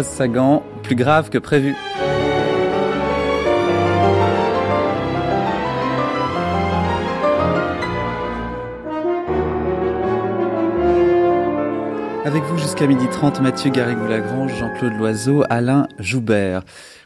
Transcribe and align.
Sagan, 0.00 0.62
plus 0.82 0.94
grave 0.94 1.28
que 1.28 1.36
prévu. 1.36 1.74
Avec 12.24 12.42
vous 12.44 12.56
jusqu'à 12.56 12.86
midi 12.86 13.06
30, 13.10 13.42
Mathieu 13.42 13.70
Garrigou-Lagrange, 13.70 14.56
Jean-Claude 14.58 14.94
Loiseau, 14.96 15.44
Alain 15.50 15.86
Joubert. 15.98 16.62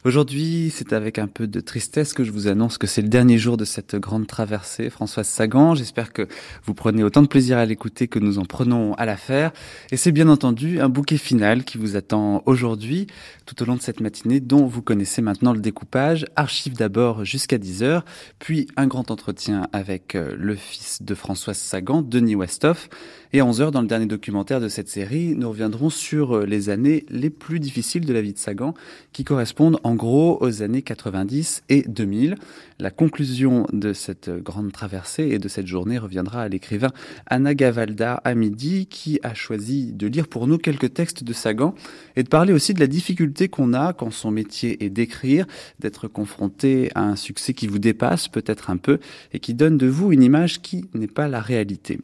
Aujourd'hui, 0.06 0.72
c'est 0.72 0.92
avec 0.92 1.18
un 1.18 1.26
peu 1.26 1.48
de 1.48 1.58
tristesse 1.58 2.12
que 2.12 2.22
je 2.22 2.30
vous 2.30 2.46
annonce 2.46 2.78
que 2.78 2.86
c'est 2.86 3.02
le 3.02 3.08
dernier 3.08 3.38
jour 3.38 3.56
de 3.56 3.64
cette 3.64 3.96
grande 3.96 4.28
traversée. 4.28 4.88
Françoise 4.88 5.26
Sagan, 5.26 5.74
j'espère 5.74 6.12
que 6.12 6.28
vous 6.62 6.74
prenez 6.74 7.02
autant 7.02 7.22
de 7.22 7.26
plaisir 7.26 7.58
à 7.58 7.66
l'écouter 7.66 8.06
que 8.06 8.20
nous 8.20 8.38
en 8.38 8.44
prenons 8.44 8.94
à 8.94 9.04
la 9.04 9.16
faire. 9.16 9.50
Et 9.90 9.96
c'est 9.96 10.12
bien 10.12 10.28
entendu 10.28 10.80
un 10.80 10.88
bouquet 10.88 11.16
final 11.16 11.64
qui 11.64 11.76
vous 11.76 11.96
attend 11.96 12.44
aujourd'hui, 12.46 13.08
tout 13.46 13.60
au 13.60 13.66
long 13.66 13.74
de 13.74 13.80
cette 13.80 13.98
matinée, 13.98 14.38
dont 14.38 14.66
vous 14.66 14.80
connaissez 14.80 15.22
maintenant 15.22 15.52
le 15.52 15.58
découpage. 15.58 16.24
Archive 16.36 16.76
d'abord 16.76 17.24
jusqu'à 17.24 17.58
10h, 17.58 18.02
puis 18.38 18.68
un 18.76 18.86
grand 18.86 19.10
entretien 19.10 19.66
avec 19.72 20.14
euh, 20.14 20.36
le 20.38 20.54
fils 20.54 21.02
de 21.02 21.16
Françoise 21.16 21.58
Sagan, 21.58 22.02
Denis 22.02 22.36
Westhoff. 22.36 22.88
Et 23.32 23.40
à 23.40 23.44
11h, 23.44 23.72
dans 23.72 23.80
le 23.80 23.88
dernier 23.88 24.06
documentaire 24.06 24.60
de 24.60 24.68
cette 24.68 24.88
série, 24.88 25.34
nous 25.34 25.48
reviendrons 25.48 25.90
sur 25.90 26.36
euh, 26.36 26.46
les 26.46 26.68
années 26.68 27.04
les 27.08 27.30
plus 27.30 27.58
difficiles 27.58 28.06
de 28.06 28.12
la 28.12 28.22
vie 28.22 28.32
de 28.32 28.38
Sagan, 28.38 28.74
qui 29.12 29.24
correspondent 29.24 29.78
en 29.82 29.94
gros 29.94 30.38
aux 30.40 30.62
années 30.62 30.82
90 30.82 31.64
et 31.68 31.82
2000. 31.82 32.36
La 32.78 32.90
conclusion 32.90 33.66
de 33.72 33.92
cette 33.92 34.30
grande 34.30 34.70
traversée 34.70 35.24
et 35.24 35.38
de 35.38 35.48
cette 35.48 35.66
journée 35.66 35.98
reviendra 35.98 36.42
à 36.42 36.48
l'écrivain 36.48 36.92
Anna 37.26 37.54
Gavalda 37.54 38.14
à 38.24 38.34
midi, 38.34 38.86
qui 38.86 39.18
a 39.24 39.34
choisi 39.34 39.92
de 39.92 40.06
lire 40.06 40.28
pour 40.28 40.46
nous 40.46 40.58
quelques 40.58 40.94
textes 40.94 41.24
de 41.24 41.32
Sagan 41.32 41.74
et 42.14 42.22
de 42.22 42.28
parler 42.28 42.52
aussi 42.52 42.74
de 42.74 42.80
la 42.80 42.86
difficulté 42.86 43.48
qu'on 43.48 43.74
a 43.74 43.92
quand 43.92 44.12
son 44.12 44.30
métier 44.30 44.84
est 44.84 44.90
d'écrire, 44.90 45.46
d'être 45.80 46.06
confronté 46.06 46.90
à 46.94 47.02
un 47.02 47.16
succès 47.16 47.54
qui 47.54 47.66
vous 47.66 47.80
dépasse 47.80 48.28
peut-être 48.28 48.70
un 48.70 48.76
peu 48.76 49.00
et 49.32 49.40
qui 49.40 49.54
donne 49.54 49.78
de 49.78 49.86
vous 49.86 50.12
une 50.12 50.22
image 50.22 50.62
qui 50.62 50.84
n'est 50.94 51.06
pas 51.06 51.28
la 51.28 51.40
réalité. 51.40 51.98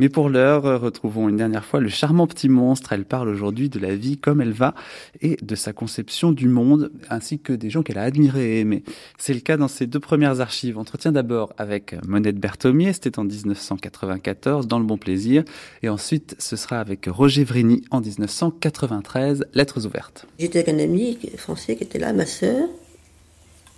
Mais 0.00 0.08
pour 0.08 0.30
l'heure, 0.30 0.80
retrouvons 0.80 1.28
une 1.28 1.36
dernière 1.36 1.62
fois 1.62 1.78
le 1.78 1.90
charmant 1.90 2.26
petit 2.26 2.48
monstre. 2.48 2.94
Elle 2.94 3.04
parle 3.04 3.28
aujourd'hui 3.28 3.68
de 3.68 3.78
la 3.78 3.94
vie 3.94 4.16
comme 4.16 4.40
elle 4.40 4.54
va 4.54 4.74
et 5.20 5.36
de 5.42 5.54
sa 5.54 5.74
conception 5.74 6.32
du 6.32 6.48
monde, 6.48 6.90
ainsi 7.10 7.38
que 7.38 7.52
des 7.52 7.68
gens 7.68 7.82
qu'elle 7.82 7.98
a 7.98 8.04
admirés 8.04 8.56
et 8.56 8.60
aimés. 8.60 8.82
C'est 9.18 9.34
le 9.34 9.40
cas 9.40 9.58
dans 9.58 9.68
ses 9.68 9.86
deux 9.86 10.00
premières 10.00 10.40
archives. 10.40 10.78
Entretien 10.78 11.12
d'abord 11.12 11.52
avec 11.58 11.94
Monette 12.06 12.38
Berthomier, 12.38 12.94
c'était 12.94 13.18
en 13.18 13.24
1994, 13.24 14.66
dans 14.66 14.78
Le 14.78 14.86
Bon 14.86 14.96
Plaisir. 14.96 15.44
Et 15.82 15.90
ensuite, 15.90 16.34
ce 16.38 16.56
sera 16.56 16.80
avec 16.80 17.04
Roger 17.04 17.44
Vrigny 17.44 17.84
en 17.90 18.00
1993, 18.00 19.44
Lettres 19.52 19.84
ouvertes. 19.84 20.26
J'étais 20.38 20.60
avec 20.60 20.70
un 20.70 20.78
ami 20.78 21.18
français 21.36 21.76
qui 21.76 21.84
était 21.84 21.98
là, 21.98 22.14
ma 22.14 22.24
sœur. 22.24 22.70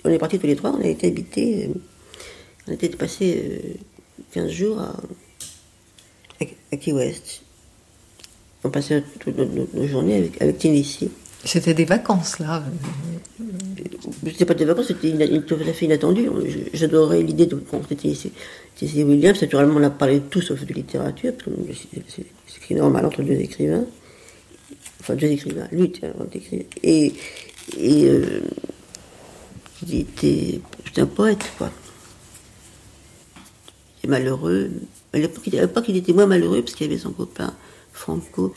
On 0.05 0.09
est 0.09 0.19
partis 0.19 0.39
tous 0.39 0.47
les 0.47 0.55
trois, 0.55 0.71
on 0.71 0.81
a 0.83 0.87
été 0.87 1.09
habités, 1.09 1.67
euh, 1.67 1.75
on 2.69 2.73
été 2.75 2.91
passé 2.91 3.81
15 4.35 4.45
euh, 4.45 4.49
jours 4.53 4.79
à 4.79 4.95
à 6.73 6.77
Key 6.77 6.93
West. 6.93 7.43
On 8.65 8.71
passait 8.71 9.03
toute 9.19 9.37
nos, 9.37 9.87
journées 9.87 10.17
avec, 10.17 10.41
avec 10.41 10.59
Tennessee. 10.59 11.09
C'était 11.45 11.75
des 11.75 11.85
vacances, 11.85 12.39
là 12.39 12.63
C'était 14.25 14.45
pas 14.45 14.55
des 14.55 14.65
vacances, 14.65 14.89
c'était 14.89 15.41
tout 15.41 15.57
à 15.57 15.73
fait 15.73 15.87
inattendu. 15.87 16.29
J'adorais 16.73 17.23
l'idée 17.23 17.47
de 17.47 17.57
rencontrer 17.57 17.97
Tennessee, 17.97 18.31
Williams. 18.81 19.41
Naturellement, 19.43 19.81
on 19.81 19.83
a 19.83 19.91
parlé 19.91 20.21
tout 20.21 20.41
sauf 20.41 20.65
de 20.65 20.73
littérature, 20.73 21.33
c'est 22.47 22.75
normal 22.75 23.07
entre 23.07 23.23
deux 23.23 23.33
écrivains. 23.33 23.85
Enfin, 25.01 25.17
deux 25.17 25.27
écrivains, 25.27 25.67
lui, 25.73 25.93
Et, 26.85 27.13
et 27.77 28.05
euh, 28.05 28.41
il 29.89 30.01
était, 30.01 30.61
un 30.97 31.07
poète, 31.07 31.51
quoi. 31.59 31.71
Il 34.03 34.07
est 34.07 34.11
malheureux, 34.11 34.71
à 35.13 35.19
l'époque, 35.19 35.85
il 35.89 35.97
était 35.97 36.13
moins 36.13 36.27
malheureux 36.27 36.63
parce 36.63 36.75
qu'il 36.75 36.87
y 36.87 36.91
avait 36.91 37.01
son 37.01 37.13
copain 37.13 37.55
Franco. 37.93 38.53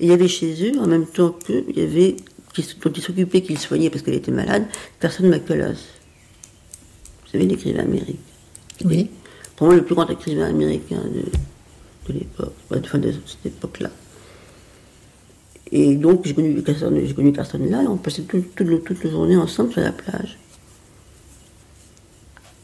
Et 0.00 0.04
il 0.04 0.08
y 0.08 0.12
avait 0.12 0.28
chez 0.28 0.70
eux, 0.70 0.78
en 0.78 0.86
même 0.86 1.06
temps 1.06 1.30
qu'il 1.32 1.76
y 1.76 1.82
avait, 1.82 2.16
dont 2.82 2.92
il 2.92 3.02
s'occupait, 3.02 3.42
qu'il 3.42 3.58
soignait 3.58 3.90
parce 3.90 4.02
qu'elle 4.02 4.14
était 4.14 4.32
malade, 4.32 4.66
personne 5.00 5.28
McCullough. 5.28 5.74
Vous 7.24 7.32
savez, 7.32 7.46
l'écrivain 7.46 7.80
américain. 7.80 8.18
Oui. 8.84 9.10
Pour 9.56 9.66
moi, 9.66 9.76
le 9.76 9.84
plus 9.84 9.94
grand 9.94 10.08
écrivain 10.08 10.48
américain 10.48 11.02
de, 11.02 12.12
de 12.12 12.18
l'époque, 12.18 12.54
enfin 12.70 12.98
de 12.98 13.12
cette 13.26 13.46
époque-là. 13.46 13.90
Et 15.72 15.96
donc, 15.96 16.24
j'ai 16.24 16.34
connu 16.34 16.62
connu 16.62 17.32
personne 17.32 17.68
là, 17.68 17.78
on 17.88 17.96
passait 17.96 18.22
toute, 18.22 18.54
toute, 18.54 18.84
toute 18.84 19.02
la 19.02 19.10
journée 19.10 19.36
ensemble 19.36 19.72
sur 19.72 19.80
la 19.80 19.92
plage. 19.92 20.38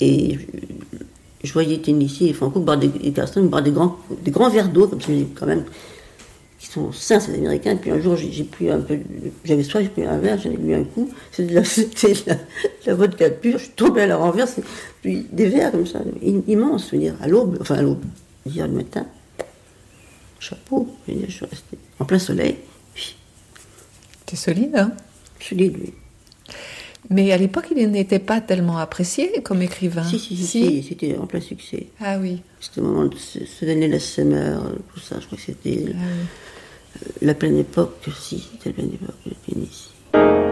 Et 0.00 0.38
je 1.42 1.53
voyais 1.53 1.78
Tennessee 1.78 2.22
et 2.22 2.32
Franco 2.32 2.60
boire 2.60 2.78
des, 2.78 2.88
personnes 2.88 3.48
boire 3.48 3.62
des 3.62 3.72
grands, 3.72 3.98
des 4.22 4.30
grands 4.30 4.50
verres 4.50 4.69
d'eau, 4.69 4.86
comme 4.86 5.00
ça, 5.00 5.12
quand 5.34 5.47
même, 5.47 5.64
qui 6.58 6.69
sont 6.69 6.92
sains, 6.92 7.19
ces 7.19 7.34
Américains. 7.34 7.72
Et 7.72 7.76
puis 7.76 7.91
un 7.91 8.00
jour, 8.00 8.16
j'ai 8.16 8.44
pris 8.44 8.70
un 8.70 8.80
peu, 8.80 8.98
j'avais 9.44 9.64
soif, 9.64 9.82
j'ai 9.82 9.88
pris 9.88 10.04
un 10.04 10.19
verre, 10.19 10.38
j'en 10.38 10.50
ai 10.50 10.56
bu 10.56 10.75
un 10.75 10.84
coup. 10.84 11.10
C'était 11.32 11.50
de 11.50 11.54
la, 12.26 12.34
de 12.34 12.41
la, 12.86 12.94
vodka 12.94 13.30
pure, 13.30 13.58
je 13.58 13.64
suis 13.64 13.72
tombée 13.72 14.03
à 14.03 14.06
la 14.06 14.16
renverse. 14.16 14.60
Puis 15.03 15.26
des 15.32 15.48
verres 15.48 15.72
comme 15.72 15.86
ça, 15.86 16.00
immenses, 16.22 16.88
je 16.91 16.97
veux 16.97 17.03
dire, 17.03 17.14
à 17.20 17.26
l'aube, 17.26 17.59
enfin 17.60 17.76
à 17.76 17.82
l'aube, 17.82 18.04
hier 18.47 18.69
le 18.69 18.74
matin. 18.74 19.06
Chapeau, 20.38 20.88
je, 21.06 21.12
veux 21.12 21.19
dire, 21.19 21.28
je 21.28 21.34
suis 21.34 21.47
restée 21.47 21.78
en 21.98 22.04
plein 22.04 22.19
soleil. 22.19 22.56
T'es 24.26 24.36
solide, 24.36 24.76
hein? 24.76 24.92
Solide, 25.41 25.76
oui. 25.80 25.92
Mais 27.11 27.33
à 27.33 27.37
l'époque, 27.37 27.67
il 27.77 27.91
n'était 27.91 28.19
pas 28.19 28.41
tellement 28.41 28.79
apprécié 28.79 29.43
comme 29.43 29.61
écrivain. 29.61 30.05
Si, 30.05 30.19
si, 30.19 30.37
si, 30.37 30.83
c'était 30.83 31.17
en 31.17 31.27
plein 31.27 31.41
succès. 31.41 31.89
Ah 32.01 32.19
oui. 32.19 32.43
C'était 32.61 32.81
au 32.81 32.85
moment 32.85 33.07
de 33.07 33.17
se 33.17 33.65
donner 33.65 33.89
la 33.89 33.99
Summer, 33.99 34.63
tout 34.93 35.01
ça, 35.01 35.17
je 35.21 35.27
crois 35.27 35.37
que 35.37 35.45
c'était 35.45 35.87
ah 35.95 35.99
la 37.21 37.35
pleine 37.35 37.59
époque, 37.59 38.09
si, 38.19 38.49
c'était 38.53 38.71
la 38.71 38.75
pleine 38.75 38.93
époque 38.95 39.17
de 39.27 39.53
Tennessee. 39.53 40.52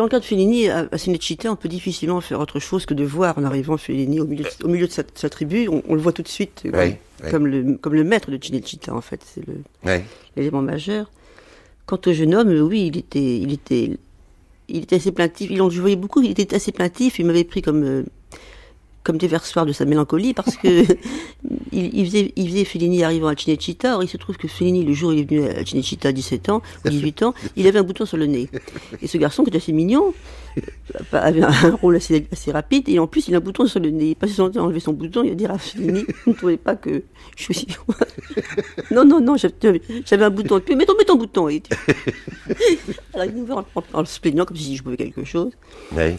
Dans 0.00 0.06
le 0.06 0.10
cas 0.10 0.18
de 0.18 0.24
Fellini, 0.24 0.70
à, 0.70 0.88
Cinecittà, 0.96 1.52
on 1.52 1.56
peut 1.56 1.68
difficilement 1.68 2.22
faire 2.22 2.40
autre 2.40 2.58
chose 2.58 2.86
que 2.86 2.94
de 2.94 3.04
voir 3.04 3.36
en 3.36 3.44
arrivant 3.44 3.76
Fellini 3.76 4.18
au 4.18 4.24
milieu, 4.24 4.46
au 4.64 4.68
milieu 4.68 4.86
de 4.86 4.92
sa, 4.92 5.28
tribu. 5.28 5.68
On, 5.68 5.94
le 5.94 6.00
voit 6.00 6.14
tout 6.14 6.22
de 6.22 6.28
suite 6.28 6.66
comme, 7.30 7.46
Le, 7.46 7.74
comme 7.76 7.92
le 7.92 8.02
maître 8.02 8.30
de 8.30 8.42
Cinecittà, 8.42 8.94
en 8.94 9.02
fait. 9.02 9.20
C'est 9.26 9.42
l'élément 10.36 10.62
majeur. 10.62 11.10
Quant 11.84 12.00
au 12.06 12.12
jeune 12.14 12.34
homme, 12.34 12.48
oui, 12.48 12.86
il 12.86 12.96
était, 12.96 13.40
il 13.40 13.52
était, 13.52 13.98
il 14.68 14.84
était 14.84 14.96
assez 14.96 15.12
plaintif. 15.12 15.50
Il 15.50 15.60
en, 15.60 15.68
je 15.68 15.82
voyais 15.82 15.96
beaucoup, 15.96 16.22
il 16.22 16.30
était 16.30 16.54
assez 16.56 16.72
plaintif. 16.72 17.18
Il 17.18 17.26
m'avait 17.26 17.44
pris 17.44 17.60
comme, 17.60 17.84
euh, 17.84 18.04
comme 19.02 19.16
déversoir 19.16 19.66
de 19.66 19.72
sa 19.72 19.84
mélancolie 19.84 20.34
parce 20.34 20.56
que 20.56 20.68
il, 21.72 21.98
il, 21.98 22.06
faisait, 22.06 22.32
il 22.36 22.48
faisait 22.48 22.64
Fellini 22.64 23.02
arrivant 23.02 23.28
à 23.28 23.36
Cinecittà. 23.36 23.96
Or, 23.96 24.02
il 24.02 24.08
se 24.08 24.16
trouve 24.16 24.36
que 24.36 24.48
Fellini, 24.48 24.84
le 24.84 24.92
jour 24.92 25.10
où 25.10 25.12
il 25.12 25.20
est 25.20 25.28
venu 25.28 25.46
à 25.46 25.64
Cinecittà 25.64 26.08
à 26.08 26.12
17 26.12 26.48
ans, 26.50 26.62
ou 26.84 26.88
18 26.88 27.22
ans, 27.22 27.34
il 27.56 27.66
avait 27.66 27.78
un 27.78 27.82
bouton 27.82 28.04
sur 28.04 28.16
le 28.16 28.26
nez. 28.26 28.48
Et 29.00 29.06
ce 29.06 29.18
garçon, 29.18 29.42
qui 29.42 29.48
était 29.48 29.58
assez 29.58 29.72
mignon, 29.72 30.12
euh, 30.58 30.62
avait 31.12 31.42
un 31.42 31.70
rôle 31.76 31.96
assez, 31.96 32.26
assez 32.32 32.50
rapide, 32.52 32.88
et 32.88 32.98
en 32.98 33.06
plus, 33.06 33.28
il 33.28 33.34
a 33.34 33.38
un 33.38 33.40
bouton 33.40 33.66
sur 33.66 33.80
le 33.80 33.90
nez. 33.90 34.10
Il 34.10 34.16
passait 34.16 34.34
son 34.34 34.50
temps 34.50 34.60
à 34.60 34.64
enlever 34.64 34.80
son 34.80 34.92
bouton, 34.92 35.22
il 35.24 35.32
a 35.32 35.34
dit 35.34 35.46
à 35.46 35.58
Fellini, 35.58 36.04
vous 36.24 36.32
ne 36.32 36.36
trouvez 36.36 36.56
pas 36.56 36.76
que 36.76 37.02
je 37.36 37.52
suis... 37.52 37.66
non, 38.90 39.04
non, 39.04 39.20
non, 39.20 39.36
j'avais 39.36 40.24
un 40.24 40.30
bouton. 40.30 40.60
Mais 40.68 40.76
mets 40.76 40.86
ton, 41.06 41.16
bouton. 41.16 41.48
Et... 41.48 41.62
Alors, 43.14 43.26
il 43.26 43.34
nous 43.34 43.46
voit 43.46 43.64
en, 43.74 43.84
en, 43.92 44.04
se 44.04 44.20
plaignant 44.20 44.44
comme 44.44 44.56
si 44.56 44.76
je 44.76 44.82
pouvais 44.82 44.96
quelque 44.96 45.24
chose. 45.24 45.52
Oui. 45.92 46.16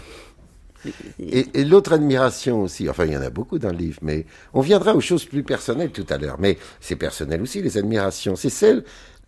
Et, 1.19 1.63
l'autre 1.63 1.93
admiration 1.93 2.61
aussi, 2.61 2.89
enfin 2.89 3.05
il 3.05 3.13
y 3.13 3.17
en 3.17 3.21
a 3.21 3.29
beaucoup 3.29 3.59
dans 3.59 3.69
le 3.69 3.77
livre, 3.77 3.99
mais 4.01 4.25
on 4.53 4.61
viendra 4.61 4.95
aux 4.95 5.01
choses 5.01 5.25
plus 5.25 5.43
personnelles 5.43 5.91
tout 5.91 6.05
à 6.09 6.17
l'heure, 6.17 6.37
mais 6.39 6.57
c'est 6.79 6.95
personnel 6.95 7.41
aussi 7.41 7.61
les 7.61 7.77
admirations, 7.77 8.35
c'est 8.35 8.49
celle 8.49 8.83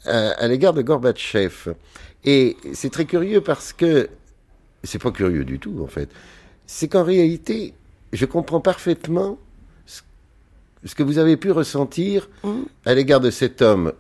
euh, 0.08 0.32
à 0.38 0.48
l'égard 0.48 0.74
de 0.74 0.82
Gorbatchev. 0.82 1.74
Et 2.26 2.58
c'est 2.74 2.92
très 2.92 3.06
curieux 3.06 3.42
parce 3.42 3.74
que, 3.74 4.10
c'est 4.84 5.02
pas 5.02 5.12
curieux 5.12 5.46
du 5.46 5.60
tout 5.60 5.82
en 5.82 5.88
fait, 5.88 6.10
c'est 6.66 6.88
qu'en 6.88 7.04
réalité, 7.04 7.74
je 8.12 8.26
comprends 8.26 8.62
parfaitement 8.62 9.38
ce 10.86 10.96
que 10.96 11.04
vous 11.04 11.18
avez 11.18 11.38
pu 11.38 11.52
ressentir 11.52 12.30
mmh. 12.44 12.50
à 12.86 12.94
l'égard 12.94 13.22
de 13.22 13.32
cet 13.32 13.62
homme 13.62 13.94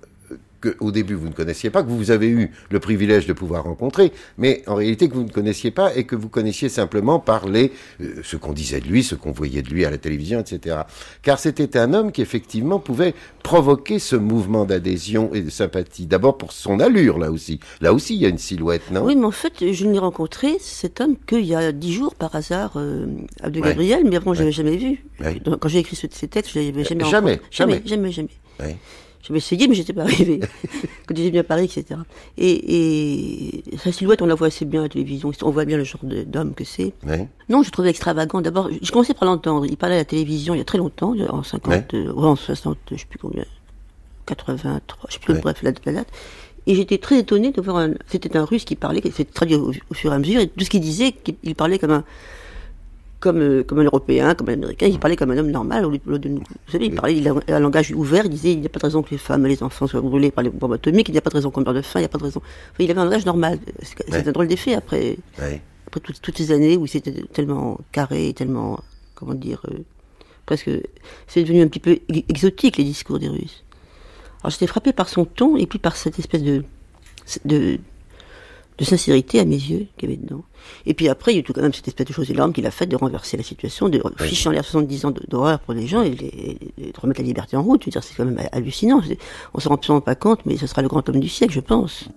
au 0.80 0.92
début 0.92 1.14
vous 1.14 1.28
ne 1.28 1.34
connaissiez 1.34 1.70
pas, 1.70 1.84
que 1.84 1.90
vous 1.90 2.12
avez 2.12 2.28
eu 2.28 2.52
le 2.70 2.80
privilège 2.80 3.28
de 3.28 3.34
pouvoir 3.34 3.64
rencontrer, 3.64 4.12
mais 4.38 4.64
en 4.68 4.76
réalité 4.76 5.10
que 5.10 5.14
vous 5.14 5.24
ne 5.24 5.32
connaissiez 5.32 5.72
pas 5.72 5.96
et 5.96 6.06
que 6.06 6.16
vous 6.16 6.30
connaissiez 6.30 6.70
simplement 6.70 7.20
par 7.20 7.48
les, 7.48 7.72
euh, 8.02 8.22
ce 8.24 8.38
qu'on 8.38 8.54
disait 8.54 8.80
de 8.80 8.88
lui, 8.88 9.04
ce 9.04 9.16
qu'on 9.16 9.32
voyait 9.32 9.62
de 9.62 9.70
lui 9.70 9.86
à 9.86 9.92
la 9.92 9.98
télévision, 9.98 10.40
etc. 10.40 10.78
Car 11.22 11.40
c'était 11.40 11.78
un 11.78 11.94
homme 11.94 12.12
qui 12.12 12.22
effectivement 12.22 12.80
pouvait 12.80 13.14
provoquer 13.44 14.00
ce 14.00 14.16
mouvement 14.16 14.66
d'adhésion 14.66 15.34
et 15.34 15.42
de 15.42 15.50
sympathie. 15.50 16.06
D'abord 16.06 16.38
pour 16.38 16.52
son 16.52 16.80
allure, 16.80 17.20
là 17.20 17.32
aussi. 17.32 17.60
Là 17.82 17.94
aussi, 17.94 18.16
il 18.16 18.22
y 18.22 18.26
a 18.26 18.30
une 18.30 18.38
silhouette, 18.38 18.92
non? 18.92 19.04
Oui, 19.04 19.16
mais 19.16 19.26
en 19.26 19.32
fait, 19.32 19.72
je 19.74 19.86
ne 19.86 19.92
l'ai 19.92 20.00
rencontré, 20.00 20.58
cet 20.60 21.02
homme, 21.02 21.16
qu'il 21.28 21.46
y 21.46 21.56
a 21.56 21.72
dix 21.72 21.94
jours, 21.94 22.16
par 22.16 22.36
hasard, 22.36 22.74
euh, 22.78 23.06
de 23.48 23.60
Gabriel, 23.60 24.04
mais 24.06 24.16
avant, 24.16 24.34
je 24.34 24.40
l'avais 24.40 24.52
jamais 24.52 24.78
vu. 24.78 25.04
quand 25.60 25.68
j'ai 25.68 25.80
écrit 25.80 25.96
ces 25.96 26.28
textes, 26.28 26.52
je 26.54 26.60
l'avais 26.60 26.84
jamais, 26.84 27.06
jamais, 27.06 27.40
jamais 27.52 27.74
Jamais, 27.86 28.12
jamais, 28.12 28.12
jamais. 28.12 28.78
J'avais 29.24 29.38
essayé, 29.38 29.70
mais 29.70 29.76
j'étais 29.76 29.94
pas 29.94 30.02
arrivé. 30.02 30.42
Quand 31.08 31.16
j'étais 31.16 31.30
venu 31.30 31.40
à 31.40 31.44
Paris, 31.46 31.66
etc. 31.66 32.00
Et, 32.38 33.64
et, 33.72 33.78
sa 33.78 33.94
silhouette, 33.94 34.22
on 34.22 34.26
la 34.26 34.36
voit 34.36 34.48
assez 34.48 34.66
bien 34.66 34.82
à 34.82 34.84
la 34.84 34.90
télévision. 34.90 35.32
On 35.44 35.50
voit 35.50 35.64
bien 35.64 35.78
le 35.78 35.86
genre 35.86 36.02
d'homme 36.04 36.54
que 36.54 36.66
c'est. 36.66 36.94
Non, 37.48 37.64
je 37.64 37.72
trouvais 37.72 37.90
extravagant. 37.90 38.42
D'abord, 38.42 38.70
j'ai 38.70 38.92
commencé 38.92 39.14
par 39.14 39.26
l'entendre. 39.26 39.66
Il 39.66 39.78
parlait 39.78 39.96
à 39.96 40.00
la 40.00 40.06
télévision 40.06 40.54
il 40.56 40.58
y 40.58 40.62
a 40.62 40.66
très 40.66 40.78
longtemps, 40.78 41.16
en 41.30 41.42
50, 41.42 41.94
euh, 41.94 42.14
en 42.16 42.36
60, 42.36 42.78
je 42.92 42.98
sais 42.98 43.06
plus 43.10 43.20
combien, 43.20 43.46
83, 44.26 45.08
je 45.08 45.14
sais 45.14 45.20
plus, 45.20 45.36
bref, 45.36 45.64
la, 45.64 45.72
date. 45.72 46.08
Et 46.68 46.76
j'étais 46.76 46.98
très 46.98 47.20
étonné 47.20 47.52
de 47.52 47.62
voir 47.62 47.78
un, 47.78 47.92
c'était 48.08 48.36
un 48.38 48.46
russe 48.46 48.66
qui 48.66 48.76
parlait, 48.76 49.02
qui 49.02 49.12
s'est 49.12 49.26
traduit 49.26 49.56
au, 49.56 49.72
au, 49.90 49.94
fur 49.94 50.12
et 50.12 50.16
à 50.16 50.20
mesure, 50.20 50.42
et 50.42 50.48
tout 50.48 50.64
ce 50.66 50.70
qu'il 50.70 50.82
disait, 50.82 51.12
qu'il 51.12 51.56
parlait 51.56 51.80
comme 51.80 51.92
un, 51.92 52.04
comme, 53.24 53.40
euh, 53.40 53.64
comme 53.64 53.80
un 53.80 53.86
Européen, 53.86 54.36
comme 54.36 54.50
un 54.50 54.54
Américain, 54.54 54.86
il 54.86 55.00
parlait 55.00 55.16
comme 55.16 55.32
un 55.32 55.38
homme 55.38 55.50
normal. 55.50 55.86
Vous 55.86 56.20
savez, 56.68 56.88
il 56.88 56.94
parlait 56.94 57.16
il 57.16 57.26
a 57.30 57.34
un 57.48 57.60
langage 57.62 57.92
ouvert, 57.92 58.26
il 58.26 58.32
disait 58.32 58.52
il 58.52 58.60
n'y 58.60 58.66
a 58.66 58.70
pas 58.70 58.80
de 58.80 58.86
raison 58.86 59.02
que 59.02 59.12
les 59.12 59.18
femmes 59.18 59.46
et 59.46 59.50
les 59.50 59.64
enfants 59.64 59.88
soient 59.88 60.02
brûlés 60.02 60.30
par 60.30 60.44
les 60.44 60.50
bombes 60.50 60.74
atomiques, 60.74 61.08
il 61.08 61.14
n'y 61.14 61.18
a 61.18 61.22
pas 61.22 61.30
de 61.30 61.36
raison 61.36 61.50
qu'on 61.50 61.62
meure 61.62 61.74
de 61.74 61.82
faim, 61.82 62.00
il 62.00 62.02
n'y 62.02 62.08
a 62.08 62.10
pas 62.10 62.18
de 62.18 62.24
raison. 62.24 62.42
Enfin, 62.44 62.84
il 62.84 62.92
avait 62.92 63.00
un 63.00 63.06
langage 63.06 63.26
normal. 63.26 63.60
C'est 63.82 64.28
un 64.28 64.32
drôle 64.34 64.48
d'effet 64.48 64.74
après, 64.74 65.18
après 65.38 65.62
toutes, 66.22 66.38
ces 66.38 66.52
années 66.52 66.76
où 66.76 66.86
c'était 66.86 67.14
tellement 67.32 67.80
carré, 67.94 68.34
tellement, 68.36 68.82
comment 69.16 69.36
dire, 69.36 69.62
euh, 69.72 69.78
presque, 70.46 70.70
c'est 71.28 71.44
devenu 71.44 71.62
un 71.62 71.68
petit 71.68 71.80
peu 71.80 72.00
exotique 72.28 72.76
les 72.76 72.84
discours 72.84 73.20
des 73.20 73.30
Russes. 73.30 73.64
Alors 74.42 74.52
j'étais 74.52 74.68
frappé 74.68 74.92
par 74.92 75.08
son 75.08 75.24
ton 75.24 75.56
et 75.56 75.66
puis 75.66 75.80
par 75.80 75.96
cette 75.96 76.20
espèce 76.20 76.44
de, 76.44 76.66
de 77.46 77.80
de 78.78 78.86
sincérité 78.86 79.40
à 79.40 79.46
mes 79.46 79.56
yeux 79.56 79.88
qu'il 79.98 80.10
y 80.10 80.14
avait 80.14 80.22
dedans. 80.22 80.44
Et 80.86 80.94
puis 80.94 81.10
après, 81.10 81.32
il 81.32 81.36
y 81.36 81.38
a 81.38 81.40
eu 81.42 81.44
tout 81.44 81.54
quand 81.54 81.62
même 81.62 81.74
cette 81.74 81.88
espèce 81.88 82.08
de 82.08 82.14
chose 82.14 82.30
énorme 82.32 82.54
qu'il 82.54 82.66
a 82.66 82.72
faite 82.72 82.90
de 82.90 82.96
renverser 82.96 83.38
la 83.38 83.44
situation, 83.44 83.90
de 83.90 84.02
ficher 84.20 84.50
en 84.50 84.52
l'air 84.52 84.64
70 84.64 85.06
ans 85.06 85.14
d'horreur 85.28 85.60
pour 85.60 85.74
les 85.74 85.88
gens 85.88 86.02
et, 86.04 86.12
de 86.12 87.00
remettre 87.00 87.22
la 87.22 87.28
liberté 87.28 87.58
en 87.58 87.64
route. 87.64 87.82
Je 87.82 87.88
veux 87.88 87.92
dire, 87.92 88.04
c'est 88.04 88.16
quand 88.16 88.26
même 88.26 88.40
hallucinant. 88.52 89.02
On 89.54 89.60
s'en 89.60 89.70
rend 89.70 89.76
absolument 89.76 90.02
pas 90.02 90.16
compte, 90.16 90.40
mais 90.46 90.58
ce 90.58 90.68
sera 90.68 90.82
le 90.82 90.88
grand 90.88 91.08
homme 91.10 91.20
du 91.20 91.30
siècle, 91.30 91.54
je 91.54 91.60
pense. 91.60 92.10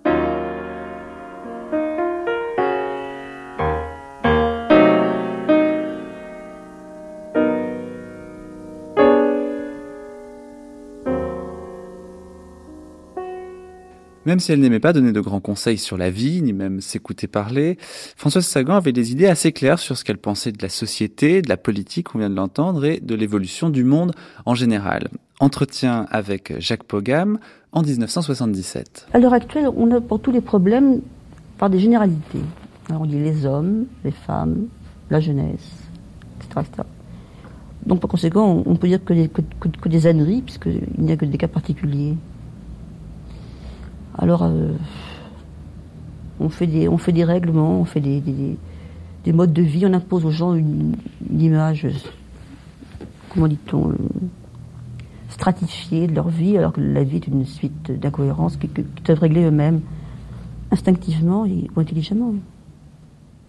Même 14.27 14.41
si 14.41 14.51
elle 14.51 14.59
n'aimait 14.59 14.81
pas 14.81 14.91
donner 14.91 15.13
de 15.13 15.21
grands 15.21 15.39
conseils 15.39 15.77
sur 15.77 15.95
la 15.95 16.09
vie, 16.09 16.41
ni 16.41 16.51
même 16.51 16.81
s'écouter 16.81 17.27
parler, 17.27 17.77
Françoise 18.17 18.45
Sagan 18.45 18.75
avait 18.75 18.91
des 18.91 19.13
idées 19.13 19.27
assez 19.27 19.53
claires 19.53 19.79
sur 19.79 19.97
ce 19.97 20.03
qu'elle 20.03 20.17
pensait 20.17 20.51
de 20.51 20.61
la 20.61 20.67
société, 20.67 21.41
de 21.41 21.47
la 21.47 21.55
politique, 21.55 22.13
on 22.13 22.19
vient 22.19 22.29
de 22.29 22.35
l'entendre, 22.35 22.83
et 22.83 22.99
de 22.99 23.15
l'évolution 23.15 23.69
du 23.69 23.85
monde 23.85 24.11
en 24.45 24.53
général. 24.53 25.07
Entretien 25.39 26.07
avec 26.11 26.53
Jacques 26.59 26.83
Pogam 26.83 27.39
en 27.71 27.83
1977. 27.83 29.07
À 29.13 29.19
l'heure 29.19 29.31
actuelle, 29.31 29.69
on 29.73 29.89
a 29.91 30.01
pour 30.01 30.19
tous 30.19 30.33
les 30.33 30.41
problèmes 30.41 30.99
par 31.57 31.69
des 31.69 31.79
généralités. 31.79 32.41
On 32.89 33.05
dit 33.05 33.19
les 33.19 33.45
hommes, 33.45 33.85
les 34.03 34.11
femmes, 34.11 34.67
la 35.09 35.21
jeunesse, 35.21 35.71
etc. 36.41 36.83
Donc 37.85 38.01
par 38.01 38.09
conséquent, 38.09 38.61
on 38.65 38.75
peut 38.75 38.89
dire 38.89 38.99
que 39.05 39.87
des 39.87 40.05
âneries, 40.05 40.41
puisqu'il 40.41 40.81
n'y 40.97 41.13
a 41.13 41.15
que 41.15 41.23
des 41.23 41.37
cas 41.37 41.47
particuliers. 41.47 42.17
Alors, 44.17 44.43
euh, 44.43 44.71
on, 46.39 46.49
fait 46.49 46.67
des, 46.67 46.87
on 46.87 46.97
fait 46.97 47.11
des 47.11 47.23
règlements, 47.23 47.79
on 47.79 47.85
fait 47.85 47.99
des, 47.99 48.21
des, 48.21 49.33
modes 49.33 49.53
de 49.53 49.61
vie, 49.61 49.85
on 49.85 49.93
impose 49.93 50.25
aux 50.25 50.31
gens 50.31 50.53
une, 50.53 50.95
image, 51.37 51.87
comment 53.29 53.47
dit-on, 53.47 53.89
euh, 53.89 53.95
stratifiée 55.29 56.07
de 56.07 56.15
leur 56.15 56.29
vie, 56.29 56.57
alors 56.57 56.73
que 56.73 56.81
la 56.81 57.03
vie 57.03 57.17
est 57.17 57.27
une 57.27 57.45
suite 57.45 57.91
d'incohérences 57.91 58.57
qui, 58.57 58.69
doivent 59.05 59.19
régler 59.19 59.43
eux-mêmes 59.43 59.81
instinctivement 60.71 61.45
et, 61.45 61.69
ou 61.75 61.79
intelligemment. 61.79 62.33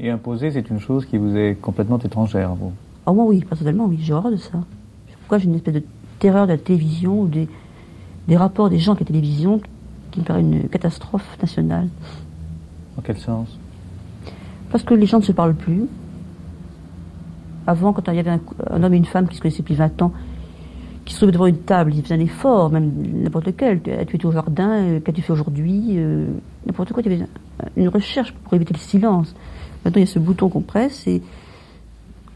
Et 0.00 0.10
imposer, 0.10 0.50
c'est 0.50 0.68
une 0.68 0.80
chose 0.80 1.06
qui 1.06 1.16
vous 1.16 1.34
est 1.36 1.56
complètement 1.60 1.98
étrangère, 1.98 2.54
vous? 2.54 2.72
Ah, 3.06 3.12
moi, 3.12 3.24
oui, 3.24 3.40
personnellement, 3.40 3.86
oui, 3.86 3.98
j'ai 4.02 4.12
horreur 4.12 4.30
de 4.30 4.36
ça. 4.36 4.58
Pourquoi 5.20 5.38
j'ai 5.38 5.46
une 5.46 5.54
espèce 5.54 5.74
de 5.74 5.82
terreur 6.18 6.46
de 6.46 6.52
la 6.52 6.58
télévision 6.58 7.22
ou 7.22 7.26
des, 7.26 7.48
des 8.28 8.36
rapports 8.36 8.68
des 8.68 8.78
gens 8.78 8.92
avec 8.92 9.00
la 9.00 9.06
télévision 9.06 9.60
qui 10.10 10.20
me 10.20 10.24
paraît 10.24 10.40
une 10.40 10.68
catastrophe 10.68 11.36
nationale. 11.40 11.88
En 12.96 13.02
quel 13.02 13.16
sens? 13.16 13.58
Parce 14.70 14.82
que 14.84 14.94
les 14.94 15.06
gens 15.06 15.18
ne 15.18 15.24
se 15.24 15.32
parlent 15.32 15.54
plus. 15.54 15.86
Avant, 17.66 17.92
quand 17.92 18.10
il 18.10 18.16
y 18.16 18.18
avait 18.18 18.38
un, 18.70 18.82
homme 18.82 18.94
et 18.94 18.96
une 18.96 19.04
femme 19.04 19.28
qui 19.28 19.36
se 19.36 19.40
connaissaient 19.40 19.62
depuis 19.62 19.74
20 19.74 20.02
ans, 20.02 20.12
qui 21.04 21.14
se 21.14 21.18
trouvaient 21.18 21.32
devant 21.32 21.46
une 21.46 21.58
table, 21.58 21.94
ils 21.94 22.02
faisaient 22.02 22.14
un 22.14 22.20
effort, 22.20 22.70
même 22.70 22.90
n'importe 23.22 23.46
lequel. 23.46 23.80
As-tu 23.98 24.16
été 24.16 24.26
au 24.26 24.32
jardin 24.32 24.70
euh, 24.70 25.00
Qu'as-tu 25.00 25.22
fait 25.22 25.32
aujourd'hui 25.32 25.94
euh, 25.96 26.26
N'importe 26.66 26.92
quoi. 26.92 27.02
Il 27.04 27.12
y 27.12 27.14
avait 27.14 27.26
une 27.76 27.88
recherche 27.88 28.32
pour 28.32 28.54
éviter 28.54 28.74
le 28.74 28.78
silence. 28.78 29.34
Maintenant, 29.84 30.00
il 30.00 30.06
y 30.06 30.08
a 30.08 30.12
ce 30.12 30.18
bouton 30.18 30.48
qu'on 30.48 30.60
presse 30.60 31.06
et 31.06 31.22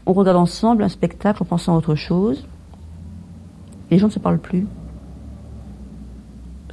on 0.05 0.13
regarde 0.13 0.37
ensemble 0.37 0.83
un 0.83 0.89
spectacle 0.89 1.43
en 1.43 1.45
pensant 1.45 1.75
à 1.75 1.77
autre 1.77 1.95
chose. 1.95 2.45
Les 3.91 3.97
gens 3.99 4.07
ne 4.07 4.11
se 4.11 4.19
parlent 4.19 4.39
plus. 4.39 4.65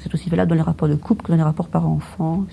C'est 0.01 0.13
aussi 0.15 0.31
valable 0.31 0.51
dans 0.51 0.57
les 0.57 0.63
rapports 0.63 0.89
de 0.89 0.95
couple 0.95 1.25
que 1.25 1.31
dans 1.31 1.37
les 1.37 1.43
rapports 1.43 1.69
parents-enfants, 1.69 2.45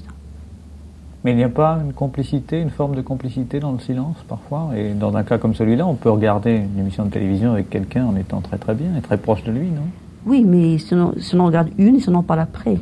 Mais 1.24 1.32
il 1.32 1.38
n'y 1.38 1.46
a 1.46 1.50
pas 1.50 1.80
une 1.84 1.94
complicité, 1.94 2.62
une 2.62 2.70
forme 2.70 2.96
de 2.96 3.02
complicité 3.02 3.60
dans 3.60 3.72
le 3.72 3.80
silence 3.80 4.18
parfois? 4.28 4.72
Et 4.76 4.94
dans 4.94 5.16
un 5.16 5.24
cas 5.24 5.38
comme 5.38 5.56
celui-là, 5.56 5.88
on 5.88 5.96
peut 5.96 6.10
regarder 6.10 6.56
une 6.56 6.80
émission 6.80 7.06
de 7.06 7.10
télévision 7.10 7.54
avec 7.54 7.70
quelqu'un 7.70 8.06
en 8.06 8.16
étant 8.18 8.42
très 8.42 8.58
très 8.58 8.76
bien 8.76 8.96
et 8.98 9.02
très 9.02 9.18
proche 9.18 9.44
de 9.44 9.52
lui, 9.52 9.68
non? 9.68 9.84
Oui, 10.26 10.44
mais 10.46 10.78
si 10.78 10.94
on, 10.94 11.14
si 11.18 11.36
on, 11.36 11.40
en 11.40 11.46
regarde 11.46 11.70
une 11.78 11.96
et 11.96 12.00
si 12.02 12.10
on 12.10 12.16
en 12.16 12.24
parle 12.24 12.42
après. 12.42 12.74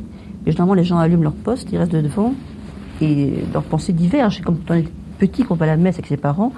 Et 0.46 0.50
généralement, 0.50 0.74
les 0.74 0.84
gens 0.84 0.98
allument 0.98 1.22
leur 1.22 1.32
poste, 1.32 1.70
ils 1.70 1.78
restent 1.78 1.92
devant 1.92 2.34
et 3.00 3.44
leurs 3.52 3.62
pensées 3.62 3.92
divergent. 3.92 4.42
Comme 4.42 4.58
quand 4.66 4.74
on 4.74 4.78
est 4.78 4.88
petit, 5.18 5.44
qu'on 5.44 5.54
va 5.54 5.66
à 5.66 5.68
la 5.68 5.76
messe 5.76 5.94
avec 5.94 6.06
ses 6.06 6.16
parents, 6.16 6.52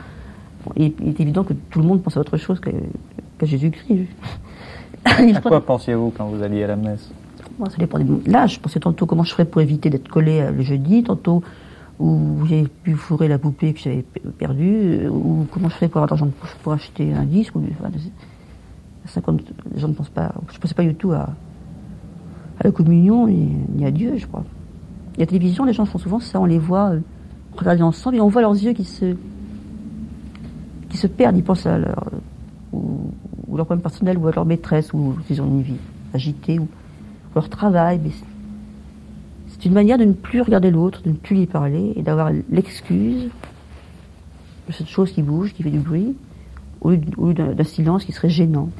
il 0.76 0.94
est 1.06 1.20
évident 1.20 1.44
que 1.44 1.52
tout 1.52 1.78
le 1.78 1.84
monde 1.84 2.02
pense 2.02 2.16
à 2.16 2.20
autre 2.20 2.38
chose 2.38 2.58
qu'à 2.58 2.70
Jésus-Christ. 3.46 4.08
à 5.04 5.40
quoi 5.42 5.60
pensiez-vous 5.60 6.12
quand 6.16 6.26
vous 6.26 6.42
alliez 6.42 6.64
à 6.64 6.68
la 6.68 6.76
messe? 6.76 7.10
Moi, 7.58 7.70
ça 7.70 7.76
dépend 7.76 7.98
de. 7.98 8.04
Je 8.24 8.60
pensais 8.60 8.80
tantôt 8.80 9.06
comment 9.06 9.24
je 9.24 9.32
ferais 9.32 9.44
pour 9.44 9.60
éviter 9.60 9.90
d'être 9.90 10.08
collé 10.08 10.40
euh, 10.40 10.50
le 10.50 10.62
jeudi, 10.62 11.02
tantôt 11.02 11.42
où 11.98 12.46
j'ai 12.46 12.68
pu 12.68 12.94
fourrer 12.94 13.26
la 13.26 13.38
poupée 13.38 13.72
que 13.74 13.80
j'avais 13.80 14.04
perdue, 14.38 15.00
euh, 15.02 15.08
ou 15.08 15.46
comment 15.50 15.68
je 15.68 15.74
ferais 15.74 15.88
pour 15.88 16.00
avoir 16.00 16.16
de 16.16 16.22
l'argent 16.22 16.30
pour 16.62 16.72
acheter 16.72 17.12
un 17.12 17.24
disque. 17.24 17.56
Ou, 17.56 17.62
enfin, 17.72 17.90
50, 19.06 19.42
les 19.74 19.80
gens 19.80 19.88
ne 19.88 19.94
pensent 19.94 20.10
pas. 20.10 20.32
Je 20.48 20.54
ne 20.54 20.60
pensais 20.60 20.74
pas 20.74 20.84
du 20.84 20.94
tout 20.94 21.12
à, 21.12 21.30
la 22.62 22.70
communion 22.70 23.26
ni, 23.26 23.84
à 23.84 23.90
Dieu, 23.90 24.16
je 24.16 24.26
crois. 24.26 24.44
la 25.16 25.26
télévision, 25.26 25.64
les 25.64 25.72
gens 25.72 25.84
font 25.84 25.98
souvent 25.98 26.20
ça, 26.20 26.40
on 26.40 26.44
les 26.44 26.58
voit 26.58 26.90
euh, 26.90 27.00
regarder 27.56 27.82
ensemble 27.82 28.16
et 28.16 28.20
on 28.20 28.28
voit 28.28 28.42
leurs 28.42 28.54
yeux 28.54 28.72
qui 28.72 28.84
se, 28.84 29.16
qui 30.88 30.96
se 30.96 31.06
perdent, 31.06 31.36
ils 31.36 31.44
pensent 31.44 31.66
à 31.66 31.78
leur, 31.78 32.10
ou, 32.72 33.12
leur 33.56 33.66
problème 33.66 33.82
personnel, 33.82 34.18
ou 34.18 34.28
à 34.28 34.32
leur 34.32 34.44
maîtresse, 34.44 34.92
ou 34.92 35.16
ils 35.30 35.40
ont 35.40 35.46
une 35.46 35.62
vie 35.62 35.76
agitée, 36.14 36.58
ou 36.58 36.68
leur 37.38 37.48
travail. 37.48 38.00
Mais 38.02 38.10
c'est 39.48 39.64
une 39.64 39.72
manière 39.72 39.98
de 39.98 40.04
ne 40.04 40.12
plus 40.12 40.40
regarder 40.40 40.70
l'autre, 40.70 41.02
de 41.02 41.10
ne 41.10 41.14
plus 41.14 41.36
lui 41.36 41.46
parler, 41.46 41.92
et 41.96 42.02
d'avoir 42.02 42.30
l'excuse 42.50 43.30
de 44.68 44.72
cette 44.72 44.88
chose 44.88 45.12
qui 45.12 45.22
bouge, 45.22 45.54
qui 45.54 45.62
fait 45.62 45.70
du 45.70 45.78
bruit, 45.78 46.14
au 46.80 46.90
lieu 46.90 47.34
d'un 47.34 47.64
silence 47.64 48.04
qui 48.04 48.12
serait 48.12 48.28
gênant. 48.28 48.70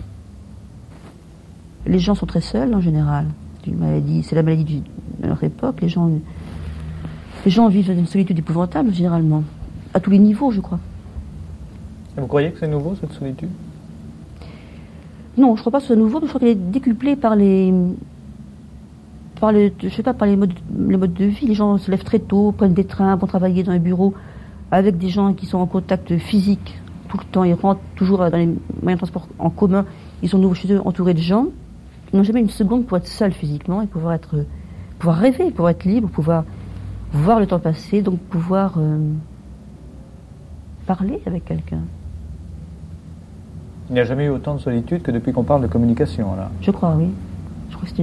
Les 1.86 1.98
gens 1.98 2.14
sont 2.14 2.26
très 2.26 2.40
seuls 2.42 2.74
en 2.74 2.80
général. 2.80 3.26
C'est 3.60 3.70
une 3.70 3.78
maladie, 3.78 4.22
c'est 4.22 4.36
la 4.36 4.42
maladie 4.42 4.82
de 5.20 5.26
notre 5.26 5.44
époque. 5.44 5.80
Les 5.80 5.88
gens, 5.88 6.10
les 7.44 7.50
gens 7.50 7.68
vivent 7.68 7.88
dans 7.88 7.98
une 7.98 8.06
solitude 8.06 8.38
épouvantable 8.38 8.92
généralement, 8.92 9.42
à 9.94 10.00
tous 10.00 10.10
les 10.10 10.18
niveaux, 10.18 10.50
je 10.50 10.60
crois. 10.60 10.80
vous 12.16 12.26
croyez 12.26 12.50
que 12.50 12.58
c'est 12.58 12.68
nouveau 12.68 12.94
cette 13.00 13.12
solitude? 13.12 13.48
Non, 15.38 15.54
je 15.54 15.60
ne 15.60 15.60
crois 15.60 15.72
pas 15.72 15.78
que 15.78 15.82
ce 15.82 15.86
soit 15.88 15.96
nouveau, 15.96 16.20
mais 16.20 16.26
je 16.26 16.30
crois 16.30 16.40
qu'elle 16.40 16.50
est 16.50 16.70
décuplée 16.70 17.14
par 17.14 17.36
les, 17.36 17.72
par 19.38 19.52
les, 19.52 19.72
je 19.82 19.88
sais 19.88 20.02
pas, 20.02 20.14
par 20.14 20.28
les 20.28 20.36
modes, 20.36 20.52
les 20.76 20.96
modes 20.96 21.14
de 21.14 21.24
vie. 21.24 21.46
Les 21.46 21.54
gens 21.54 21.78
se 21.78 21.90
lèvent 21.90 22.04
très 22.04 22.18
tôt, 22.18 22.52
prennent 22.52 22.74
des 22.74 22.84
trains, 22.84 23.16
vont 23.16 23.26
travailler 23.26 23.62
dans 23.62 23.72
les 23.72 23.78
bureaux 23.78 24.14
avec 24.70 24.98
des 24.98 25.08
gens 25.08 25.32
qui 25.32 25.46
sont 25.46 25.58
en 25.58 25.66
contact 25.66 26.16
physique 26.18 26.78
tout 27.08 27.18
le 27.18 27.24
temps. 27.24 27.44
Ils 27.44 27.54
rentrent 27.54 27.80
toujours 27.96 28.18
dans 28.18 28.36
les 28.36 28.46
moyens 28.82 28.94
de 28.94 28.96
transport 28.96 29.28
en 29.38 29.50
commun. 29.50 29.84
Ils 30.22 30.28
sont 30.28 30.54
chez 30.54 30.72
eux 30.72 30.80
entourés 30.84 31.14
de 31.14 31.20
gens. 31.20 31.46
Ils 32.12 32.16
n'ont 32.16 32.22
jamais 32.22 32.40
une 32.40 32.48
seconde 32.48 32.86
pour 32.86 32.96
être 32.96 33.06
seuls 33.06 33.32
physiquement 33.32 33.82
et 33.82 33.86
pouvoir 33.86 34.14
être, 34.14 34.44
pouvoir 34.98 35.18
rêver, 35.18 35.50
pouvoir 35.50 35.70
être 35.70 35.84
libre, 35.84 36.08
pouvoir 36.08 36.44
voir 37.12 37.40
le 37.40 37.46
temps 37.46 37.58
passer, 37.58 38.02
donc 38.02 38.18
pouvoir 38.18 38.74
euh, 38.78 38.98
parler 40.86 41.20
avec 41.26 41.44
quelqu'un. 41.44 41.80
Il 43.90 43.94
n'y 43.94 44.00
a 44.00 44.04
jamais 44.04 44.26
eu 44.26 44.30
autant 44.30 44.54
de 44.54 44.60
solitude 44.60 45.02
que 45.02 45.10
depuis 45.10 45.32
qu'on 45.32 45.44
parle 45.44 45.62
de 45.62 45.66
communication, 45.66 46.36
là. 46.36 46.50
Je 46.60 46.70
crois, 46.70 46.94
oui. 46.98 47.08
C'est 47.86 47.98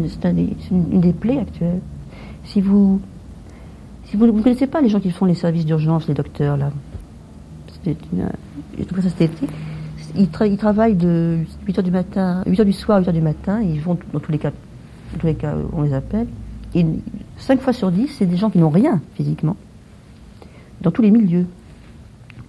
une, 0.71 1.01
des 1.01 1.13
plaies 1.13 1.39
actuelles. 1.39 1.81
Si 2.43 2.61
vous, 2.61 3.01
si 4.05 4.17
vous 4.17 4.27
ne 4.27 4.31
connaissez 4.41 4.67
pas 4.67 4.81
les 4.81 4.89
gens 4.89 4.99
qui 4.99 5.11
font 5.11 5.25
les 5.25 5.35
services 5.35 5.65
d'urgence, 5.65 6.07
les 6.07 6.13
docteurs, 6.13 6.57
là, 6.57 6.71
c'est 7.83 7.97
une, 8.11 8.29
tout 8.85 8.95
ça 8.95 9.09
cet 9.09 9.21
été, 9.21 9.47
ils, 10.15 10.57
travaillent 10.57 10.95
de 10.95 11.39
8h 11.67 11.81
du 11.83 11.91
matin, 11.91 12.43
8h 12.47 12.63
du 12.63 12.73
soir 12.73 12.97
à 12.97 13.01
8h 13.01 13.11
du 13.11 13.21
matin, 13.21 13.61
ils 13.61 13.81
vont 13.81 13.97
dans 14.13 14.19
tous 14.19 14.31
les 14.31 14.37
cas, 14.37 14.51
dans 15.13 15.19
tous 15.19 15.27
les 15.27 15.35
cas, 15.35 15.53
on 15.73 15.81
les 15.81 15.93
appelle. 15.93 16.27
Et 16.73 16.85
5 17.37 17.61
fois 17.61 17.73
sur 17.73 17.91
10, 17.91 18.07
c'est 18.07 18.25
des 18.25 18.37
gens 18.37 18.49
qui 18.49 18.59
n'ont 18.59 18.69
rien 18.69 19.01
physiquement, 19.15 19.55
dans 20.81 20.91
tous 20.91 21.01
les 21.01 21.11
milieux, 21.11 21.45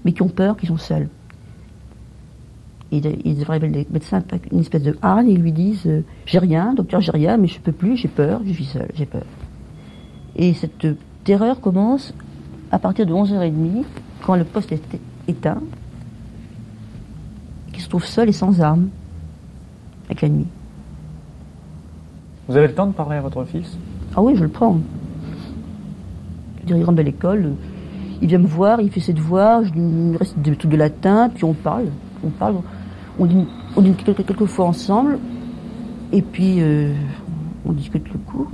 mais 0.05 0.13
qui 0.13 0.23
ont 0.23 0.29
peur, 0.29 0.57
qui 0.57 0.67
sont 0.67 0.79
seuls. 0.79 1.09
Et 2.93 3.01
ils 3.25 3.37
devraient 3.37 3.59
les 3.59 3.87
médecins 3.91 4.23
une 4.53 4.61
espèce 4.61 4.83
de 4.83 4.97
hargne 5.03 5.29
et 5.29 5.33
ils 5.33 5.41
lui 5.41 5.53
disent 5.53 5.87
euh, 5.87 6.03
J'ai 6.25 6.39
rien, 6.39 6.73
docteur, 6.73 7.01
j'ai 7.01 7.11
rien, 7.11 7.37
mais 7.37 7.49
je 7.49 7.59
peux 7.59 7.73
plus, 7.73 7.97
j'ai 7.97 8.09
peur, 8.09 8.41
je 8.47 8.53
suis 8.53 8.65
seul, 8.65 8.89
j'ai 8.95 9.07
peur. 9.07 9.25
Et 10.37 10.55
cette 10.55 10.87
terreur 11.25 11.61
commence 11.61 12.15
à 12.71 12.79
partir 12.79 13.07
de 13.07 13.13
11h30, 13.13 13.85
quand 14.23 14.37
le 14.37 14.45
poste 14.45 14.71
est 14.73 14.99
éteint, 15.27 15.61
qui 17.73 17.81
se 17.81 17.89
trouve 17.89 18.05
seul 18.05 18.29
et 18.29 18.33
sans 18.33 18.61
armes, 18.61 18.89
avec 20.07 20.23
la 20.23 20.29
nuit. 20.29 20.47
Vous 22.49 22.57
avez 22.57 22.69
le 22.69 22.75
temps 22.75 22.87
de 22.87 22.93
parler 22.93 23.17
à 23.17 23.21
votre 23.21 23.45
fils? 23.45 23.77
Ah 24.15 24.23
oui, 24.23 24.35
je 24.37 24.45
le 24.45 24.49
prends. 24.49 24.79
Je 26.67 26.75
il 26.75 26.85
rentre 26.85 26.99
de 26.99 27.03
l'école, 27.03 27.55
il 28.21 28.29
vient 28.29 28.39
me 28.39 28.47
voir, 28.47 28.81
il 28.81 28.91
fait 28.91 29.01
ses 29.01 29.13
devoirs, 29.13 29.65
je 29.65 29.73
lui 29.73 30.17
reste 30.17 30.39
des 30.39 30.57
trucs 30.57 30.71
de 30.71 30.77
latin, 30.77 31.29
puis 31.33 31.45
on 31.45 31.55
parle. 31.55 31.87
On 32.25 32.31
parle, 32.31 32.57
on 33.19 33.47
on 33.77 33.83
dit 33.83 33.93
quelques, 33.93 34.47
fois 34.47 34.67
ensemble, 34.67 35.19
et 36.13 36.23
puis 36.23 36.57
euh, 36.61 36.95
on 37.67 37.73
discute 37.73 38.09
le 38.13 38.19
cours. 38.19 38.51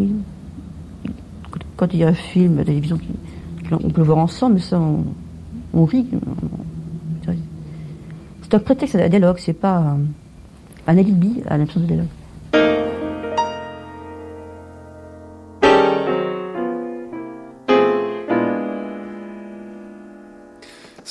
Quand 1.77 1.93
il 1.93 2.01
y 2.01 2.05
a 2.05 2.09
un 2.09 2.15
film 2.15 2.55
à 2.55 2.59
la 2.59 2.65
télévision, 2.65 2.99
on 3.71 3.91
peut 3.91 4.01
le 4.01 4.07
voir 4.07 4.19
ensemble, 4.19 4.55
mais 4.55 4.61
ça, 4.61 4.81
on, 5.73 5.85
rit. 5.85 6.07
C'est 8.43 8.55
un 8.55 8.59
prétexte 8.59 8.97
à 8.97 8.99
la 8.99 9.09
dialogue, 9.09 9.39
c'est 9.39 9.53
pas 9.53 9.79
un, 9.79 10.01
un 10.87 10.99
alibi 10.99 11.43
à 11.47 11.57
l'absence 11.57 11.83
de 11.83 11.87
dialogue. 11.87 12.07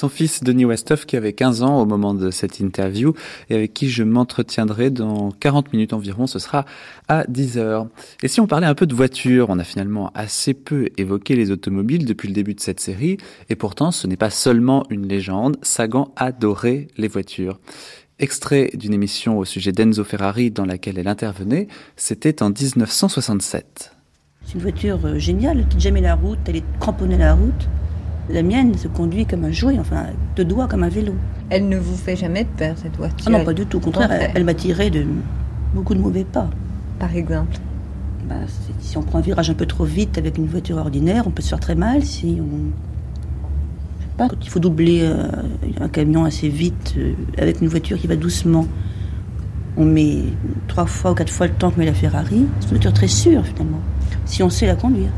Son 0.01 0.09
fils 0.09 0.43
Denis 0.43 0.65
Westhoff 0.65 1.05
qui 1.05 1.15
avait 1.15 1.33
15 1.33 1.61
ans 1.61 1.79
au 1.79 1.85
moment 1.85 2.15
de 2.15 2.31
cette 2.31 2.59
interview 2.59 3.13
et 3.51 3.55
avec 3.55 3.71
qui 3.71 3.87
je 3.87 4.01
m'entretiendrai 4.01 4.89
dans 4.89 5.29
40 5.29 5.73
minutes 5.73 5.93
environ, 5.93 6.25
ce 6.25 6.39
sera 6.39 6.65
à 7.07 7.23
10 7.27 7.59
heures. 7.59 7.87
Et 8.23 8.27
si 8.27 8.41
on 8.41 8.47
parlait 8.47 8.65
un 8.65 8.73
peu 8.73 8.87
de 8.87 8.95
voitures, 8.95 9.51
on 9.51 9.59
a 9.59 9.63
finalement 9.63 10.11
assez 10.15 10.55
peu 10.55 10.89
évoqué 10.97 11.35
les 11.35 11.51
automobiles 11.51 12.05
depuis 12.05 12.27
le 12.27 12.33
début 12.33 12.55
de 12.55 12.59
cette 12.61 12.79
série 12.79 13.17
et 13.49 13.55
pourtant 13.55 13.91
ce 13.91 14.07
n'est 14.07 14.17
pas 14.17 14.31
seulement 14.31 14.87
une 14.89 15.07
légende, 15.07 15.57
Sagan 15.61 16.11
adorait 16.15 16.87
les 16.97 17.07
voitures. 17.07 17.59
Extrait 18.17 18.71
d'une 18.73 18.95
émission 18.95 19.37
au 19.37 19.45
sujet 19.45 19.71
d'Enzo 19.71 20.03
Ferrari 20.03 20.49
dans 20.49 20.65
laquelle 20.65 20.97
elle 20.97 21.07
intervenait, 21.07 21.67
c'était 21.95 22.41
en 22.41 22.49
1967. 22.49 23.93
C'est 24.45 24.55
une 24.55 24.61
voiture 24.61 24.99
euh, 25.05 25.19
géniale, 25.19 25.59
elle 25.59 25.67
quitte 25.67 25.79
jamais 25.79 26.01
la 26.01 26.15
route, 26.15 26.39
elle 26.47 26.55
est 26.55 26.79
cramponnée 26.79 27.15
à 27.15 27.19
la 27.19 27.33
route. 27.35 27.69
La 28.29 28.43
mienne 28.43 28.77
se 28.77 28.87
conduit 28.87 29.25
comme 29.25 29.43
un 29.43 29.51
jouet, 29.51 29.77
enfin, 29.79 30.05
de 30.35 30.43
doigts 30.43 30.67
comme 30.67 30.83
un 30.83 30.89
vélo. 30.89 31.13
Elle 31.49 31.67
ne 31.67 31.77
vous 31.77 31.95
fait 31.95 32.15
jamais 32.15 32.43
de 32.43 32.49
peur, 32.49 32.75
cette 32.81 32.95
voiture 32.95 33.25
ah 33.27 33.29
Non, 33.29 33.43
pas 33.43 33.53
du 33.53 33.65
tout. 33.65 33.77
Au 33.77 33.81
contraire, 33.81 34.31
elle, 34.33 34.43
m'a 34.45 34.53
tiré 34.53 34.89
de 34.89 35.05
beaucoup 35.73 35.93
de 35.93 35.99
mauvais 35.99 36.23
pas. 36.23 36.49
Par 36.99 37.15
exemple 37.15 37.57
bah, 38.27 38.35
Si 38.79 38.97
on 38.97 39.01
prend 39.01 39.19
un 39.19 39.21
virage 39.21 39.49
un 39.49 39.53
peu 39.53 39.65
trop 39.65 39.85
vite 39.85 40.17
avec 40.17 40.37
une 40.37 40.45
voiture 40.45 40.77
ordinaire, 40.77 41.23
on 41.27 41.31
peut 41.31 41.41
se 41.41 41.49
faire 41.49 41.59
très 41.59 41.75
mal. 41.75 42.03
Si 42.03 42.39
on. 42.39 42.71
Je 43.99 44.05
sais 44.05 44.11
pas, 44.17 44.29
quand 44.29 44.37
il 44.41 44.49
faut 44.49 44.59
doubler 44.59 45.01
euh, 45.01 45.27
un 45.79 45.89
camion 45.89 46.23
assez 46.23 46.47
vite 46.47 46.95
euh, 46.97 47.13
avec 47.37 47.61
une 47.61 47.67
voiture 47.67 47.97
qui 47.97 48.07
va 48.07 48.15
doucement, 48.15 48.65
on 49.77 49.85
met 49.85 50.19
trois 50.67 50.85
fois 50.85 51.11
ou 51.11 51.15
quatre 51.15 51.31
fois 51.31 51.47
le 51.47 51.53
temps 51.53 51.71
que 51.71 51.79
met 51.79 51.85
la 51.85 51.93
Ferrari. 51.93 52.45
C'est 52.59 52.65
une 52.65 52.71
voiture 52.71 52.93
très 52.93 53.07
sûre, 53.07 53.45
finalement, 53.45 53.79
si 54.31 54.41
on 54.41 54.49
sait 54.49 54.65
la 54.65 54.75
conduire. 54.75 55.09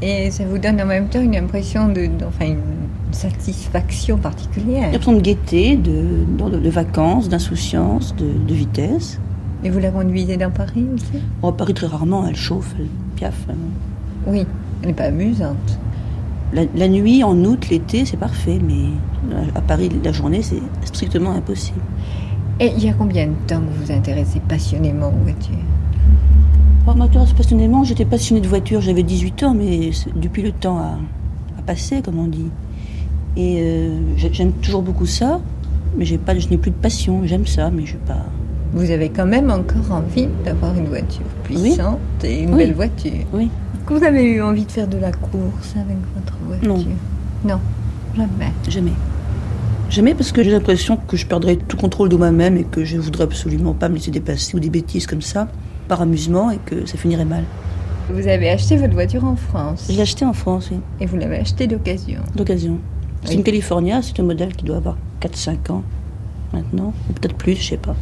Et 0.00 0.30
ça 0.30 0.44
vous 0.44 0.58
donne 0.58 0.80
en 0.80 0.86
même 0.86 1.08
temps 1.08 1.20
une 1.20 1.34
impression 1.34 1.88
de, 1.88 2.08
enfin 2.26 2.46
une 2.46 3.12
satisfaction 3.12 4.16
particulière. 4.16 4.88
Une 4.88 4.94
impression 4.94 5.14
de 5.14 5.20
gaieté, 5.20 5.76
de, 5.76 6.24
de, 6.48 6.70
vacances, 6.70 7.28
d'insouciance, 7.28 8.14
de, 8.14 8.54
vitesse. 8.54 9.18
Et 9.64 9.70
vous 9.70 9.80
la 9.80 9.90
conduisez 9.90 10.36
dans 10.36 10.52
Paris 10.52 10.86
aussi? 10.94 11.22
Oh, 11.42 11.50
Paris 11.50 11.74
très 11.74 11.88
rarement, 11.88 12.26
elle 12.26 12.36
chauffe, 12.36 12.72
elle 12.78 12.86
piaffe. 13.16 13.44
Oui, 14.26 14.46
elle 14.82 14.88
n'est 14.88 14.94
pas 14.94 15.04
amusante. 15.04 15.78
La, 16.52 16.88
nuit, 16.88 17.24
en 17.24 17.36
août, 17.44 17.68
l'été, 17.70 18.04
c'est 18.04 18.16
parfait, 18.16 18.58
mais 18.64 18.86
à 19.54 19.60
Paris, 19.60 19.90
la 20.02 20.12
journée, 20.12 20.42
c'est 20.42 20.62
strictement 20.84 21.32
impossible. 21.32 21.80
Et 22.60 22.72
il 22.76 22.84
y 22.84 22.88
a 22.88 22.92
combien 22.92 23.26
de 23.26 23.34
temps 23.48 23.60
que 23.60 23.64
vous 23.64 23.86
vous 23.86 23.92
intéressez 23.92 24.40
passionnément 24.48 25.08
aux 25.08 25.24
voitures? 25.24 25.56
M'intéresser 26.96 27.34
passionnément, 27.34 27.84
j'étais 27.84 28.04
passionnée 28.04 28.40
de 28.40 28.48
voiture, 28.48 28.80
j'avais 28.80 29.02
18 29.02 29.42
ans, 29.44 29.54
mais 29.54 29.90
depuis 30.14 30.42
le 30.42 30.52
temps 30.52 30.78
a, 30.78 30.98
passé, 31.66 32.00
comme 32.02 32.18
on 32.18 32.26
dit. 32.26 32.50
Et 33.36 33.58
euh, 33.60 33.98
j'aime 34.16 34.52
toujours 34.52 34.82
beaucoup 34.82 35.06
ça, 35.06 35.40
mais 35.96 36.04
j'ai 36.04 36.18
pas, 36.18 36.36
je 36.36 36.48
n'ai 36.48 36.56
plus 36.56 36.70
de 36.70 36.76
passion, 36.76 37.20
j'aime 37.24 37.46
ça, 37.46 37.70
mais 37.70 37.86
je 37.86 37.96
pas. 37.96 38.24
Vous 38.72 38.90
avez 38.90 39.10
quand 39.10 39.26
même 39.26 39.50
encore 39.50 39.92
envie 39.92 40.28
d'avoir 40.44 40.76
une 40.76 40.86
voiture 40.86 41.26
puissante 41.44 41.98
et 42.24 42.42
une 42.42 42.56
belle 42.56 42.74
voiture. 42.74 43.12
Oui. 43.32 43.50
Vous 43.86 44.02
avez 44.04 44.24
eu 44.24 44.42
envie 44.42 44.64
de 44.64 44.70
faire 44.70 44.86
de 44.86 44.98
la 44.98 45.10
course 45.10 45.74
avec 45.74 45.96
votre 46.14 46.36
voiture? 46.46 46.68
Non. 46.68 46.84
Non, 47.44 47.60
jamais. 48.16 48.52
Jamais. 48.68 48.92
Jamais 49.88 50.14
parce 50.14 50.30
que 50.30 50.42
j'ai 50.42 50.52
l'impression 50.52 50.96
que 50.96 51.16
je 51.16 51.26
perdrais 51.26 51.56
tout 51.56 51.76
contrôle 51.76 52.08
de 52.08 52.16
moi-même 52.16 52.56
et 52.56 52.64
que 52.64 52.84
je 52.84 52.96
voudrais 52.98 53.24
absolument 53.24 53.74
pas 53.74 53.88
me 53.88 53.96
laisser 53.96 54.12
dépasser 54.12 54.56
ou 54.56 54.60
des 54.60 54.70
bêtises 54.70 55.06
comme 55.06 55.22
ça 55.22 55.48
par 55.90 56.00
amusement 56.02 56.52
et 56.52 56.58
que 56.64 56.86
ça 56.86 56.96
finirait 56.96 57.24
mal. 57.24 57.42
Vous 58.10 58.28
avez 58.28 58.48
acheté 58.48 58.76
votre 58.76 58.94
voiture 58.94 59.24
en 59.24 59.34
France 59.34 59.88
Je 59.90 59.96
l'ai 59.96 60.02
acheté 60.02 60.24
en 60.24 60.32
France, 60.32 60.68
oui. 60.70 60.78
Et 61.00 61.06
vous 61.06 61.16
l'avez 61.16 61.38
acheté 61.38 61.66
d'occasion 61.66 62.20
D'occasion. 62.36 62.78
C'est 63.24 63.34
une 63.34 63.42
California, 63.42 64.00
c'est 64.00 64.18
un 64.20 64.22
modèle 64.22 64.54
qui 64.54 64.64
doit 64.64 64.76
avoir 64.76 64.96
4-5 65.20 65.72
ans 65.72 65.82
maintenant, 66.52 66.92
ou 67.08 67.12
peut-être 67.12 67.34
plus, 67.34 67.56
je 67.56 67.70
sais 67.70 67.76
pas. 67.76 67.96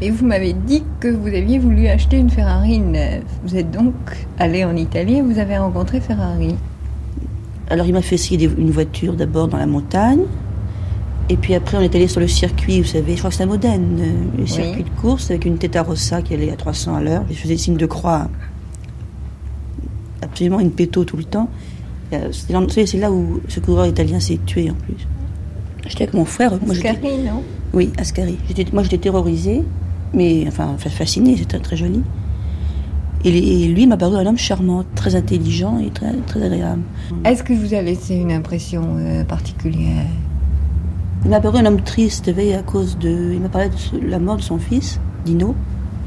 Et 0.00 0.10
vous 0.10 0.24
m'avez 0.24 0.54
dit 0.54 0.84
que 1.00 1.08
vous 1.08 1.28
aviez 1.28 1.58
voulu 1.58 1.86
acheter 1.86 2.16
une 2.16 2.30
Ferrari 2.30 2.78
neuve. 2.78 3.24
Vous 3.44 3.56
êtes 3.56 3.70
donc 3.70 3.94
allé 4.38 4.64
en 4.64 4.74
Italie 4.74 5.16
et 5.16 5.22
vous 5.22 5.38
avez 5.38 5.58
rencontré 5.58 6.00
Ferrari. 6.00 6.56
Alors 7.68 7.86
il 7.86 7.92
m'a 7.92 8.02
fait 8.02 8.14
essayer 8.14 8.50
une 8.58 8.70
voiture 8.70 9.14
d'abord 9.14 9.48
dans 9.48 9.58
la 9.58 9.66
montagne, 9.66 10.22
et 11.28 11.36
puis 11.36 11.54
après, 11.54 11.76
on 11.76 11.80
est 11.80 11.94
allé 11.94 12.06
sur 12.08 12.20
le 12.20 12.28
circuit, 12.28 12.80
vous 12.80 12.86
savez, 12.88 13.12
je 13.14 13.18
crois 13.18 13.30
que 13.30 13.36
c'est 13.36 13.42
à 13.42 13.46
Modène, 13.46 13.98
euh, 14.00 14.38
le 14.40 14.46
circuit 14.46 14.82
de 14.84 14.90
course 15.00 15.30
avec 15.30 15.44
une 15.46 15.58
Rossa 15.86 16.22
qui 16.22 16.34
allait 16.34 16.50
à 16.50 16.56
300 16.56 16.94
à 16.96 17.00
l'heure. 17.02 17.24
Je 17.30 17.34
faisais 17.34 17.56
signe 17.56 17.76
de 17.76 17.86
croix, 17.86 18.28
absolument 20.22 20.60
une 20.60 20.70
péto 20.70 21.04
tout 21.04 21.16
le 21.16 21.24
temps. 21.24 21.48
C'est 22.30 22.98
là 22.98 23.10
où 23.10 23.40
ce 23.48 23.58
coureur 23.60 23.86
italien 23.86 24.20
s'est 24.20 24.38
tué 24.46 24.70
en 24.70 24.74
plus. 24.74 24.94
J'étais 25.86 26.04
avec 26.04 26.14
mon 26.14 26.24
frère. 26.24 26.52
Moi, 26.64 26.74
Ascari, 26.74 27.18
non? 27.18 27.42
Oui, 27.72 27.90
Ascari. 27.98 28.38
Moi, 28.72 28.82
j'étais 28.84 28.98
terrorisée, 28.98 29.62
mais 30.12 30.44
enfin 30.46 30.76
fa- 30.78 30.90
fascinée, 30.90 31.36
c'était 31.36 31.58
très 31.58 31.76
joli. 31.76 32.02
Et 33.24 33.68
lui 33.68 33.86
m'a 33.86 33.96
paru 33.96 34.16
un 34.16 34.26
homme 34.26 34.36
charmant, 34.38 34.84
très 34.94 35.14
intelligent 35.16 35.78
et 35.78 35.88
très, 35.90 36.12
très 36.26 36.42
agréable. 36.42 36.82
Est-ce 37.24 37.42
que 37.42 37.54
vous 37.54 37.72
a 37.74 37.80
laissé 37.80 38.14
une 38.14 38.30
impression 38.30 38.96
euh, 38.98 39.24
particulière? 39.24 40.06
Il 41.24 41.30
m'a 41.30 41.40
paru 41.40 41.58
un 41.58 41.66
homme 41.66 41.80
triste, 41.80 42.28
à 42.28 42.62
cause 42.62 42.98
de. 42.98 43.32
Il 43.34 43.40
m'a 43.40 43.48
parlé 43.48 43.68
de 43.70 44.06
la 44.06 44.18
mort 44.18 44.36
de 44.36 44.42
son 44.42 44.58
fils, 44.58 45.00
Dino. 45.24 45.54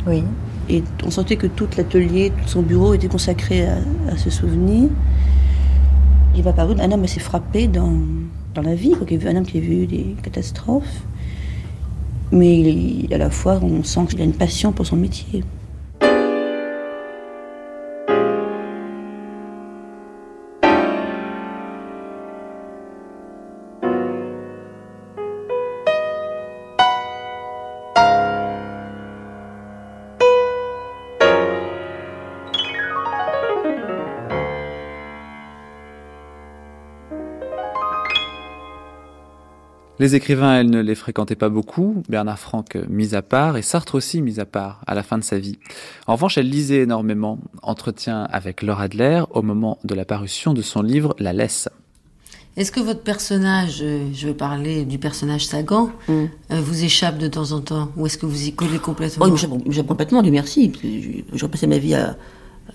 Oui. 0.06 0.24
Et 0.70 0.84
on 1.06 1.10
sentait 1.12 1.38
que 1.38 1.48
tout 1.48 1.68
l'atelier, 1.78 2.32
tout 2.44 2.48
son 2.48 2.62
bureau 2.62 2.94
était 2.94 3.08
consacré 3.08 3.66
à, 3.68 3.78
à 4.12 4.18
ce 4.18 4.30
souvenir. 4.30 4.90
Il 6.36 6.44
m'a 6.44 6.54
paru 6.54 6.76
un 6.80 6.92
homme 6.92 7.04
assez 7.04 7.20
frappé 7.20 7.68
dans, 7.68 7.94
dans 8.54 8.62
la 8.62 8.76
vie, 8.76 8.92
quoi, 8.92 9.08
un 9.32 9.36
homme 9.38 9.46
qui 9.46 9.58
a 9.58 9.62
vu 9.62 9.88
des 9.88 10.16
catastrophes. 10.22 11.02
Mais 12.32 12.60
il- 12.60 13.14
à 13.14 13.18
la 13.18 13.30
fois, 13.30 13.60
on 13.64 13.84
sent 13.84 14.02
qu'il 14.10 14.22
a 14.22 14.24
une 14.26 14.34
passion 14.34 14.72
pour 14.72 14.86
son 14.86 14.98
métier. 14.98 15.44
Les 40.00 40.14
écrivains, 40.14 40.60
elle 40.60 40.70
ne 40.70 40.80
les 40.82 40.94
fréquentait 40.94 41.36
pas 41.36 41.50
beaucoup, 41.50 42.04
Bernard 42.08 42.38
Franck 42.38 42.76
euh, 42.76 42.86
mis 42.88 43.16
à 43.16 43.24
part, 43.24 43.58
et 43.58 43.64
Sartre 43.64 43.96
aussi 43.96 44.22
mis 44.22 44.40
à 44.40 44.46
part, 44.46 44.82
à 44.86 44.94
la 44.94 45.02
fin 45.02 45.18
de 45.18 45.24
sa 45.24 45.40
vie. 45.40 45.58
En 46.06 46.14
revanche, 46.14 46.38
elle 46.38 46.50
lisait 46.50 46.82
énormément, 46.84 47.40
entretien 47.64 48.28
avec 48.32 48.62
Laura 48.62 48.84
Adler 48.84 49.24
au 49.32 49.42
moment 49.42 49.80
de 49.84 49.96
la 49.96 50.06
parution 50.06 50.54
de 50.54 50.62
son 50.62 50.84
livre 50.84 51.16
La 51.18 51.34
Laisse. 51.34 51.68
Est-ce 52.58 52.72
que 52.72 52.80
votre 52.80 53.02
personnage, 53.02 53.80
euh, 53.82 54.08
je 54.14 54.28
vais 54.28 54.34
parler 54.36 54.86
du 54.86 55.00
personnage 55.00 55.46
Sagan, 55.48 55.90
Mm. 56.08 56.12
euh, 56.12 56.26
vous 56.62 56.84
échappe 56.84 57.18
de 57.18 57.28
temps 57.28 57.52
en 57.52 57.62
temps 57.62 57.90
Ou 57.98 58.06
est-ce 58.06 58.20
que 58.20 58.26
vous 58.28 58.48
y 58.48 58.54
collez 58.54 58.78
complètement 58.80 59.26
Oh, 59.28 59.84
complètement, 59.84 60.22
Dieu 60.22 60.32
merci. 60.32 60.72
je- 60.84 61.22
J'aurais 61.38 61.52
passé 61.52 61.66
ma 61.68 61.78
vie 61.80 61.96
à, 61.96 62.18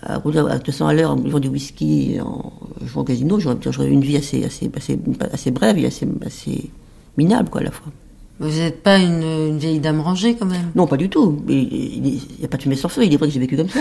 à 0.02 0.18
rouler 0.18 0.38
à 0.40 0.58
200 0.58 0.86
à 0.88 0.94
l'heure 0.94 1.12
en 1.12 1.16
buvant 1.16 1.38
du 1.40 1.48
whisky, 1.48 2.16
en 2.20 2.52
jouant 2.84 3.02
au 3.02 3.04
casino. 3.04 3.38
J'aurais 3.40 3.88
une 3.88 4.00
vie 4.02 4.16
assez, 4.16 4.44
assez, 4.44 4.70
assez, 4.76 4.98
assez 5.32 5.50
brève 5.52 5.78
et 5.78 5.86
assez, 5.86 6.06
assez 6.24 6.70
minable, 7.16 7.48
quoi, 7.50 7.60
à 7.60 7.64
la 7.64 7.70
fois. 7.70 7.92
Vous 8.40 8.48
n'êtes 8.48 8.82
pas 8.82 8.98
une, 8.98 9.22
une 9.22 9.58
vieille 9.58 9.78
dame 9.80 10.00
rangée 10.00 10.34
quand 10.36 10.46
même? 10.46 10.70
Non, 10.74 10.86
pas 10.86 10.96
du 10.96 11.08
tout. 11.08 11.42
Il 11.48 12.02
n'y 12.02 12.44
a 12.44 12.48
pas 12.48 12.56
de 12.56 12.62
fumée 12.62 12.74
sans 12.76 12.88
feu. 12.88 13.04
Il 13.04 13.12
est 13.12 13.16
vrai 13.16 13.28
que 13.28 13.34
j'ai 13.34 13.40
vécu 13.40 13.56
comme 13.56 13.68
ça. 13.68 13.80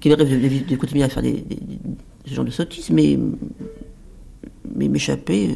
Qu'il 0.00 0.12
rêve 0.12 0.28
de, 0.28 0.48
de- 0.48 0.64
de 0.70 0.76
continuer 0.76 1.02
à 1.02 1.08
faire 1.08 1.22
des, 1.22 1.32
des- 1.32 1.54
des- 1.56 1.78
ce 2.26 2.34
genre 2.34 2.44
de 2.44 2.50
sottises, 2.50 2.90
mais, 2.90 3.18
mais 4.74 4.88
m'échapper. 4.88 5.48
euh, 5.50 5.54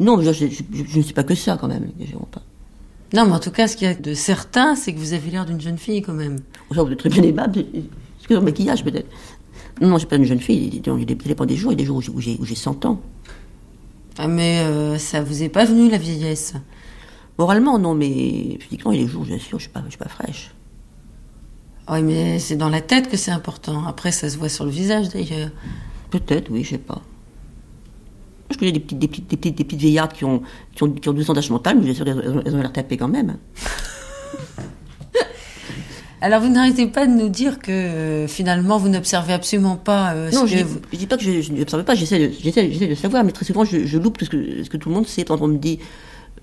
Non, 0.00 0.20
je, 0.20 0.32
je, 0.32 0.46
je- 0.46 0.84
je 0.86 0.98
ne 0.98 1.02
sais 1.02 1.12
pas 1.12 1.24
que 1.24 1.34
ça, 1.34 1.56
quand 1.60 1.68
même. 1.68 1.90
pas. 2.30 2.42
Non, 3.14 3.24
mais 3.26 3.32
en 3.32 3.38
tout 3.40 3.50
cas, 3.50 3.66
ce 3.68 3.76
qu'il 3.76 3.88
y 3.88 3.90
a 3.90 3.94
de 3.94 4.12
certain, 4.14 4.74
c'est 4.74 4.92
que 4.92 4.98
vous 4.98 5.12
avez 5.14 5.30
l'air 5.30 5.46
d'une 5.46 5.60
jeune 5.60 5.78
fille 5.78 6.02
quand 6.02 6.12
même. 6.12 6.40
Genre, 6.70 6.84
vous 6.86 6.92
êtes 6.92 6.98
très 6.98 7.08
bien 7.08 7.22
aimable. 7.22 7.60
Est-ce 7.60 8.28
que 8.28 8.34
le 8.34 8.40
maquillage, 8.40 8.84
peut-être 8.84 9.08
Non, 9.80 9.88
non, 9.88 9.94
je 9.94 10.00
suis 10.00 10.08
pas 10.08 10.16
une 10.16 10.24
jeune 10.24 10.40
fille. 10.40 10.82
Ça 10.84 10.92
dépend 11.26 11.46
des 11.46 11.56
jours. 11.56 11.72
Il 11.72 11.76
y 11.76 11.78
a 11.78 11.82
des 11.82 11.84
jours 11.86 12.02
où 12.14 12.20
j'ai 12.20 12.54
100 12.54 12.84
ans. 12.84 13.00
Ah, 14.18 14.26
mais 14.28 14.60
euh, 14.64 14.98
ça 14.98 15.22
vous 15.22 15.42
est 15.42 15.48
pas 15.48 15.64
venu 15.64 15.88
la 15.90 15.98
vieillesse? 15.98 16.54
Moralement, 17.38 17.78
non, 17.78 17.94
mais 17.94 18.58
physiquement, 18.60 18.90
il 18.90 19.04
des 19.04 19.10
jours, 19.10 19.24
bien 19.24 19.38
sûr, 19.38 19.58
je 19.58 19.64
suis, 19.64 19.72
pas- 19.72 19.82
je 19.84 19.90
suis 19.90 19.98
pas 19.98 20.08
fraîche. 20.08 20.52
Oui, 21.90 22.02
mais 22.02 22.38
c'est 22.40 22.56
dans 22.56 22.68
la 22.68 22.80
tête 22.80 23.08
que 23.08 23.16
c'est 23.16 23.30
important. 23.30 23.86
Après, 23.86 24.10
ça 24.10 24.28
se 24.28 24.36
voit 24.36 24.48
sur 24.48 24.64
le 24.64 24.70
visage 24.70 25.08
d'ailleurs. 25.08 25.50
Peut-être, 26.10 26.50
oui, 26.50 26.64
je 26.64 26.70
sais 26.70 26.78
pas. 26.78 27.00
Je 28.50 28.56
connais 28.58 28.72
des 28.72 28.80
petites, 28.80 28.98
des 28.98 29.08
petites, 29.08 29.56
des 29.70 29.76
vieillardes 29.76 30.12
qui 30.12 30.24
ont, 30.24 30.42
qui 30.74 30.82
ont, 30.82 30.90
qui 30.90 31.08
ont 31.08 31.12
12 31.12 31.30
ans 31.30 31.34
mental, 31.50 31.76
mais 31.78 31.84
bien 31.84 31.94
sûr, 31.94 32.06
elles 32.08 32.18
ont, 32.28 32.42
elles 32.44 32.54
ont 32.54 32.60
l'air 32.60 32.72
tapées 32.72 32.96
quand 32.96 33.08
même. 33.08 33.36
Alors, 36.20 36.40
vous 36.40 36.48
n'arrêtez 36.48 36.86
pas 36.88 37.06
de 37.06 37.12
nous 37.12 37.28
dire 37.28 37.60
que 37.60 37.70
euh, 37.70 38.26
finalement, 38.26 38.76
vous 38.78 38.88
n'observez 38.88 39.32
absolument 39.32 39.76
pas 39.76 40.14
euh, 40.14 40.30
non, 40.32 40.42
ce 40.42 40.46
je 40.46 40.52
que 40.52 40.58
dis, 40.58 40.62
vous... 40.64 40.80
je 40.92 40.96
dis 40.96 41.06
pas 41.06 41.16
que 41.16 41.22
je 41.22 41.40
je 41.40 41.52
n'observe 41.52 41.84
pas, 41.84 41.94
j'essaie 41.94 42.18
de, 42.18 42.32
j'essaie, 42.40 42.72
j'essaie 42.72 42.88
de 42.88 42.94
savoir, 42.94 43.22
mais 43.22 43.30
très 43.32 43.44
souvent, 43.44 43.64
je, 43.64 43.86
je 43.86 43.98
loupe 43.98 44.18
tout 44.18 44.24
ce 44.24 44.30
que, 44.30 44.64
ce 44.64 44.68
que 44.68 44.76
tout 44.76 44.88
le 44.88 44.96
monde 44.96 45.06
sait. 45.06 45.24
Quand 45.24 45.40
on 45.40 45.46
me 45.46 45.58
dit, 45.58 45.78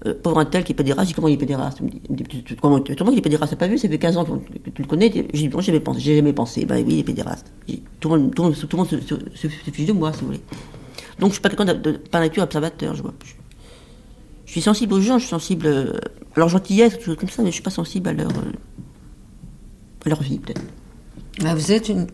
euh, 0.05 0.13
pauvre 0.13 0.39
un 0.39 0.45
tel 0.45 0.63
qui 0.63 0.71
est 0.71 0.75
pédéraste, 0.75 1.07
je 1.07 1.07
dis 1.07 1.13
comment 1.13 1.27
il 1.27 1.33
est 1.33 1.38
pédéraste 1.38 1.79
Il 1.81 1.85
me 1.85 1.89
dit, 1.89 2.23
dit, 2.23 2.55
comment, 2.61 2.81
comment 2.97 3.11
il 3.11 3.17
est 3.17 3.21
pédéraste 3.21 3.51
T'as 3.51 3.57
pas 3.57 3.67
vu 3.67 3.77
Ça 3.77 3.89
fait 3.89 3.97
15 3.97 4.17
ans 4.17 4.25
que, 4.25 4.69
tu 4.69 4.81
le 4.81 4.88
connais. 4.88 5.11
Je 5.33 5.38
dis, 5.38 5.49
non, 5.49 5.59
j'ai 5.59 5.67
jamais 5.67 5.79
pensé. 5.81 5.99
J'ai 5.99 6.15
jamais 6.15 6.33
pensé. 6.33 6.65
Ben 6.65 6.83
oui, 6.85 6.93
il 6.93 6.99
est 6.99 7.03
pédéraste. 7.03 7.51
Tout 7.99 8.09
le 8.09 8.19
monde, 8.19 8.33
tout 8.33 8.43
le 8.43 8.49
monde, 8.49 8.57
tout 8.57 8.67
le 8.71 8.77
monde 8.77 8.89
se, 8.89 9.01
se, 9.01 9.15
se, 9.35 9.47
se 9.49 9.71
fiche 9.71 9.88
de 9.88 9.93
moi, 9.93 10.13
si 10.13 10.21
vous 10.21 10.27
voulez. 10.27 10.41
Donc, 11.19 11.29
je 11.29 11.33
suis 11.33 11.41
pas 11.41 11.49
quelqu'un 11.49 11.65
de, 11.65 11.73
de, 11.73 11.91
par 11.97 12.21
nature 12.21 12.43
observateur, 12.43 12.95
je 12.95 13.01
vois. 13.01 13.13
Je, 13.25 13.33
je 14.45 14.51
suis 14.51 14.61
sensible 14.61 14.93
aux 14.93 15.01
gens, 15.01 15.17
je 15.17 15.23
suis 15.23 15.31
sensible 15.31 15.65
euh, 15.65 15.97
à 16.35 16.39
leur 16.39 16.49
gentillesse, 16.49 16.97
comme 17.05 17.29
ça, 17.29 17.41
mais 17.41 17.49
je 17.49 17.55
suis 17.55 17.63
pas 17.63 17.69
sensible 17.71 18.09
à 18.09 18.13
leur, 18.13 18.29
euh, 18.29 18.51
leur 20.09 20.21
vie, 20.21 20.39
peut-être. 20.39 20.61
Bah, 21.41 21.55
vous 21.55 21.71
êtes 21.71 21.89
une, 21.89 22.07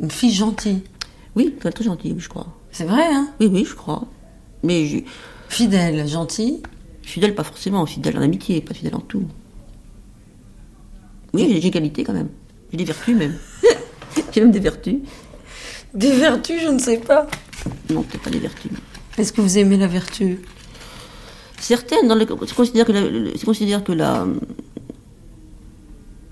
une 0.00 0.10
fille 0.10 0.32
gentille. 0.32 0.82
Oui, 1.34 1.54
très, 1.58 1.70
très 1.70 1.84
gentille, 1.84 2.14
je 2.18 2.28
crois. 2.28 2.46
C'est 2.72 2.84
vrai, 2.84 3.06
hein? 3.06 3.28
Oui, 3.40 3.46
oui, 3.46 3.64
je 3.68 3.74
crois. 3.74 4.04
Mais 4.62 4.86
je, 4.86 4.98
Fidèle, 5.48 6.06
gentille? 6.08 6.62
Fidèle, 7.02 7.34
pas 7.34 7.44
forcément, 7.44 7.86
fidèle 7.86 8.18
en 8.18 8.22
amitié, 8.22 8.60
pas 8.60 8.74
fidèle 8.74 8.96
en 8.96 9.00
tout. 9.00 9.24
Oui, 11.32 11.48
j'ai 11.48 11.60
des 11.60 11.70
qualités 11.70 12.04
quand 12.04 12.12
même. 12.12 12.28
J'ai 12.70 12.78
des 12.78 12.84
vertus 12.84 13.16
même. 13.16 13.36
j'ai 14.32 14.40
même 14.40 14.50
des 14.50 14.58
vertus. 14.58 14.96
Des 15.94 16.12
vertus, 16.12 16.60
je 16.62 16.68
ne 16.68 16.78
sais 16.78 16.98
pas. 16.98 17.26
Non, 17.90 18.02
peut-être 18.02 18.22
pas 18.22 18.30
des 18.30 18.38
vertus. 18.38 18.72
Est-ce 19.16 19.32
que 19.32 19.40
vous 19.40 19.56
aimez 19.56 19.76
la 19.76 19.86
vertu? 19.86 20.40
Certaines, 21.58 22.08
dans 22.08 22.14
le, 22.14 22.26
considère 22.26 22.84
que, 22.84 22.92
la, 22.92 23.38
considère 23.44 23.82
que 23.82 23.92
la, 23.92 24.26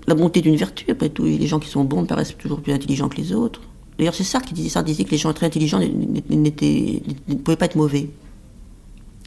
la 0.07 0.15
bonté 0.15 0.39
est 0.39 0.45
une 0.45 0.55
vertu, 0.55 0.89
après 0.91 1.09
tout. 1.09 1.25
Et 1.25 1.37
les 1.37 1.47
gens 1.47 1.59
qui 1.59 1.69
sont 1.69 1.83
bons 1.83 2.01
me 2.01 2.07
paraissent 2.07 2.37
toujours 2.37 2.61
plus 2.61 2.73
intelligents 2.73 3.09
que 3.09 3.17
les 3.17 3.33
autres. 3.33 3.61
D'ailleurs, 3.97 4.13
c'est 4.13 4.23
Sartre 4.23 4.47
qui 4.47 4.53
disait, 4.53 4.69
Sartre 4.69 4.87
disait 4.87 5.05
que 5.05 5.11
les 5.11 5.17
gens 5.17 5.33
très 5.33 5.47
intelligents 5.47 5.79
ne 5.79 7.35
pouvaient 7.35 7.55
pas 7.55 7.65
être 7.65 7.75
mauvais. 7.75 8.09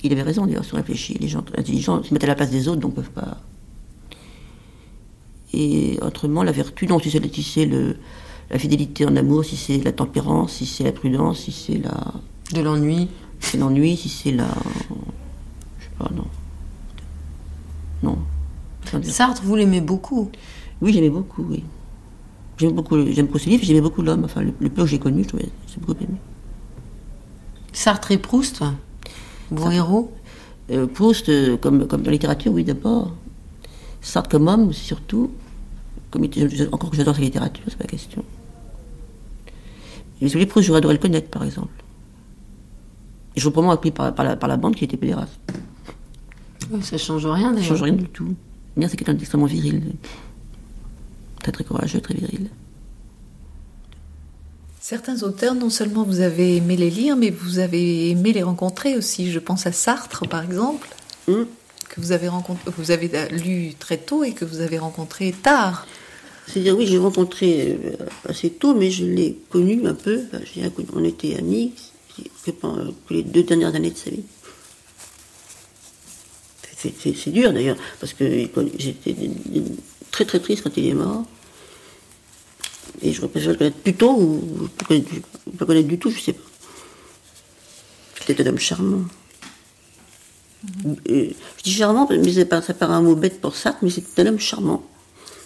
Il 0.05 0.13
avait 0.13 0.23
raison, 0.23 0.47
d'ailleurs, 0.47 0.65
si 0.65 0.75
on 0.75 0.77
réfléchit. 0.77 1.17
Les 1.21 1.29
gens 1.29 1.45
intelligents 1.57 2.03
se 2.03 2.13
mettent 2.13 2.25
à 2.25 2.29
la 2.29 2.35
place 2.35 2.51
des 2.51 2.69
autres, 2.69 2.81
donc 2.81 2.93
ne 2.93 2.97
peuvent 2.97 3.11
pas. 3.11 3.39
Et 5.53 5.99
autrement, 6.03 6.43
la 6.43 6.53
vertu, 6.53 6.87
non, 6.87 6.99
si 6.99 7.11
c'est 7.11 7.35
si 7.35 7.67
la 8.51 8.59
fidélité 8.59 9.05
en 9.07 9.17
amour, 9.17 9.45
si 9.45 9.57
c'est 9.57 9.79
la 9.79 9.93
tempérance, 9.93 10.53
si 10.53 10.67
c'est 10.67 10.85
la 10.85 10.93
prudence, 10.93 11.41
si 11.41 11.53
c'est 11.53 11.79
la, 11.79 12.15
De 12.55 12.61
l'ennui 12.61 13.09
c'est 13.41 13.59
l'ennui, 13.59 13.97
si 13.97 14.09
c'est 14.09 14.33
la. 14.33 14.49
Je 15.79 15.85
sais 15.85 15.91
pas, 15.99 16.11
non. 16.15 16.27
Non. 18.03 18.19
Sartre, 19.03 19.43
vous 19.43 19.55
l'aimez 19.55 19.81
beaucoup. 19.81 20.31
Oui, 20.81 20.93
j'aimais 20.93 21.11
beaucoup, 21.11 21.45
oui. 21.49 21.65
J'aime 22.59 22.73
beaucoup, 22.73 22.97
j'aime 23.07 23.27
beaucoup 23.27 23.39
ce 23.39 23.49
livre, 23.49 23.65
j'aimais 23.65 23.81
beaucoup 23.81 24.03
l'homme. 24.03 24.25
Enfin, 24.25 24.43
le, 24.43 24.53
le 24.59 24.69
peu 24.69 24.83
que 24.83 24.89
j'ai 24.89 24.99
connu, 24.99 25.23
je 25.23 25.29
trouvais, 25.29 25.49
j'ai 25.69 25.81
beaucoup 25.81 25.97
aimé. 26.03 26.19
Sartre 27.73 28.11
et 28.13 28.19
Proust, 28.19 28.63
vos 29.51 29.71
héros 29.71 30.13
Euh, 30.71 30.87
Proust, 30.87 31.29
euh, 31.31 31.57
comme, 31.57 31.87
comme 31.87 32.03
dans 32.03 32.07
la 32.07 32.13
littérature, 32.13 32.53
oui, 32.53 32.63
d'abord. 32.65 33.15
Sartre 34.03 34.29
comme 34.31 34.49
homme, 34.49 34.73
surtout. 34.73 35.31
Comme 36.11 36.25
encore 36.73 36.91
que 36.91 36.97
j'adore 36.97 37.15
sa 37.17 37.21
littérature, 37.21 37.65
c'est 37.69 37.77
pas 37.77 37.85
la 37.85 37.91
question. 37.91 38.25
Et 40.21 40.29
si 40.29 40.47
Proust, 40.47 40.67
j'aurais 40.67 40.79
adoré 40.79 40.95
le 40.95 41.01
connaître, 41.01 41.31
par 41.31 41.45
exemple. 41.45 41.73
Et 43.37 43.41
je 43.41 43.41
suis 43.41 43.51
probablement 43.51 43.73
appris 43.75 43.91
par, 43.93 44.13
par, 44.15 44.25
la, 44.25 44.37
par 44.37 44.49
la 44.49 44.57
bande 44.57 44.75
qui 44.75 44.85
était 44.85 44.97
pédéraste. 44.97 45.39
Ça 46.83 46.99
change 46.99 47.25
rien 47.27 47.49
Ça 47.51 47.55
d'ailleurs. 47.55 47.69
change 47.69 47.83
rien 47.83 47.93
du 47.95 48.09
tout. 48.09 48.35
Bien, 48.77 48.89
c'est 48.89 48.97
quelqu'un 48.97 49.15
d'extrêmement 49.15 49.47
viril. 49.47 49.93
Très, 51.49 51.53
très 51.53 51.65
courageux, 51.65 52.01
très 52.03 52.13
viril. 52.13 52.51
Certains 54.81 55.23
auteurs, 55.23 55.55
non 55.55 55.71
seulement 55.71 56.03
vous 56.03 56.21
avez 56.21 56.57
aimé 56.57 56.77
les 56.77 56.91
lire, 56.91 57.17
mais 57.17 57.31
vous 57.31 57.59
avez 57.59 58.11
aimé 58.11 58.35
les 58.35 58.43
rencontrer 58.43 58.97
aussi. 58.99 59.33
Je 59.33 59.39
pense 59.39 59.67
à 59.67 59.73
Sartre, 59.73 60.29
par 60.29 60.45
exemple, 60.45 60.87
Hum. 61.27 61.47
que 61.89 62.03
vous 62.03 62.13
avez, 62.13 62.29
rencontré, 62.29 62.71
vous 62.77 62.91
avez 62.91 63.09
lu 63.31 63.73
très 63.79 63.97
tôt 63.97 64.25
et 64.25 64.33
que 64.33 64.45
vous 64.45 64.61
avez 64.61 64.79
rencontré 64.79 65.33
tard. 65.33 65.87
C'est-à-dire, 66.47 66.77
oui, 66.77 66.87
j'ai 66.87 66.99
rencontré 66.99 67.79
euh, 67.83 67.97
assez 68.29 68.51
tôt, 68.51 68.75
mais 68.75 68.91
je 68.91 69.07
l'ai 69.07 69.39
connu 69.49 69.87
un 69.87 69.95
peu. 69.95 70.25
Qu'on 70.93 71.05
était 71.05 71.37
amis 71.37 71.73
que 72.45 72.51
pendant 72.51 72.93
que 73.09 73.15
les 73.15 73.23
deux 73.23 73.43
dernières 73.43 73.75
années 73.75 73.91
de 73.93 73.97
sa 73.97 74.11
vie. 74.11 74.23
C'est- 76.77 77.31
dur 77.31 77.53
d'ailleurs, 77.55 77.77
parce 78.01 78.13
que 78.13 78.25
j'étais 78.79 79.17
très 80.11 80.25
très 80.27 80.39
triste 80.41 80.63
quand 80.63 80.77
il 80.77 80.87
est 80.87 80.95
mort. 80.95 81.25
Et 83.03 83.13
je 83.13 83.25
préfère 83.25 83.53
le 83.53 83.57
connaître 83.57 83.77
plus 83.77 83.95
tôt 83.95 84.17
ou 84.19 84.69
pas 84.79 84.87
connaître, 84.87 85.09
connaître 85.67 85.89
du 85.89 85.99
tout, 85.99 86.11
je 86.11 86.21
sais 86.21 86.33
pas. 86.33 86.43
C'était 88.27 88.47
un 88.47 88.51
homme 88.51 88.59
charmant. 88.59 89.05
je 91.07 91.33
dis 91.65 91.73
charmant, 91.73 92.07
mais 92.11 92.33
c'est 92.33 92.45
pas, 92.45 92.61
ça 92.61 92.75
paraît 92.75 92.95
un 92.95 93.03
mot 93.03 93.15
bête 93.15 93.41
pour 93.41 93.57
ça, 93.57 93.77
mais 93.83 93.91
c'était 93.91 94.23
un 94.23 94.27
homme 94.27 94.39
charmant, 94.39 94.85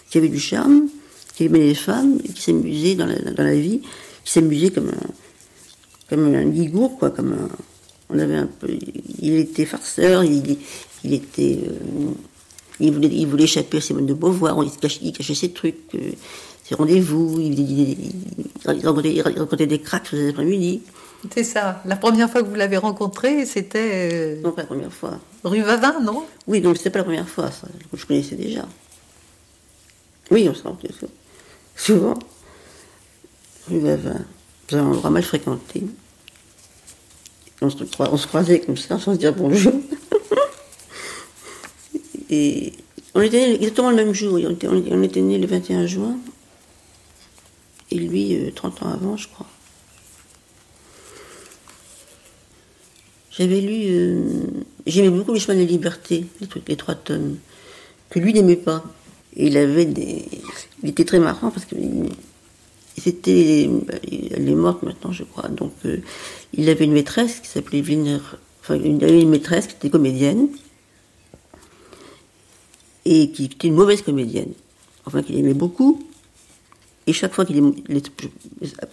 qui 0.09 0.17
avait 0.17 0.29
du 0.29 0.39
charme, 0.39 0.89
qui 1.35 1.45
aimait 1.45 1.59
les 1.59 1.75
femmes, 1.75 2.19
qui 2.21 2.41
s'amusait 2.41 2.95
dans 2.95 3.05
la, 3.05 3.15
dans 3.19 3.43
la 3.43 3.55
vie, 3.55 3.81
qui 4.25 4.31
s'amusait 4.31 4.71
comme 4.71 4.89
un, 4.89 5.13
comme 6.09 6.33
un 6.33 6.51
gigour, 6.53 6.97
quoi, 6.97 7.11
comme 7.11 7.47
on 8.09 8.19
avait 8.19 8.35
un 8.35 8.47
peu, 8.47 8.67
il 9.21 9.35
était 9.35 9.65
farceur, 9.65 10.23
il, 10.23 10.57
il 11.03 11.13
était, 11.13 11.59
euh, 11.65 12.11
il 12.79 12.91
voulait, 12.91 13.09
il 13.09 13.27
voulait 13.27 13.45
échapper 13.45 13.77
à 13.77 13.81
Simone 13.81 14.05
de 14.05 14.13
Beauvoir, 14.13 14.61
il 14.63 14.71
cachait, 14.71 14.99
il 15.01 15.13
cachait 15.13 15.35
ses 15.35 15.51
trucs, 15.51 15.95
euh, 15.95 16.11
ses 16.63 16.75
rendez-vous, 16.75 17.39
il, 17.39 17.59
il, 17.59 18.11
il, 18.65 19.21
racontait, 19.21 19.67
des 19.67 19.79
cracks 19.79 20.13
les 20.13 20.29
après-midi. 20.29 20.81
C'est 21.33 21.43
ça. 21.43 21.81
La 21.85 21.97
première 21.97 22.29
fois 22.29 22.41
que 22.41 22.47
vous 22.47 22.55
l'avez 22.55 22.77
rencontré, 22.77 23.45
c'était. 23.45 24.09
Euh, 24.13 24.41
non, 24.41 24.51
pas 24.51 24.61
la 24.61 24.67
première 24.67 24.93
fois. 24.93 25.19
Rue 25.43 25.61
Vavin, 25.61 25.99
non? 26.01 26.23
Oui, 26.47 26.61
donc 26.61 26.77
c'était 26.77 26.89
pas 26.89 26.99
la 26.99 27.05
première 27.05 27.27
fois, 27.27 27.51
ça. 27.51 27.67
Je 27.93 28.05
connaissais 28.05 28.35
déjà. 28.35 28.65
Oui, 30.31 30.47
on 30.49 30.53
se 30.53 30.63
rencontrait 30.63 31.07
souvent. 31.75 32.13
Rue 33.69 33.79
Vavin. 33.79 34.21
C'est 34.69 34.77
un 34.77 34.85
endroit 34.85 35.09
mal 35.09 35.23
fréquenté. 35.23 35.83
On 37.61 37.69
se, 37.69 37.77
on 37.99 38.17
se 38.17 38.27
croisait 38.27 38.61
comme 38.61 38.77
ça, 38.77 38.99
sans 38.99 39.13
se 39.13 39.19
dire 39.19 39.33
bonjour. 39.33 39.73
Et 42.29 42.73
on 43.15 43.21
était 43.21 43.55
exactement 43.55 43.89
le 43.89 43.97
même 43.97 44.13
jour. 44.13 44.39
On 44.43 44.49
était, 44.49 44.67
on 44.67 45.03
était 45.03 45.21
nés 45.21 45.37
le 45.37 45.47
21 45.47 45.85
juin. 45.85 46.17
Lui, 47.99 48.51
30 48.53 48.81
euh, 48.81 48.85
ans 48.85 48.93
avant, 48.93 49.17
je 49.17 49.27
crois. 49.27 49.47
J'avais 53.37 53.61
lu. 53.61 53.85
Euh, 53.87 54.23
j'aimais 54.85 55.09
beaucoup 55.09 55.33
Les 55.33 55.39
chemins 55.39 55.55
de 55.55 55.61
la 55.61 55.65
liberté, 55.65 56.25
les, 56.39 56.47
trucs, 56.47 56.69
les 56.69 56.75
trois 56.75 56.95
tomes, 56.95 57.37
que 58.09 58.19
lui 58.19 58.33
n'aimait 58.33 58.55
pas. 58.55 58.83
Il 59.35 59.57
avait 59.57 59.85
des. 59.85 60.25
Il 60.83 60.89
était 60.89 61.05
très 61.05 61.19
marrant 61.19 61.49
parce 61.49 61.65
que. 61.65 61.75
C'était. 62.95 63.69
Elle 64.31 64.47
est 64.47 64.55
morte 64.55 64.83
maintenant, 64.83 65.11
je 65.11 65.23
crois. 65.23 65.49
Donc, 65.49 65.73
euh, 65.85 65.97
il 66.53 66.69
avait 66.69 66.85
une 66.85 66.93
maîtresse 66.93 67.39
qui 67.39 67.47
s'appelait 67.47 67.81
Wiener. 67.81 68.19
Enfin, 68.61 68.75
une 68.75 69.29
maîtresse 69.29 69.65
qui 69.65 69.73
était 69.73 69.89
comédienne. 69.89 70.49
Et 73.05 73.31
qui 73.31 73.45
était 73.45 73.67
une 73.67 73.75
mauvaise 73.75 74.03
comédienne. 74.03 74.53
Enfin, 75.05 75.23
qu'il 75.23 75.37
aimait 75.39 75.55
beaucoup. 75.55 76.07
Et 77.05 77.13
chaque 77.13 77.33
fois 77.33 77.45
qu'il 77.45 77.57
est. 77.57 78.11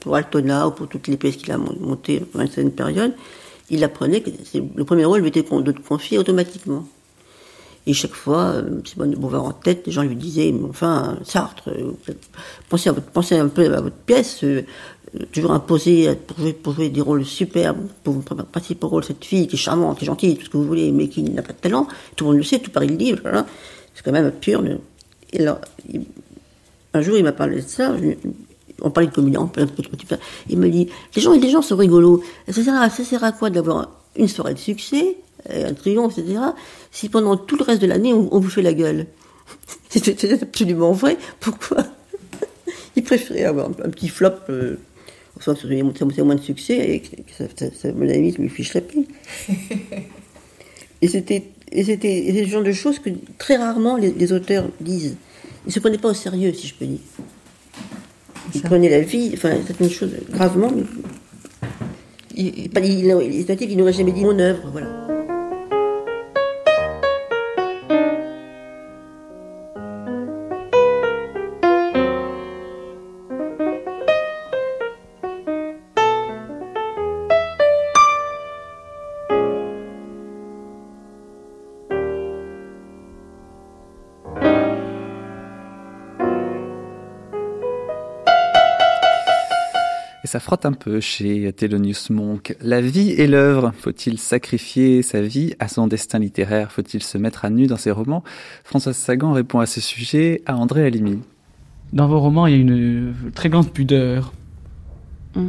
Pour 0.01 0.17
Altona 0.17 0.69
ou 0.69 0.71
pour 0.73 0.89
toutes 0.89 1.09
les 1.09 1.17
pièces 1.17 1.37
qu'il 1.37 1.53
a 1.53 1.59
montées 1.59 2.21
pendant 2.21 2.45
une 2.45 2.51
certaine 2.51 2.73
période, 2.73 3.13
il 3.71 3.85
apprenait 3.85 4.21
que 4.21 4.31
le 4.75 4.85
premier 4.85 5.05
rôle 5.05 5.21
lui 5.21 5.29
était 5.29 5.45
confié 5.45 6.19
automatiquement. 6.19 6.85
Et 7.87 7.95
chaque 7.95 8.15
fois, 8.15 8.57
Simone 8.85 9.13
de 9.13 9.17
Beauvoir 9.17 9.45
en 9.45 9.53
tête, 9.53 9.87
les 9.87 9.93
gens 9.93 10.03
lui 10.03 10.17
disaient, 10.17 10.53
mais 10.53 10.69
enfin, 10.69 11.19
Sartre, 11.25 11.71
euh, 11.71 11.93
pensez, 12.69 12.91
à 12.91 12.93
votre, 12.93 13.33
un 13.33 13.49
peu 13.49 13.75
à 13.75 13.81
votre 13.81 13.97
pièce, 13.97 14.45
euh, 14.45 14.63
toujours 15.33 15.53
imposé 15.53 16.15
pour 16.15 16.39
jouer, 16.39 16.53
pour 16.53 16.75
jouer 16.75 16.91
des 16.91 17.01
rôles 17.01 17.25
superbes, 17.25 17.89
pour 18.05 18.15
vous 18.15 18.23
passer 18.23 18.75
pour 18.75 18.91
rôle 18.91 19.05
cette 19.05 19.25
fille 19.25 19.49
qui 19.49 19.57
est 19.57 19.59
charmante, 19.59 19.99
qui 19.99 20.05
est 20.05 20.07
gentille, 20.07 20.37
tout 20.37 20.45
ce 20.45 20.51
que 20.51 20.59
vous 20.59 20.67
voulez, 20.67 20.93
mais 20.93 21.09
qui 21.09 21.23
n'a 21.23 21.43
pas 21.43 21.55
de 21.55 21.59
talent. 21.59 21.89
Tout 22.17 22.25
le 22.25 22.31
monde 22.31 22.39
le 22.39 22.45
sait, 22.45 22.59
tout 22.59 22.71
Paris 22.71 22.89
le 22.89 22.97
dit, 22.97 23.15
c'est 23.95 24.05
quand 24.05 24.13
même 24.13 24.27
absurde. 24.27 24.79
Un 26.95 27.03
jour, 27.03 27.17
il 27.17 27.25
m'a 27.25 27.33
parlé 27.33 27.57
de 27.57 27.69
ça, 27.69 27.95
on 28.83 28.91
parlait 28.91 29.09
de 29.09 29.15
communion, 29.15 29.51
il 30.49 30.59
me 30.59 30.69
dit, 30.69 30.89
les 31.15 31.23
gens, 31.23 31.33
les 31.33 31.51
gens 31.51 31.63
sont 31.63 31.77
rigolos. 31.77 32.23
Ça 32.49 32.63
sert 32.63 32.75
à, 32.75 32.91
ça 32.91 33.27
à 33.27 33.33
quoi 33.33 33.51
d'avoir 33.51 33.91
une 34.17 34.29
soirée 34.29 34.55
de 34.55 34.59
succès, 34.59 35.17
un 35.49 35.75
triomphe, 35.75 36.19
etc., 36.19 36.39
si 36.91 37.09
pendant 37.09 37.37
tout 37.37 37.57
le 37.57 37.65
reste 37.65 37.81
de 37.83 37.87
l'année, 37.87 38.13
on, 38.13 38.41
vous 38.41 38.51
fait 38.51 38.63
la 38.63 38.73
gueule 38.73 39.07
C'est 39.89 40.43
absolument 40.43 40.93
vrai. 40.93 41.17
Pourquoi 41.39 41.85
Il 42.97 43.05
préférait 43.05 43.45
avoir 43.45 43.69
un, 43.69 43.91
petit 43.91 44.09
flop, 44.09 44.33
euh, 44.49 44.77
soit 45.41 45.55
que 45.55 46.15
ça 46.15 46.25
moins 46.25 46.35
de 46.35 46.41
succès, 46.41 46.79
et 46.79 47.01
que 47.01 47.17
ça, 47.37 47.45
ça, 47.57 47.67
ça 47.73 47.93
mon 47.93 48.09
ami 48.09 48.33
lui 48.33 48.49
fiche 48.49 48.75
la 48.75 48.81
paix. 48.81 49.07
et 51.03 51.09
c'était 51.09 51.45
c'était 51.73 52.33
le 52.33 52.47
genre 52.47 52.65
de 52.65 52.73
choses 52.73 52.99
que 52.99 53.11
très 53.39 53.57
rarement 53.57 53.97
les 53.97 54.33
auteurs 54.33 54.69
disent. 54.81 55.17
Ils 55.65 55.69
ne 55.69 55.73
se 55.73 55.81
prenaient 55.81 55.99
pas 55.99 56.11
au 56.11 56.15
sérieux, 56.15 56.53
si 56.53 56.67
je 56.67 56.75
peux 56.75 56.87
dire. 56.87 56.99
Il 58.55 58.63
prenait 58.63 58.89
la 58.89 59.01
vie, 59.01 59.31
enfin, 59.35 59.55
c'est 59.67 59.79
une 59.81 59.91
chose 59.91 60.11
gravement. 60.31 60.73
Il, 62.35 62.47
il, 62.47 62.71
il, 62.85 63.47
il 63.61 63.77
n'aurait 63.77 63.93
jamais 63.93 64.13
dit 64.13 64.25
mon 64.25 64.39
œuvre, 64.39 64.69
voilà. 64.73 65.10
Ça 90.31 90.39
frotte 90.39 90.65
un 90.65 90.73
peu 90.73 91.01
chez 91.01 91.53
Thelonious 91.53 92.07
Monk. 92.11 92.55
La 92.61 92.81
vie 92.81 93.11
et 93.11 93.27
l'œuvre. 93.27 93.73
Faut-il 93.77 94.17
sacrifier 94.17 95.03
sa 95.03 95.23
vie 95.23 95.55
à 95.59 95.67
son 95.67 95.89
destin 95.89 96.21
littéraire? 96.21 96.71
Faut-il 96.71 97.03
se 97.03 97.19
mettre 97.19 97.45
à 97.45 97.51
nu 97.51 97.67
dans 97.67 97.77
ses 97.77 97.91
romans? 97.91 98.23
Françoise 98.63 98.97
Sagan 98.97 99.33
répond 99.33 99.59
à 99.59 99.67
ce 99.67 99.81
sujet 99.81 100.43
à 100.47 100.57
André 100.57 100.87
Alimi. 100.87 101.19
Dans 101.93 102.07
vos 102.07 102.21
romans, 102.21 102.47
il 102.47 102.53
y 102.53 102.57
a 102.57 102.61
une 102.61 103.13
très 103.35 103.49
grande 103.49 103.73
pudeur. 103.73 104.33
Mm. 105.35 105.49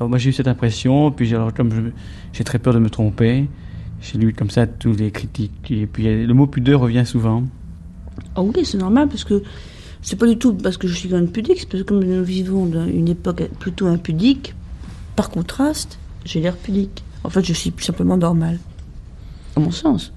moi 0.00 0.18
j'ai 0.18 0.30
eu 0.30 0.32
cette 0.32 0.48
impression, 0.48 1.12
puis 1.12 1.32
alors, 1.36 1.54
comme 1.54 1.92
j'ai 2.32 2.42
très 2.42 2.58
peur 2.58 2.74
de 2.74 2.80
me 2.80 2.90
tromper, 2.90 3.46
j'ai 4.00 4.18
lu 4.18 4.32
comme 4.32 4.50
ça 4.50 4.66
tous 4.66 4.96
les 4.96 5.12
critiques, 5.12 5.70
et 5.70 5.86
puis 5.86 6.26
le 6.26 6.34
mot 6.34 6.48
pudeur 6.48 6.80
revient 6.80 7.06
souvent. 7.06 7.44
Ah 8.34 8.42
oui, 8.42 8.64
c'est 8.64 8.78
normal, 8.78 9.06
parce 9.06 9.22
que 9.22 9.40
c'est 10.04 10.16
pas 10.16 10.26
du 10.26 10.36
tout 10.36 10.52
parce 10.52 10.76
que 10.76 10.86
je 10.86 10.94
suis 10.94 11.08
quand 11.08 11.26
pudique, 11.32 11.60
c'est 11.60 11.68
parce 11.68 11.82
que 11.82 11.88
comme 11.88 12.04
nous 12.04 12.22
vivons 12.22 12.66
dans 12.66 12.86
une 12.86 13.08
époque 13.08 13.42
plutôt 13.58 13.86
impudique, 13.86 14.54
par 15.16 15.30
contraste, 15.30 15.98
j'ai 16.24 16.40
l'air 16.40 16.56
pudique. 16.56 17.02
En 17.24 17.30
fait, 17.30 17.42
je 17.42 17.54
suis 17.54 17.72
simplement 17.80 18.18
normal, 18.18 18.58
à 19.56 19.60
mon 19.60 19.70
sens. 19.70 20.12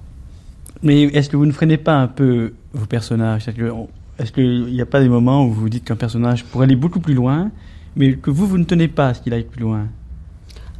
Mais 0.82 1.04
est-ce 1.04 1.30
que 1.30 1.38
vous 1.38 1.46
ne 1.46 1.52
freinez 1.52 1.78
pas 1.78 1.96
un 1.96 2.06
peu 2.06 2.52
vos 2.74 2.84
personnages? 2.84 3.48
Est-ce 3.48 4.30
qu'il 4.32 4.66
n'y 4.66 4.80
a 4.82 4.86
pas 4.86 5.00
des 5.00 5.08
moments 5.08 5.44
où 5.44 5.52
vous 5.52 5.62
vous 5.62 5.68
dites 5.70 5.84
qu'un 5.84 5.96
personnage 5.96 6.44
pourrait 6.44 6.64
aller 6.64 6.76
beaucoup 6.76 7.00
plus 7.00 7.14
loin, 7.14 7.50
mais 7.96 8.14
que 8.14 8.30
vous, 8.30 8.46
vous 8.46 8.58
ne 8.58 8.64
tenez 8.64 8.88
pas 8.88 9.08
à 9.08 9.14
ce 9.14 9.22
qu'il 9.22 9.32
aille 9.32 9.44
plus 9.44 9.62
loin? 9.62 9.86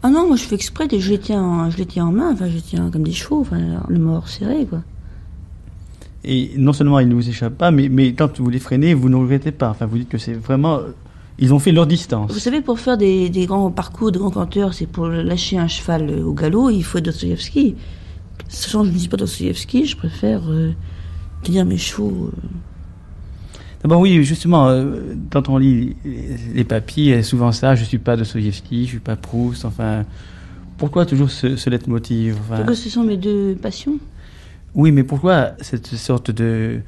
Ah 0.03 0.11
non, 0.11 0.29
moi 0.29 0.37
je 0.37 0.43
fais 0.43 0.55
exprès, 0.55 0.87
je 0.97 1.11
les 1.11 1.19
tiens, 1.19 1.71
je 1.71 1.79
les 1.79 1.87
tiens 1.87 2.07
en 2.07 2.13
main, 2.13 2.33
enfin 2.33 2.47
je 2.49 2.57
les 2.57 2.61
tiens 2.61 2.91
comme 2.91 3.05
des 3.05 3.13
chevaux, 3.13 3.41
enfin, 3.41 3.83
le 3.89 3.99
mort 3.99 4.29
serré, 4.29 4.67
quoi. 4.67 4.83
Et 6.25 6.51
non 6.57 6.73
seulement 6.73 6.99
ils 6.99 7.09
ne 7.09 7.15
vous 7.15 7.29
échappent 7.29 7.57
pas, 7.57 7.71
mais, 7.71 7.89
mais 7.89 8.13
quand 8.13 8.41
vous 8.41 8.51
les 8.51 8.59
freinez, 8.59 8.95
vous 8.95 9.09
ne 9.09 9.17
regrettez 9.17 9.53
pas. 9.53 9.71
Enfin, 9.71 9.87
vous 9.87 9.99
dites 9.99 10.09
que 10.09 10.19
c'est 10.19 10.35
vraiment. 10.35 10.81
Ils 11.39 11.55
ont 11.55 11.61
fait 11.61 11.71
leur 11.71 11.87
distance. 11.87 12.33
Vous 12.33 12.41
savez, 12.41 12.61
pour 12.61 12.81
faire 12.81 12.99
des, 12.99 13.29
des 13.29 13.47
grands 13.47 13.71
parcours 13.71 14.11
de 14.11 14.19
grands 14.19 14.31
canteurs, 14.31 14.75
c'est 14.75 14.87
pour 14.87 15.07
lâcher 15.07 15.57
un 15.59 15.69
cheval 15.69 16.21
au 16.21 16.33
galop, 16.33 16.71
il 16.71 16.83
faut 16.83 16.99
Dostoevsky. 16.99 17.77
Sachant 18.49 18.81
que 18.81 18.89
je 18.89 18.93
ne 18.93 18.99
dis 18.99 19.09
pas 19.09 19.17
Dostoevsky, 19.17 19.87
je 19.87 19.97
préfère 19.97 20.43
euh, 20.49 20.73
tenir 21.45 21.65
mes 21.65 21.77
chevaux. 21.77 22.33
Euh. 22.33 22.49
D'abord, 23.83 24.01
oui, 24.01 24.25
justement, 24.25 24.69
euh, 24.69 25.15
quand 25.31 25.49
on 25.49 25.59
lit 25.59 25.95
les 26.53 26.65
papiers, 26.65 27.23
souvent 27.23 27.53
ça, 27.53 27.77
je 27.77 27.83
ne 27.83 27.87
suis 27.87 27.99
pas 27.99 28.17
Dostoevsky, 28.17 28.79
je 28.79 28.83
ne 28.83 28.87
suis 28.87 28.99
pas 28.99 29.15
Proust, 29.15 29.65
enfin. 29.65 30.05
Pourquoi 30.77 31.07
toujours 31.07 31.29
ce, 31.29 31.57
ce 31.57 31.71
leitmotiv 31.71 32.37
enfin... 32.41 32.63
Parce 32.63 32.69
que 32.69 32.75
ce 32.75 32.89
sont 32.89 33.03
mes 33.03 33.17
deux 33.17 33.57
passions. 33.61 33.99
Oui, 34.75 34.93
mais 34.93 35.03
pourquoi 35.05 35.53
cette 35.61 35.87
sorte 35.87 36.31
de 36.31 36.81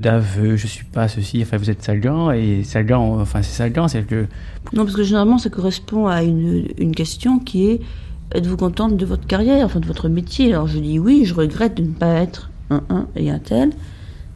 d'aveu, 0.00 0.56
je 0.56 0.66
suis 0.68 0.84
pas 0.84 1.08
ceci, 1.08 1.42
enfin 1.42 1.56
vous 1.56 1.70
êtes 1.70 1.82
Salgan, 1.82 2.30
et 2.30 2.62
Salgan, 2.62 3.20
enfin 3.20 3.42
c'est 3.42 3.56
Salgan, 3.56 3.88
c'est 3.88 4.02
que... 4.02 4.26
Non, 4.72 4.84
parce 4.84 4.94
que 4.94 5.02
généralement 5.02 5.38
ça 5.38 5.50
correspond 5.50 6.06
à 6.06 6.22
une, 6.22 6.68
une 6.78 6.94
question 6.94 7.40
qui 7.40 7.66
est, 7.66 7.80
êtes-vous 8.32 8.56
contente 8.56 8.96
de 8.96 9.04
votre 9.04 9.26
carrière, 9.26 9.66
enfin 9.66 9.80
de 9.80 9.86
votre 9.86 10.08
métier? 10.08 10.52
Alors 10.52 10.68
je 10.68 10.78
dis 10.78 11.00
oui, 11.00 11.24
je 11.24 11.34
regrette 11.34 11.76
de 11.78 11.82
ne 11.82 11.92
pas 11.92 12.14
être 12.14 12.50
un 12.70 12.82
un 12.90 13.08
et 13.16 13.28
un 13.30 13.40
tel, 13.40 13.72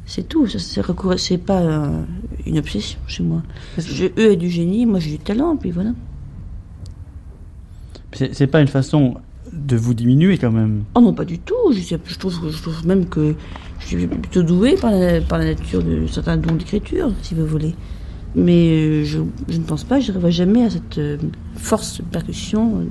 c'est 0.04 0.28
tout, 0.28 0.48
ça 0.48 0.58
c'est 0.58 1.38
pas 1.38 1.90
une 2.44 2.58
obsession 2.58 2.98
chez 3.06 3.22
moi. 3.22 3.42
eux 4.18 4.32
ont 4.32 4.36
du 4.36 4.50
génie, 4.50 4.84
moi 4.84 4.98
j'ai 4.98 5.10
du 5.10 5.18
talent, 5.18 5.56
puis 5.56 5.70
voilà. 5.70 5.90
C'est 8.14 8.46
pas 8.48 8.60
une 8.60 8.68
façon 8.68 9.14
de 9.52 9.76
vous 9.76 9.94
diminuer 9.94 10.38
quand 10.38 10.50
même. 10.50 10.84
Oh 10.94 11.00
non, 11.00 11.12
pas 11.12 11.24
du 11.24 11.38
tout. 11.38 11.54
Je, 11.72 12.16
trouve, 12.18 12.50
je 12.50 12.62
trouve 12.62 12.86
même 12.86 13.06
que 13.06 13.34
je 13.80 13.86
suis 13.86 14.06
plutôt 14.06 14.42
douée 14.42 14.76
par 14.80 14.90
la, 14.90 15.20
par 15.20 15.38
la 15.38 15.46
nature 15.46 15.82
de 15.82 16.06
certains 16.06 16.36
dons 16.36 16.54
d'écriture, 16.54 17.12
si 17.22 17.34
vous 17.34 17.46
voulez. 17.46 17.74
Mais 18.34 18.68
euh, 18.68 19.04
je, 19.04 19.18
je, 19.48 19.58
ne 19.58 19.64
pense 19.64 19.84
pas, 19.84 20.00
je 20.00 20.08
n'arriverai 20.08 20.32
jamais 20.32 20.64
à 20.64 20.70
cette 20.70 20.98
euh, 20.98 21.18
force 21.56 21.98
de 21.98 22.04
percussion. 22.06 22.86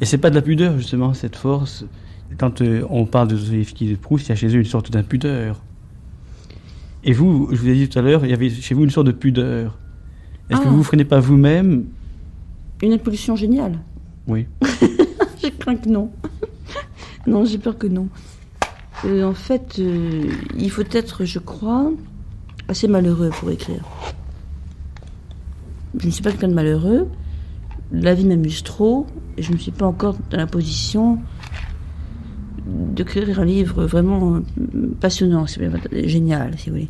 Et 0.00 0.04
c'est 0.04 0.18
pas 0.18 0.30
de 0.30 0.34
la 0.34 0.42
pudeur, 0.42 0.76
justement, 0.78 1.14
cette 1.14 1.36
force. 1.36 1.84
Quand 2.38 2.60
euh, 2.60 2.82
on 2.90 3.06
parle 3.06 3.28
de 3.28 3.36
Dostoevsky 3.36 3.88
et 3.88 3.90
de 3.92 3.96
Proust, 3.96 4.26
il 4.26 4.28
y 4.30 4.32
a 4.32 4.36
chez 4.36 4.48
eux 4.48 4.58
une 4.58 4.64
sorte 4.64 4.90
d'impudeur. 4.90 5.62
Et 7.04 7.12
vous, 7.12 7.48
je 7.52 7.56
vous 7.56 7.68
ai 7.68 7.74
dit 7.74 7.88
tout 7.88 7.98
à 7.98 8.02
l'heure, 8.02 8.24
il 8.24 8.30
y 8.30 8.34
avait 8.34 8.50
chez 8.50 8.74
vous 8.74 8.84
une 8.84 8.90
sorte 8.90 9.06
de 9.06 9.12
pudeur. 9.12 9.78
Est-ce 10.50 10.60
que 10.60 10.66
Ah. 10.66 10.70
vous 10.70 10.78
ne 10.78 10.82
freinez 10.82 11.04
pas 11.04 11.20
vous-même? 11.20 11.84
Une 12.82 12.92
impulsion 12.92 13.36
géniale. 13.36 13.78
Oui. 14.26 14.46
je 15.42 15.48
crains 15.48 15.76
que 15.76 15.88
non. 15.88 16.10
non, 17.26 17.44
j'ai 17.44 17.58
peur 17.58 17.78
que 17.78 17.86
non. 17.86 18.08
Euh, 19.04 19.24
en 19.24 19.34
fait, 19.34 19.76
euh, 19.78 20.30
il 20.56 20.70
faut 20.70 20.84
être, 20.90 21.24
je 21.24 21.38
crois, 21.38 21.90
assez 22.68 22.88
malheureux 22.88 23.30
pour 23.30 23.50
écrire. 23.50 23.82
Je 25.98 26.06
ne 26.06 26.10
suis 26.10 26.22
pas 26.22 26.30
quelqu'un 26.30 26.48
de 26.48 26.54
malheureux. 26.54 27.08
La 27.92 28.14
vie 28.14 28.24
m'amuse 28.24 28.62
trop 28.62 29.06
et 29.36 29.42
je 29.42 29.52
ne 29.52 29.58
suis 29.58 29.72
pas 29.72 29.86
encore 29.86 30.16
dans 30.30 30.36
la 30.36 30.46
position 30.46 31.18
d'écrire 32.66 33.40
un 33.40 33.44
livre 33.44 33.84
vraiment 33.84 34.36
euh, 34.36 34.94
passionnant, 35.00 35.46
génial, 35.92 36.56
si 36.58 36.70
vous 36.70 36.76
voulez. 36.76 36.88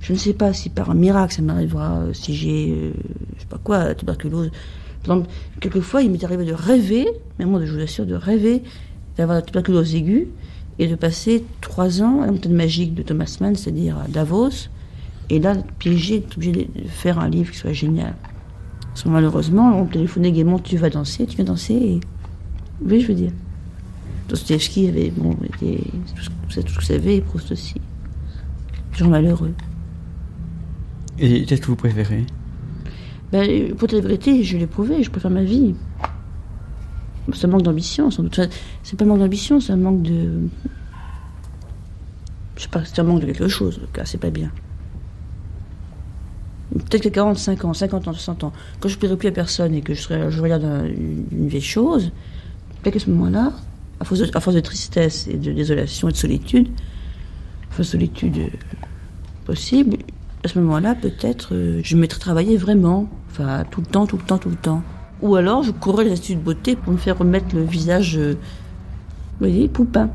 Je 0.00 0.12
ne 0.12 0.18
sais 0.18 0.34
pas 0.34 0.52
si 0.52 0.68
par 0.68 0.90
un 0.90 0.94
miracle 0.94 1.34
ça 1.34 1.42
m'arrivera, 1.42 2.02
si 2.12 2.34
j'ai, 2.34 2.92
je 3.36 3.40
sais 3.40 3.46
pas 3.46 3.58
quoi, 3.58 3.84
la 3.84 3.94
tuberculose. 3.94 4.50
Par 5.04 5.16
exemple, 5.16 5.32
quelquefois, 5.60 6.02
il 6.02 6.10
m'est 6.10 6.22
arrivé 6.24 6.44
de 6.44 6.52
rêver, 6.52 7.06
mais 7.38 7.44
moi, 7.44 7.64
je 7.64 7.72
vous 7.72 7.80
assure, 7.80 8.06
de 8.06 8.14
rêver 8.14 8.62
d'avoir 9.16 9.36
la 9.36 9.42
tuberculose 9.42 9.94
aiguë 9.94 10.28
et 10.78 10.86
de 10.86 10.94
passer 10.94 11.44
trois 11.60 12.02
ans 12.02 12.22
à 12.22 12.26
la 12.26 12.32
montagne 12.32 12.54
magique 12.54 12.94
de 12.94 13.02
Thomas 13.02 13.36
Mann, 13.40 13.56
c'est-à-dire 13.56 13.98
à 13.98 14.08
Davos, 14.08 14.68
et 15.28 15.38
là, 15.38 15.54
piégé, 15.78 16.24
obligé 16.36 16.52
de 16.52 16.88
faire 16.88 17.18
un 17.18 17.28
livre 17.28 17.50
qui 17.52 17.58
soit 17.58 17.72
génial. 17.72 18.14
Parce 18.88 19.02
que 19.04 19.08
malheureusement, 19.08 19.80
on 19.80 19.86
téléphonait 19.86 20.32
gaiement, 20.32 20.58
tu 20.58 20.76
vas 20.76 20.90
danser, 20.90 21.26
tu 21.26 21.36
viens 21.36 21.44
danser, 21.44 21.74
et... 21.74 22.00
Oui, 22.84 23.00
je 23.00 23.08
veux 23.08 23.14
dire? 23.14 23.32
Dostoevsky 24.28 24.88
avait, 24.88 25.10
bon, 25.10 25.36
était, 25.44 25.82
tout 26.14 26.22
ce 26.50 26.60
que 26.60 26.72
vous 26.72 26.80
savez, 26.80 27.16
et 27.16 27.20
Proust 27.20 27.52
aussi. 27.52 27.80
Gens 28.92 29.08
malheureux. 29.08 29.54
Et 31.18 31.44
qu'est-ce 31.44 31.60
que 31.60 31.66
vous 31.66 31.76
préférez? 31.76 32.24
Ben, 33.32 33.74
pour 33.76 33.86
dire 33.88 33.98
la 33.98 34.04
vérité, 34.08 34.42
je 34.42 34.56
l'ai 34.58 34.66
prouvé, 34.66 35.02
je 35.02 35.10
préfère 35.10 35.30
ma 35.30 35.42
vie. 35.44 35.74
Un 37.42 37.46
manque 37.46 37.62
d'ambition, 37.62 38.10
sans 38.10 38.24
doute. 38.24 38.38
Enfin, 38.38 38.48
C'est 38.82 38.98
pas 38.98 39.04
un 39.04 39.08
manque 39.08 39.20
d'ambition, 39.20 39.60
c'est 39.60 39.72
un 39.72 39.76
manque 39.76 40.02
de. 40.02 40.48
Je 42.56 42.62
sais 42.62 42.68
pas, 42.68 42.84
c'est 42.84 42.98
un 43.00 43.04
manque 43.04 43.20
de 43.20 43.26
quelque 43.26 43.46
chose, 43.48 43.78
en 43.78 43.86
tout 43.86 43.92
cas, 43.92 44.04
c'est 44.04 44.18
pas 44.18 44.30
bien. 44.30 44.50
Peut-être 46.72 47.02
que 47.04 47.08
45 47.08 47.64
ans, 47.64 47.74
50 47.74 48.08
ans, 48.08 48.12
60 48.12 48.44
ans, 48.44 48.52
quand 48.80 48.88
je 48.88 48.94
ne 48.94 48.98
plairai 49.00 49.16
plus 49.16 49.28
à 49.28 49.32
personne 49.32 49.74
et 49.74 49.80
que 49.80 49.94
je, 49.94 50.02
serai, 50.02 50.30
je 50.30 50.40
regarde 50.40 50.64
un- 50.64 50.84
une, 50.86 51.24
une 51.32 51.48
vieille 51.48 51.60
chose, 51.60 52.12
peut-être 52.82 52.94
qu'à 52.94 53.00
ce 53.00 53.10
moment-là, 53.10 53.52
à 54.00 54.04
force, 54.04 54.20
de, 54.20 54.30
à 54.36 54.40
force 54.40 54.54
de 54.56 54.60
tristesse 54.60 55.26
et 55.28 55.36
de 55.36 55.52
désolation 55.52 56.08
et 56.08 56.12
de 56.12 56.16
solitude, 56.16 56.68
enfin 57.70 57.82
solitude 57.82 58.38
euh, 58.38 58.48
possible, 59.44 59.96
à 60.44 60.48
ce 60.48 60.58
moment-là, 60.58 60.94
peut-être, 60.94 61.54
euh, 61.54 61.80
je 61.84 61.96
me 61.96 62.02
mettrais 62.02 62.20
travailler 62.20 62.56
vraiment. 62.56 63.08
Enfin, 63.30 63.64
tout 63.70 63.80
le 63.80 63.86
temps, 63.86 64.06
tout 64.06 64.16
le 64.16 64.22
temps, 64.22 64.38
tout 64.38 64.48
le 64.48 64.56
temps. 64.56 64.82
Ou 65.22 65.36
alors, 65.36 65.62
je 65.62 65.70
courrais 65.70 66.04
les 66.04 66.12
instituts 66.12 66.36
de 66.36 66.42
beauté 66.42 66.76
pour 66.76 66.92
me 66.92 66.98
faire 66.98 67.18
remettre 67.18 67.54
le 67.54 67.62
visage, 67.62 68.16
euh, 68.16 68.32
vous 68.32 69.46
voyez, 69.46 69.68
poupin. 69.68 70.10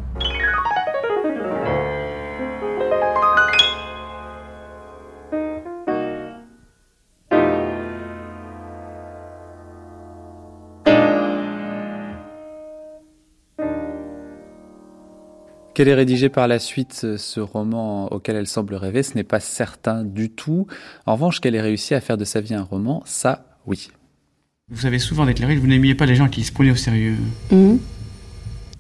Qu'elle 15.75 15.89
ait 15.89 15.93
rédigé 15.93 16.29
par 16.29 16.47
la 16.47 16.57
suite 16.57 17.01
euh, 17.03 17.17
ce 17.17 17.41
roman 17.41 18.07
auquel 18.13 18.38
elle 18.38 18.47
semble 18.47 18.75
rêver, 18.75 19.03
ce 19.03 19.13
n'est 19.15 19.25
pas 19.25 19.41
certain 19.41 20.05
du 20.05 20.29
tout. 20.29 20.67
En 21.05 21.15
revanche, 21.15 21.41
qu'elle 21.41 21.53
ait 21.53 21.61
réussi 21.61 21.93
à 21.93 21.99
faire 21.99 22.17
de 22.17 22.23
sa 22.23 22.39
vie 22.39 22.53
un 22.53 22.63
roman, 22.63 23.03
ça, 23.05 23.45
oui. 23.67 23.89
Vous 24.71 24.85
avez 24.85 24.99
souvent 24.99 25.25
déclaré 25.25 25.53
que 25.55 25.59
vous 25.59 25.67
n'aimiez 25.67 25.93
pas 25.93 26.05
les 26.05 26.15
gens 26.15 26.29
qui 26.29 26.45
se 26.45 26.53
prenaient 26.53 26.71
au 26.71 26.77
sérieux. 26.77 27.17
Mhm. 27.51 27.79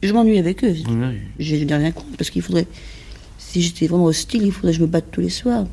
Je 0.01 0.13
m'ennuie 0.13 0.37
avec 0.37 0.63
eux. 0.63 0.73
Je 1.37 1.55
n'ai 1.55 1.75
rien 1.75 1.91
contre, 1.91 2.15
parce 2.17 2.29
qu'il 2.29 2.41
faudrait. 2.41 2.65
Si 3.37 3.61
j'étais 3.61 3.87
vraiment 3.87 4.05
hostile, 4.05 4.43
il 4.43 4.53
faudrait 4.53 4.71
que 4.71 4.77
je 4.77 4.81
me 4.81 4.87
batte 4.87 5.11
tous 5.11 5.19
les 5.21 5.29
soirs. 5.29 5.65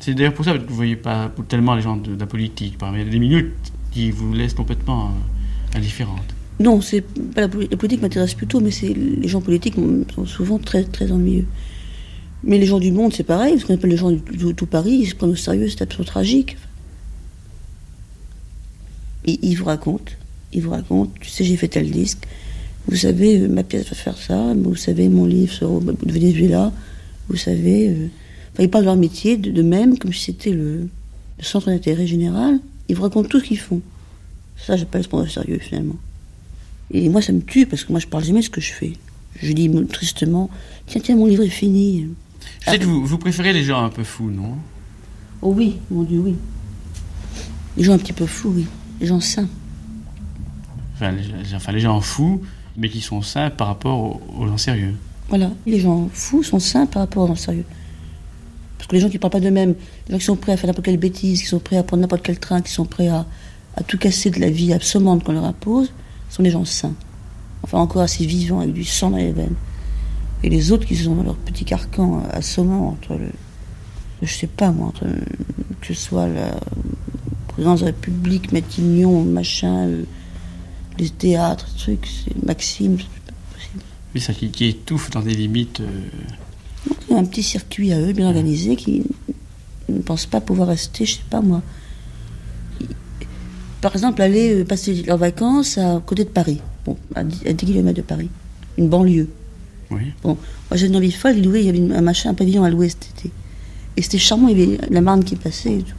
C'est 0.00 0.14
d'ailleurs 0.14 0.34
pour 0.34 0.44
ça 0.44 0.52
que 0.52 0.58
vous 0.58 0.70
ne 0.70 0.74
voyez 0.74 0.96
pas 0.96 1.32
tellement 1.48 1.74
les 1.74 1.82
gens 1.82 1.96
de, 1.96 2.14
de 2.14 2.20
la 2.20 2.26
politique. 2.26 2.78
Par 2.78 2.90
exemple, 2.90 3.00
Il 3.00 3.04
y 3.04 3.08
a 3.08 3.12
des 3.12 3.18
minutes 3.18 3.72
qui 3.90 4.12
vous 4.12 4.32
laissent 4.32 4.54
complètement 4.54 5.06
euh, 5.06 5.76
indifférente. 5.76 6.34
Non, 6.60 6.80
c'est 6.80 7.02
pas 7.02 7.42
la, 7.42 7.48
poli- 7.48 7.68
la 7.70 7.76
politique 7.76 8.02
m'intéresse 8.02 8.34
plutôt, 8.34 8.60
mais 8.60 8.70
c'est 8.72 8.88
les 8.92 9.28
gens 9.28 9.40
politiques 9.40 9.74
sont 10.14 10.26
souvent 10.26 10.58
très 10.58 10.82
très 10.84 11.12
ennuyeux. 11.12 11.46
Mais 12.42 12.58
les 12.58 12.66
gens 12.66 12.78
du 12.80 12.90
monde, 12.92 13.12
c'est 13.12 13.22
pareil. 13.24 13.58
Ce 13.58 13.64
qu'on 13.66 13.74
appelle 13.74 13.90
les 13.90 13.96
gens 13.96 14.10
du 14.10 14.54
tout, 14.54 14.66
Paris, 14.66 14.98
ils 15.02 15.06
se 15.06 15.14
prennent 15.14 15.30
au 15.30 15.36
sérieux, 15.36 15.68
c'est 15.68 15.82
absolument 15.82 16.06
tragique. 16.06 16.56
Ils, 19.26 19.56
vous 19.56 19.64
racontent, 19.66 20.12
ils 20.52 20.62
vous 20.62 20.70
racontent. 20.70 21.12
Tu 21.20 21.28
sais, 21.28 21.44
j'ai 21.44 21.56
fait 21.56 21.68
tel 21.68 21.90
disque. 21.90 22.26
Vous 22.86 22.96
savez, 22.96 23.40
euh, 23.40 23.48
ma 23.48 23.62
pièce 23.62 23.88
va 23.88 23.94
faire 23.94 24.16
ça. 24.16 24.54
Vous 24.56 24.74
savez, 24.76 25.08
mon 25.08 25.26
livre 25.26 25.52
sur 25.52 25.70
au 25.70 25.80
Venezuela. 26.06 26.72
Vous 27.28 27.36
savez. 27.36 27.88
euh, 27.90 28.06
Enfin, 28.54 28.62
ils 28.62 28.70
parlent 28.70 28.84
de 28.84 28.88
leur 28.88 28.96
métier 28.96 29.36
de, 29.36 29.50
de 29.50 29.62
même, 29.62 29.98
comme 29.98 30.12
si 30.12 30.24
c'était 30.32 30.50
le, 30.52 30.88
centre 31.40 31.66
d'intérêt 31.66 32.06
général. 32.06 32.58
Ils 32.88 32.96
vous 32.96 33.02
racontent 33.02 33.28
tout 33.28 33.38
ce 33.40 33.44
qu'ils 33.44 33.58
font. 33.58 33.82
Ça, 34.56 34.76
j'appelle 34.76 35.02
se 35.04 35.08
prendre 35.08 35.24
au 35.24 35.28
sérieux, 35.28 35.58
finalement. 35.60 35.96
Et 36.90 37.08
moi, 37.08 37.20
ça 37.22 37.32
me 37.32 37.40
tue 37.42 37.66
parce 37.66 37.84
que 37.84 37.92
moi, 37.92 38.00
je 38.00 38.06
parle 38.06 38.24
jamais 38.24 38.40
de 38.40 38.44
ce 38.44 38.50
que 38.50 38.60
je 38.60 38.72
fais. 38.72 38.92
Je 39.40 39.52
dis 39.52 39.70
tristement 39.88 40.48
Tiens, 40.86 41.00
tiens, 41.04 41.16
mon 41.16 41.26
livre 41.26 41.42
est 41.44 41.48
fini. 41.48 42.08
Je 42.64 42.70
sais 42.70 42.78
que 42.78 42.84
vous, 42.84 43.04
vous 43.04 43.18
préférez 43.18 43.52
les 43.52 43.62
gens 43.62 43.84
un 43.84 43.90
peu 43.90 44.04
fous, 44.04 44.30
non? 44.30 44.56
Oh 45.42 45.52
oui, 45.56 45.76
mon 45.90 46.02
Dieu, 46.02 46.18
oui. 46.20 46.34
Les 47.76 47.84
gens 47.84 47.92
un 47.92 47.98
petit 47.98 48.12
peu 48.14 48.26
fous, 48.26 48.52
oui. 48.56 48.66
Les 49.00 49.06
gens 49.06 49.20
sains. 49.20 49.48
enfin 50.94 51.12
les, 51.12 51.22
les- 51.22 51.54
enfin, 51.54 51.72
les 51.72 51.80
gens 51.80 52.00
fous, 52.00 52.40
mais 52.76 52.88
qui 52.88 53.00
sont 53.00 53.22
sains 53.22 53.50
par 53.50 53.68
rapport 53.68 53.98
aux, 53.98 54.42
aux 54.42 54.46
gens 54.46 54.56
sérieux. 54.58 54.94
Voilà. 55.28 55.50
Les 55.66 55.78
gens 55.78 56.08
fous 56.12 56.42
sont 56.42 56.58
sains 56.58 56.86
par 56.86 57.02
rapport 57.02 57.24
aux 57.24 57.28
gens 57.28 57.36
sérieux. 57.36 57.64
Parce 58.78 58.88
que 58.88 58.94
les 58.96 59.00
gens 59.00 59.08
qui 59.08 59.14
ne 59.16 59.20
parlent 59.20 59.32
pas 59.32 59.40
d'eux-mêmes, 59.40 59.74
les 60.08 60.12
gens 60.14 60.18
qui 60.18 60.24
sont 60.24 60.36
prêts 60.36 60.52
à 60.52 60.56
faire 60.56 60.68
n'importe 60.68 60.86
quelle 60.86 60.96
bêtise, 60.96 61.40
qui 61.42 61.46
sont 61.46 61.58
prêts 61.60 61.76
à 61.76 61.82
prendre 61.82 62.00
n'importe 62.00 62.22
quel 62.22 62.38
train, 62.38 62.62
qui 62.62 62.72
sont 62.72 62.86
prêts 62.86 63.08
à, 63.08 63.26
à 63.76 63.82
tout 63.82 63.98
casser 63.98 64.30
de 64.30 64.40
la 64.40 64.48
vie 64.50 64.72
absommante 64.72 65.22
qu'on 65.22 65.32
leur 65.32 65.44
impose, 65.44 65.92
sont 66.28 66.42
des 66.42 66.50
gens 66.50 66.64
sains. 66.64 66.94
Enfin, 67.62 67.78
encore 67.78 68.02
assez 68.02 68.24
vivants, 68.26 68.60
avec 68.60 68.72
du 68.72 68.84
sang 68.84 69.10
dans 69.10 69.16
les 69.16 69.32
veines. 69.32 69.54
Et 70.42 70.50
les 70.50 70.70
autres 70.72 70.86
qui 70.86 70.94
sont 70.96 71.14
dans 71.16 71.22
leur 71.24 71.36
petit 71.36 71.64
carcan 71.64 72.22
assommant 72.30 72.88
entre 72.90 73.14
le. 73.14 73.28
Je 74.22 74.32
sais 74.32 74.46
pas 74.46 74.70
moi, 74.70 74.88
entre. 74.88 75.04
euh, 75.06 75.20
Que 75.80 75.88
ce 75.88 75.94
soit 75.94 76.26
la 76.28 76.54
présidence 77.48 77.80
de 77.80 77.86
la 77.86 77.90
République, 77.92 78.52
Matignon, 78.52 79.24
machin, 79.24 79.86
euh, 79.88 80.04
les 80.98 81.10
théâtres, 81.10 81.68
trucs, 81.76 82.06
c'est 82.06 82.44
Maxime, 82.44 82.98
c'est 82.98 83.06
pas 83.26 83.32
possible. 83.54 83.82
Oui, 84.14 84.20
ça 84.20 84.32
qui, 84.32 84.50
qui 84.50 84.66
étouffe 84.66 85.10
dans 85.10 85.20
des 85.22 85.34
limites. 85.34 85.80
euh, 85.80 86.08
Il 87.08 87.14
y 87.14 87.16
a 87.16 87.18
un 87.20 87.24
petit 87.24 87.42
circuit 87.42 87.92
à 87.92 88.00
eux, 88.00 88.12
bien 88.12 88.26
organisé, 88.28 88.76
qui 88.76 89.02
ne 89.88 90.00
pensent 90.00 90.26
pas 90.26 90.40
pouvoir 90.40 90.68
rester, 90.68 91.04
je 91.04 91.14
sais 91.14 91.20
pas 91.30 91.40
moi. 91.40 91.62
Par 93.80 93.92
exemple, 93.94 94.20
aller 94.22 94.54
euh, 94.60 94.64
passer 94.64 95.02
leurs 95.06 95.18
vacances 95.18 95.78
à 95.78 96.02
côté 96.04 96.24
de 96.24 96.28
Paris, 96.30 96.60
bon, 96.84 96.96
à 97.14 97.22
10, 97.24 97.46
à 97.46 97.52
10 97.52 97.66
km 97.66 97.96
de 97.96 98.02
Paris, 98.02 98.28
une 98.76 98.88
banlieue. 98.88 99.28
Oui. 99.90 100.00
Bon, 100.22 100.30
moi 100.70 100.76
j'avais 100.76 100.88
une 100.88 100.96
envie 100.96 101.12
folle, 101.12 101.36
il 101.38 101.62
y 101.62 101.68
avait 101.68 101.94
un 101.94 102.00
machin, 102.02 102.30
un 102.30 102.34
pavillon 102.34 102.64
à 102.64 102.70
louer 102.70 102.88
cet 102.88 103.08
été. 103.18 103.30
Et 103.96 104.02
c'était 104.02 104.18
charmant, 104.18 104.48
il 104.48 104.58
y 104.58 104.62
avait 104.62 104.78
la 104.90 105.00
Marne 105.00 105.24
qui 105.24 105.36
passait 105.36 105.78
et 105.78 105.82
tout. 105.82 105.94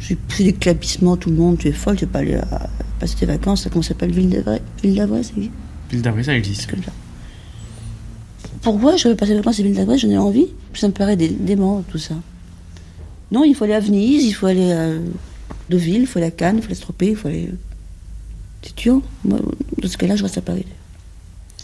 J'ai 0.00 0.14
pris 0.16 0.44
des 0.44 0.52
clapissements, 0.52 1.16
tout 1.16 1.30
le 1.30 1.36
monde, 1.36 1.58
tu 1.58 1.68
es 1.68 1.72
folle, 1.72 1.96
tu 1.96 2.04
vas 2.04 2.10
pas 2.12 2.18
aller 2.20 2.34
à- 2.34 2.68
passer 3.00 3.16
tes 3.16 3.26
vacances, 3.26 3.62
ça 3.64 3.70
comment 3.70 3.82
ça 3.82 3.88
s'appelle? 3.88 4.10
Ville 4.12 4.28
d'Avray 4.30 4.60
Ville 4.82 4.94
d'Avray, 4.96 5.22
c'est 5.24 5.34
Ville 5.90 6.02
d'Avray, 6.02 6.24
ça 6.24 6.36
existe. 6.36 6.68
comme 6.70 6.82
ça. 6.82 6.92
Pourquoi 8.62 8.96
je 8.96 9.08
veux 9.08 9.14
passer 9.16 9.32
les 9.32 9.38
vacances 9.38 9.60
à 9.60 9.62
Ville 9.62 9.74
d'Avray 9.74 9.98
J'en 9.98 10.10
ai 10.10 10.18
envie. 10.18 10.48
Ça 10.74 10.86
me 10.88 10.92
paraît 10.92 11.16
dé- 11.16 11.28
dément, 11.28 11.82
tout 11.90 11.98
ça. 11.98 12.14
Non, 13.32 13.44
il 13.44 13.54
faut 13.54 13.64
aller 13.64 13.74
à 13.74 13.80
Venise, 13.80 14.24
il 14.24 14.32
faut 14.32 14.46
aller 14.46 14.72
à 14.72 14.90
Deauville, 15.70 16.00
il 16.02 16.06
faut 16.06 16.18
aller 16.18 16.28
à 16.28 16.30
Cannes, 16.30 16.56
il 16.56 16.60
faut 16.62 16.66
aller 16.66 16.74
à 16.74 16.76
Stropé, 16.76 17.08
il 17.10 17.16
faut 17.16 17.28
aller. 17.28 17.50
C'est 18.62 18.74
tuant. 18.74 19.02
Moi, 19.24 19.38
dans 19.80 19.88
ce 19.88 19.96
cas-là, 19.96 20.16
je 20.16 20.22
reste 20.22 20.38
à 20.38 20.42
Paris. 20.42 20.64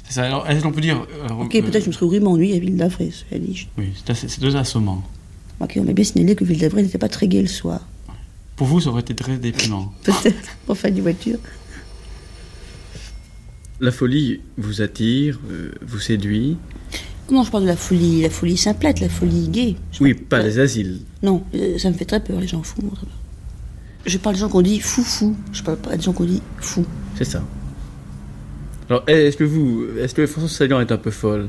C'est 0.06 0.14
ça. 0.14 0.24
Alors, 0.24 0.48
est-ce 0.48 0.62
qu'on 0.62 0.72
peut 0.72 0.80
dire. 0.80 1.04
euh, 1.30 1.34
Ok, 1.40 1.54
euh, 1.54 1.60
peut-être 1.62 1.72
que 1.78 1.80
je 1.80 1.86
me 1.88 1.92
serais 1.92 2.06
vraiment 2.06 2.32
ennuyé 2.32 2.56
à 2.56 2.58
Ville 2.60 2.76
d'Avray, 2.76 3.10
cela 3.10 3.40
dit. 3.40 3.54
Je- 3.56 3.66
Oui, 3.78 3.88
c'est 3.96 4.10
assez- 4.10 4.28
c'est 4.28 4.40
deux 4.40 4.54
assommants. 4.56 5.02
Ok, 5.60 5.74
on 5.80 5.84
m'a 5.84 5.92
bien 5.92 6.04
signalé 6.04 6.34
que 6.36 6.44
Ville 6.44 6.58
d'Avray 6.60 6.82
n'était 6.84 6.98
pas 6.98 7.08
très 7.08 7.26
gai 7.28 7.40
le 7.42 7.48
soir. 7.48 7.80
Pour 8.56 8.66
vous, 8.66 8.80
ça 8.80 8.90
aurait 8.90 9.00
été 9.00 9.14
très 9.14 9.36
déprimant. 9.38 9.92
Peut-être, 10.04 10.56
pour 10.66 10.76
faire 10.76 10.92
du 10.92 11.00
voiture. 11.00 11.38
La 13.80 13.90
folie 13.90 14.40
vous 14.56 14.82
attire, 14.82 15.40
euh, 15.50 15.72
vous 15.82 15.98
séduit? 15.98 16.56
Comment 17.26 17.42
je 17.42 17.50
parle 17.50 17.64
de 17.64 17.68
la 17.68 17.76
folie? 17.76 18.22
La 18.22 18.30
folie 18.30 18.56
simplette, 18.56 19.00
la 19.00 19.08
folie 19.08 19.48
gay. 19.48 19.76
Oui, 20.00 20.14
pas 20.14 20.40
les 20.42 20.58
asiles. 20.58 21.00
Non, 21.22 21.42
euh, 21.54 21.78
ça 21.78 21.88
me 21.90 21.94
fait 21.94 22.04
très 22.04 22.22
peur, 22.22 22.38
les 22.40 22.46
gens 22.46 22.62
fous. 22.62 22.82
moi, 22.82 22.92
très 22.94 23.06
peur. 23.06 23.16
Je 24.06 24.18
parle 24.18 24.34
des 24.34 24.40
gens 24.40 24.48
qu'on 24.48 24.62
dit 24.62 24.80
fou 24.80 25.02
fou. 25.02 25.36
Je 25.52 25.62
parle 25.62 25.78
pas 25.78 25.96
des 25.96 26.02
gens 26.02 26.12
qu'on 26.12 26.24
dit 26.24 26.42
fou. 26.58 26.84
C'est 27.16 27.24
ça. 27.24 27.42
Alors, 28.90 29.02
est-ce 29.06 29.36
que 29.36 29.44
vous, 29.44 29.86
est-ce 29.98 30.14
que 30.14 30.26
Françoise 30.26 30.52
Sagan 30.52 30.80
est 30.80 30.92
un 30.92 30.98
peu 30.98 31.10
folle 31.10 31.48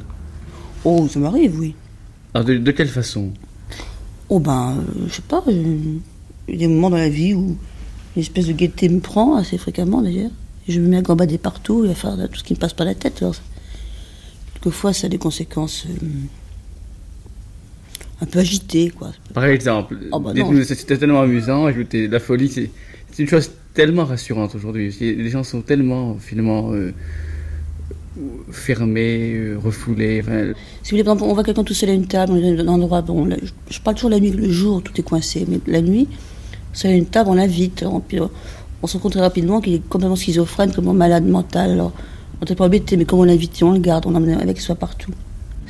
Oh, 0.85 1.07
ça 1.09 1.19
m'arrive, 1.19 1.59
oui. 1.59 1.75
Alors, 2.33 2.45
de, 2.45 2.57
de 2.57 2.71
quelle 2.71 2.87
façon? 2.87 3.31
Oh 4.29 4.39
ben, 4.39 4.77
euh, 4.77 5.05
je 5.07 5.15
sais 5.15 5.21
pas, 5.21 5.43
il 5.47 5.99
y 6.47 6.53
a 6.53 6.57
des 6.57 6.67
moments 6.67 6.89
dans 6.89 6.97
la 6.97 7.09
vie 7.09 7.33
où 7.33 7.57
une 8.15 8.21
espèce 8.21 8.47
de 8.47 8.53
gaieté 8.53 8.87
me 8.87 8.99
prend, 8.99 9.35
assez 9.35 9.57
fréquemment 9.57 10.01
d'ailleurs. 10.01 10.31
Je 10.67 10.79
me 10.79 10.87
mets 10.87 10.97
à 10.97 11.01
gambader 11.01 11.37
partout 11.37 11.85
et 11.85 11.91
à 11.91 11.95
faire 11.95 12.17
tout 12.29 12.39
ce 12.39 12.43
qui 12.43 12.53
me 12.53 12.59
passe 12.59 12.73
par 12.73 12.85
la 12.85 12.95
tête. 12.95 13.21
Alors, 13.21 13.35
quelquefois, 14.53 14.93
ça 14.93 15.07
a 15.07 15.09
des 15.09 15.17
conséquences 15.17 15.85
euh, 15.87 16.07
un 18.21 18.25
peu 18.25 18.39
agitées, 18.39 18.91
quoi. 18.91 19.11
Par 19.33 19.45
exemple, 19.45 19.97
Oh, 20.11 20.19
bah 20.19 20.33
c'était 20.63 20.97
tellement 20.97 21.21
amusant. 21.21 21.67
Écoutez, 21.67 22.07
la 22.07 22.19
folie, 22.19 22.49
c'est 22.49 22.69
une 23.19 23.27
chose 23.27 23.51
tellement 23.73 24.05
rassurante 24.05 24.55
aujourd'hui. 24.55 24.95
Les 24.99 25.29
gens 25.29 25.43
sont 25.43 25.61
tellement, 25.61 26.15
finalement, 26.19 26.71
euh, 26.71 26.93
fermés, 28.51 29.33
euh, 29.33 29.57
refoulés. 29.57 30.21
enfin, 30.23 30.53
Si 30.81 30.91
vous 30.91 30.95
voulez, 30.95 31.03
par 31.03 31.13
exemple, 31.15 31.29
on 31.29 31.33
voit 31.33 31.43
quelqu'un 31.43 31.63
tout 31.63 31.73
seul 31.73 31.89
à 31.89 31.93
une 31.93 32.07
table, 32.07 32.33
on 32.33 32.37
est 32.37 32.55
dans 32.55 32.63
un 32.63 32.75
endroit, 32.75 33.01
bon, 33.01 33.25
là, 33.25 33.35
je, 33.69 33.79
parle 33.81 33.95
toujours 33.95 34.11
la 34.11 34.19
nuit, 34.19 34.31
le 34.31 34.49
jour, 34.49 34.81
tout 34.81 34.93
est 34.97 35.03
coincé, 35.03 35.45
mais 35.47 35.59
la 35.67 35.81
nuit, 35.81 36.07
seul 36.71 36.91
à 36.91 36.95
une 36.95 37.05
table, 37.05 37.29
on 37.29 37.35
l'invite. 37.35 37.83
On, 37.83 38.01
on 38.81 38.87
se 38.87 38.93
rend 38.93 39.03
compte 39.03 39.13
très 39.13 39.21
rapidement 39.21 39.59
qu'il 39.59 39.73
est 39.73 39.89
complètement 39.89 40.15
schizophrène, 40.15 40.69
complètement 40.69 40.93
malade 40.93 41.25
mental. 41.25 41.71
Alors, 41.71 41.91
on 42.41 42.45
n'est 42.45 42.55
pas 42.55 42.65
embêté, 42.65 42.95
mais 42.95 43.05
comme 43.05 43.19
on 43.19 43.23
l'invite, 43.23 43.61
on 43.61 43.71
le 43.71 43.79
garde, 43.79 44.05
on 44.05 44.11
l'emmène 44.11 44.39
avec 44.39 44.61
soi 44.61 44.75
partout. 44.75 45.11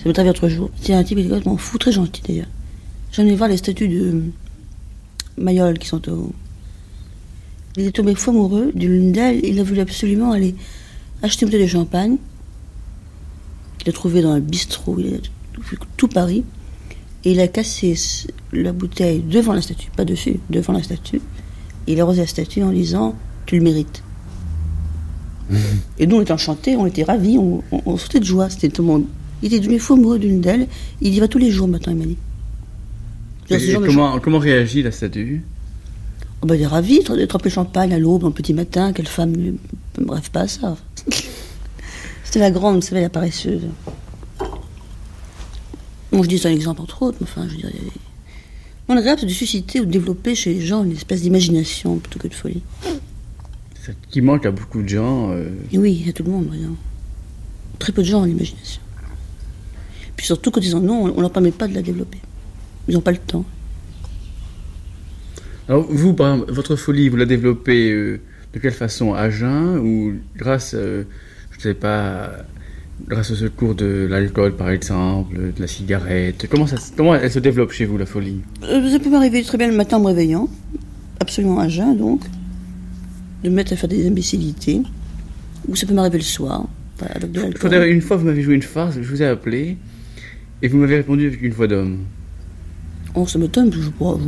Ça 0.05 0.09
m'est 0.09 0.19
arrivé 0.19 0.33
l'autre 0.33 0.49
jour. 0.49 0.69
Tiens, 0.81 0.99
un 0.99 1.03
type, 1.03 1.17
il 1.17 1.25
est 1.25 1.29
complètement 1.29 1.57
fou, 1.57 1.79
très 1.79 1.91
gentil 1.91 2.21
d'ailleurs. 2.21 2.45
J'en 3.11 3.25
ai 3.25 3.35
voir 3.35 3.49
les 3.49 3.57
statues 3.57 3.87
de 3.87 4.21
Mayol 5.35 5.79
qui 5.79 5.87
sont 5.87 6.07
au. 6.09 6.31
Il 7.75 7.87
est 7.87 7.91
tombé 7.91 8.13
fou 8.13 8.29
amoureux 8.29 8.71
de 8.75 8.85
l'une 8.85 9.11
d'elles, 9.11 9.43
il 9.43 9.59
a 9.59 9.63
voulu 9.63 9.79
absolument 9.79 10.31
aller 10.31 10.53
acheter 11.23 11.45
une 11.45 11.49
bouteille 11.49 11.65
de 11.65 11.71
champagne 11.71 12.17
qu'il 13.79 13.89
a 13.89 13.93
trouvé 13.93 14.21
dans 14.21 14.29
un 14.29 14.39
bistrot, 14.39 14.99
il 14.99 15.15
a 15.15 15.17
tout 15.97 16.07
Paris, 16.07 16.43
et 17.23 17.31
il 17.31 17.39
a 17.39 17.47
cassé 17.47 17.95
la 18.53 18.73
bouteille 18.73 19.21
devant 19.21 19.53
la 19.53 19.61
statue, 19.63 19.89
pas 19.89 20.05
dessus, 20.05 20.39
devant 20.51 20.73
la 20.73 20.83
statue, 20.83 21.19
et 21.87 21.93
il 21.93 21.99
a 21.99 22.03
arrosé 22.03 22.21
la 22.21 22.27
statue 22.27 22.61
en 22.61 22.71
disant 22.71 23.15
Tu 23.47 23.57
le 23.57 23.63
mérites. 23.63 24.03
et 25.97 26.05
nous, 26.05 26.17
on 26.17 26.21
était 26.21 26.31
enchantés, 26.31 26.75
on 26.77 26.85
était 26.85 27.03
ravis, 27.03 27.39
on, 27.39 27.63
on, 27.71 27.81
on 27.87 27.97
sautait 27.97 28.19
de 28.19 28.25
joie, 28.25 28.51
c'était 28.51 28.69
tout 28.69 28.83
le 28.83 28.87
monde. 28.89 29.05
Il 29.43 29.47
était 29.47 29.59
devenu 29.59 29.79
fou 29.79 29.93
amoureux 29.93 30.19
d'une 30.19 30.41
d'elles, 30.41 30.67
il 31.01 31.13
y 31.13 31.19
va 31.19 31.27
tous 31.27 31.37
les 31.37 31.51
jours 31.51 31.67
maintenant, 31.67 31.93
il 31.93 31.99
m'a 31.99 32.05
dit. 32.05 32.17
Et 33.51 33.73
comment, 33.73 34.19
comment 34.19 34.39
réagit 34.39 34.81
la 34.81 34.91
statue? 34.91 35.43
Oh 36.41 36.47
ben, 36.47 36.55
il 36.55 36.61
est 36.61 36.67
ravi 36.67 37.01
de 37.03 37.25
tremper 37.25 37.49
champagne 37.49 37.93
à 37.93 37.99
l'aube, 37.99 38.23
le 38.23 38.31
petit 38.31 38.53
matin. 38.53 38.91
Quelle 38.93 39.07
femme 39.07 39.33
ne 39.35 40.11
rêve 40.11 40.31
pas 40.31 40.41
à 40.41 40.47
ça 40.47 40.77
C'était 42.23 42.39
la 42.39 42.51
grande, 42.51 42.75
vous 42.75 42.81
savez, 42.81 43.01
la 43.01 43.09
paresseuse. 43.09 43.61
Bon, 46.11 46.23
je 46.23 46.29
dis 46.29 46.37
c'est 46.39 46.47
un 46.49 46.51
exemple 46.53 46.81
entre 46.81 47.01
autres, 47.03 47.17
mais 47.21 47.27
enfin, 47.29 47.47
je 47.47 47.55
veux 47.55 47.61
dire. 47.61 47.71
Mon 48.87 48.95
agréable, 48.97 49.19
c'est 49.21 49.25
de 49.27 49.31
susciter 49.31 49.79
ou 49.79 49.85
de 49.85 49.91
développer 49.91 50.35
chez 50.35 50.53
les 50.53 50.61
gens 50.61 50.83
une 50.83 50.91
espèce 50.91 51.21
d'imagination 51.21 51.97
plutôt 51.97 52.19
que 52.19 52.27
de 52.27 52.33
folie. 52.33 52.61
C'est- 53.83 53.95
Qui 54.09 54.21
manque 54.21 54.45
à 54.45 54.51
beaucoup 54.51 54.81
de 54.81 54.89
gens. 54.89 55.31
euh, 55.31 55.49
Et 55.71 55.77
oui, 55.77 56.05
à 56.07 56.13
tout 56.13 56.23
le 56.23 56.31
monde, 56.31 56.45
voyons. 56.47 56.75
Très 57.79 57.91
peu 57.91 58.01
de 58.03 58.07
gens 58.07 58.21
ont 58.21 58.25
l'imagination. 58.25 58.81
Puis 60.25 60.33
surtout, 60.33 60.49
quand 60.49 60.61
ils 60.61 60.75
en 60.75 60.83
ont, 60.89 61.03
on 61.03 61.17
ne 61.17 61.21
leur 61.21 61.29
permet 61.29 61.51
pas 61.51 61.67
de 61.67 61.75
la 61.75 61.83
développer. 61.83 62.17
Ils 62.87 62.95
n'ont 62.95 63.01
pas 63.01 63.11
le 63.11 63.19
temps. 63.19 63.45
Alors, 65.69 65.85
vous, 65.87 66.15
par 66.15 66.33
exemple, 66.33 66.51
votre 66.51 66.75
folie, 66.75 67.09
vous 67.09 67.17
la 67.17 67.27
développez 67.27 67.91
euh, 67.91 68.19
de 68.51 68.57
quelle 68.57 68.73
façon? 68.73 69.13
À 69.13 69.29
jeun 69.29 69.77
ou 69.77 70.15
grâce, 70.35 70.73
euh, 70.73 71.03
je 71.51 71.57
ne 71.57 71.61
sais 71.61 71.73
pas, 71.75 72.31
grâce 73.07 73.29
au 73.29 73.35
secours 73.35 73.75
de 73.75 74.07
l'alcool, 74.09 74.55
par 74.55 74.71
exemple, 74.71 75.37
de 75.37 75.61
la 75.61 75.67
cigarette? 75.67 76.47
Comment, 76.49 76.65
ça, 76.65 76.77
comment 76.97 77.13
elle 77.13 77.31
se 77.31 77.37
développe 77.37 77.71
chez 77.71 77.85
vous, 77.85 77.99
la 77.99 78.07
folie? 78.07 78.41
Euh, 78.63 78.89
ça 78.89 78.97
peut 78.97 79.11
m'arriver 79.11 79.43
très 79.43 79.59
bien 79.59 79.67
le 79.67 79.77
matin 79.77 79.97
en 79.97 79.99
me 79.99 80.07
réveillant, 80.07 80.49
absolument 81.19 81.59
à 81.59 81.69
jeun 81.69 81.95
donc, 81.95 82.21
de 83.43 83.49
me 83.49 83.53
mettre 83.53 83.73
à 83.73 83.75
faire 83.75 83.89
des 83.89 84.07
imbécilités, 84.07 84.81
ou 85.67 85.75
ça 85.75 85.85
peut 85.85 85.93
m'arriver 85.93 86.17
le 86.17 86.23
soir, 86.23 86.67
avec 86.99 87.31
de 87.31 87.41
l'alcool. 87.41 87.73
Une 87.89 88.01
fois, 88.01 88.17
vous 88.17 88.25
m'avez 88.25 88.41
joué 88.41 88.55
une 88.55 88.63
farce, 88.63 88.95
je 88.99 89.07
vous 89.07 89.21
ai 89.21 89.27
appelé, 89.27 89.77
et 90.65 90.67
vous 90.67 90.77
m'avez 90.77 90.95
répondu 90.95 91.27
avec 91.27 91.41
une 91.43 91.53
voix 91.53 91.67
d'homme. 91.67 91.99
Oh, 93.13 93.27
ça 93.27 93.37
m'étonne, 93.37 93.71
je 93.71 93.87
pourrais 93.89 94.19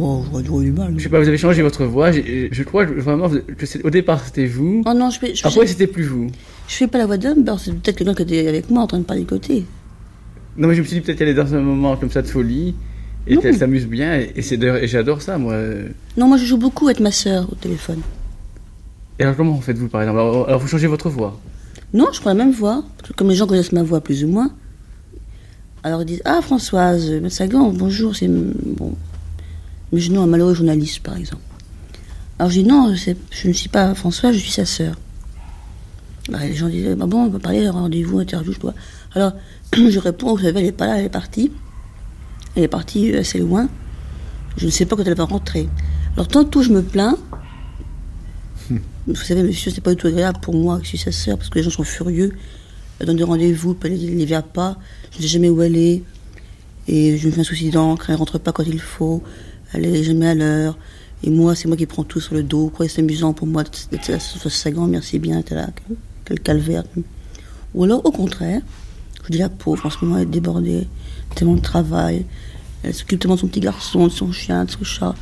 j'aurais 0.46 0.66
du 0.66 0.72
mal. 0.72 0.94
Je 0.96 1.04
sais 1.04 1.10
pas, 1.10 1.20
vous 1.20 1.28
avez 1.28 1.38
changé 1.38 1.64
votre 1.64 1.84
voix, 1.86 2.12
je 2.12 2.64
crois 2.64 2.86
vraiment 2.86 3.28
que 3.58 3.66
c'est- 3.66 3.84
au 3.84 3.90
départ 3.90 4.24
c'était 4.24 4.46
vous, 4.46 4.84
Oh 4.86 4.94
non, 4.94 5.10
je 5.10 5.20
fais, 5.20 5.34
je, 5.34 5.42
fais- 5.42 5.48
après 5.48 5.66
c'était 5.66 5.88
plus 5.88 6.04
vous. 6.04 6.28
je 6.68 6.76
fais 6.76 6.88
pas 6.88 7.00
la 7.00 7.08
voix 7.08 7.18
d'homme, 7.18 7.44
c'est 7.58 7.74
peut-être 7.74 7.98
quelqu'un 7.98 8.14
qui 8.14 8.22
était 8.22 8.48
avec 8.48 8.70
moi 8.70 8.84
en 8.84 8.88
train 8.88 9.00
de 9.00 9.04
parler 9.04 9.24
de 9.24 9.30
côté. 9.30 9.66
Non 10.58 10.68
mais 10.68 10.76
je 10.76 10.82
me 10.82 10.86
suis 10.86 10.98
dit 10.98 11.02
peut-être 11.02 11.18
qu'elle 11.18 11.28
est 11.28 11.34
dans 11.34 11.54
un 11.56 11.60
moment 11.60 11.98
comme 11.98 12.12
ça 12.12 12.22
de 12.22 12.28
folie, 12.28 12.76
et 13.26 13.36
qu'elle 13.38 13.58
s'amuse 13.58 13.88
bien, 13.88 14.20
et, 14.20 14.32
et 14.38 14.88
j'adore 14.88 15.24
ça 15.24 15.40
moi. 15.40 15.56
Non, 16.16 16.28
moi 16.28 16.38
je 16.38 16.46
joue 16.46 16.58
beaucoup 16.58 16.86
avec 16.86 17.00
ma 17.00 17.12
sœur 17.12 17.52
au 17.52 17.56
téléphone. 17.56 18.02
Et 19.20 19.24
alors 19.24 19.36
comment 19.36 19.60
faites-vous 19.60 19.88
par 19.90 20.02
exemple? 20.04 20.20
Alors, 20.20 20.48
alors, 20.48 20.60
vous 20.62 20.68
changez 20.68 20.86
votre 20.88 21.10
voix? 21.10 21.38
Non, 21.94 22.08
je 22.14 22.22
prends 22.22 22.30
la 22.30 22.36
même 22.36 22.52
voix, 22.52 22.84
comme 23.16 23.30
les 23.30 23.36
gens 23.36 23.48
connaissent 23.48 23.72
ma 23.72 23.82
voix 23.84 24.00
plus 24.02 24.24
ou 24.24 24.28
moins, 24.28 24.52
alors 25.88 26.02
ils 26.02 26.06
disent 26.06 26.22
Ah, 26.26 26.42
Françoise, 26.42 27.10
euh, 27.10 27.30
Sagan, 27.30 27.72
bonjour, 27.72 28.14
c'est. 28.14 28.28
Bon. 28.28 28.94
Mais 29.94 30.02
je 30.02 30.14
un 30.14 30.26
malheureux 30.28 30.54
journaliste, 30.54 31.00
par 31.00 31.16
exemple. 31.16 31.42
Alors 32.38 32.52
je 32.52 32.60
dis 32.60 32.68
Non, 32.68 32.94
je 32.94 33.48
ne 33.48 33.54
suis 33.54 33.70
pas 33.70 33.96
Françoise, 33.96 34.36
je 34.36 34.40
suis 34.40 34.52
sa 34.52 34.66
sœur. 34.66 34.96
Alors, 36.28 36.42
les 36.42 36.56
gens 36.56 36.68
disent 36.68 36.98
Ah 37.02 37.06
bon, 37.06 37.26
on 37.26 37.30
peut 37.32 37.40
parler, 37.40 37.68
rendez-vous, 37.70 38.20
interview, 38.20 38.52
je 38.52 38.60
dois. 38.60 38.74
Alors 39.16 39.32
je 39.74 40.00
réponds 40.00 40.36
Vous 40.36 40.44
savez, 40.44 40.60
elle 40.60 40.66
n'est 40.66 40.72
pas 40.74 40.88
là, 40.88 41.00
elle 41.00 41.06
est 41.06 41.10
partie. 41.10 41.54
Elle 42.58 42.64
est 42.64 42.68
partie 42.68 43.14
euh, 43.14 43.22
assez 43.22 43.40
loin. 43.40 43.70
Je 44.58 44.66
ne 44.66 44.72
sais 44.72 44.86
pas 44.86 44.98
quand 44.98 45.08
elle 45.08 45.16
va 45.16 45.24
rentrer. 45.24 45.70
Alors 46.16 46.28
tantôt 46.28 46.64
je 46.64 46.74
me 46.74 46.82
plains. 46.82 47.18
Vous 49.08 49.16
savez, 49.16 49.42
monsieur, 49.42 49.72
c'est 49.72 49.80
pas 49.80 49.92
du 49.92 49.96
tout 49.96 50.08
agréable 50.08 50.40
pour 50.42 50.54
moi 50.54 50.80
que 50.80 50.84
je 50.84 50.90
suis 50.90 50.98
sa 50.98 51.14
sœur, 51.14 51.38
parce 51.38 51.50
que 51.50 51.60
les 51.60 51.64
gens 51.64 51.70
sont 51.70 51.86
furieux. 51.86 52.34
Elle 53.00 53.08
donne 53.08 53.18
des 53.18 53.24
rendez-vous, 53.24 53.78
elle 53.84 53.94
n'y 53.94 54.26
vient 54.26 54.42
pas. 54.42 54.78
Je 55.12 55.18
ne 55.18 55.22
sais 55.24 55.28
jamais 55.28 55.50
où 55.50 55.62
elle 55.62 55.78
est. 55.78 56.04
Et 56.88 57.18
je 57.18 57.28
me 57.28 57.32
fais 57.32 57.42
un 57.42 57.44
souci 57.44 57.70
d'encre, 57.70 58.10
elle 58.10 58.16
ne 58.16 58.20
rentre 58.20 58.40
pas 58.40 58.52
quand 58.52 58.64
il 58.64 58.80
faut. 58.80 59.22
Elle 59.74 59.86
est 59.86 60.04
jamais 60.04 60.30
à 60.30 60.36
l'heure. 60.36 60.78
Et 61.24 61.30
moi, 61.30 61.56
c'est 61.56 61.68
moi 61.68 61.76
qui 61.76 61.86
prends 61.86 62.04
tout 62.04 62.20
sur 62.20 62.36
le 62.36 62.44
dos. 62.44 62.70
Quoi, 62.70 62.88
c'est 62.88 63.02
amusant 63.02 63.34
pour 63.34 63.48
moi 63.48 63.64
d'être 63.64 64.08
la 64.08 64.20
sauce 64.20 64.54
Sagan, 64.54 64.88
merci 64.88 65.20
bien, 65.20 65.42
t'es 65.42 65.56
là, 65.56 65.70
quel, 66.26 66.40
calvaire. 66.40 66.84
Ou 67.74 67.84
alors, 67.84 68.06
au 68.06 68.12
contraire, 68.12 68.62
je 69.26 69.32
dis 69.32 69.40
la 69.40 69.50
pauvre, 69.50 69.86
en 69.86 69.90
ce 69.90 70.04
moment, 70.04 70.18
elle 70.18 70.24
est 70.24 70.32
débordée, 70.32 70.88
tellement 71.36 71.56
de 71.56 71.62
travail. 71.62 72.26
Elle 72.84 72.94
s'occupe 72.94 73.20
tellement 73.20 73.36
de 73.36 73.42
son 73.42 73.48
petit 73.48 73.60
garçon, 73.60 74.06
de 74.06 74.12
son 74.12 74.32
chien, 74.32 74.66
de 74.66 74.72
son 74.72 74.84
chat. 74.84 75.16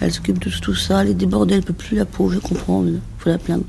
Elle 0.00 0.12
s'occupe 0.12 0.38
de 0.38 0.50
tout 0.50 0.74
ça, 0.74 1.02
elle 1.02 1.10
est 1.10 1.14
débordée, 1.14 1.56
elle 1.56 1.62
peut 1.62 1.74
plus, 1.74 1.96
la 1.96 2.06
pauvre, 2.06 2.32
je 2.32 2.38
comprends, 2.38 2.84
il 2.86 3.00
faut 3.18 3.28
la 3.28 3.38
plaindre. 3.38 3.64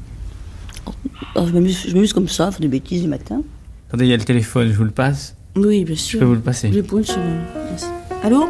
Alors, 1.36 1.48
je 1.48 1.54
m'amuse 1.54 1.88
je 1.88 2.14
comme 2.14 2.28
ça, 2.28 2.52
faire 2.52 2.60
des 2.60 2.68
bêtises 2.68 3.02
du 3.04 3.08
matin. 3.08 3.42
Attendez, 3.88 4.06
il 4.06 4.10
y 4.10 4.14
a 4.14 4.18
le 4.18 4.24
téléphone, 4.24 4.68
je 4.70 4.74
vous 4.78 4.84
le 4.84 4.92
passe. 4.92 5.36
Oui, 5.56 5.84
bien 5.84 5.96
Je 5.96 6.00
sûr. 6.00 6.20
peux 6.20 6.26
vous 6.26 6.36
le 6.36 6.40
passer. 6.40 6.70
Je 6.70 6.76
vais 6.76 6.84
pour 6.84 6.98
une 6.98 7.06
seconde. 7.06 7.40
Merci. 7.70 7.86
Allô? 8.24 8.48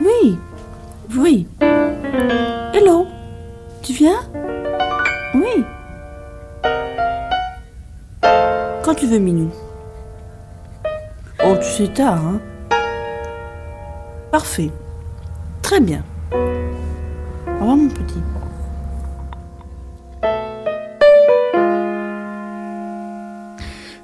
Oui. 0.00 0.36
Oui. 1.16 1.46
Hello? 1.60 3.06
Tu 3.82 3.92
viens? 3.92 4.20
Oui. 5.34 5.64
Quand 8.82 8.94
tu 8.94 9.06
veux, 9.06 9.18
Minou. 9.18 9.50
Oh, 11.44 11.56
tu 11.60 11.68
sais 11.68 11.88
tard, 11.88 12.18
hein 12.24 12.40
Parfait. 14.30 14.70
Très 15.62 15.80
bien. 15.80 16.04
Au 16.32 17.60
revoir, 17.60 17.76
mon 17.76 17.88
petit. 17.88 18.18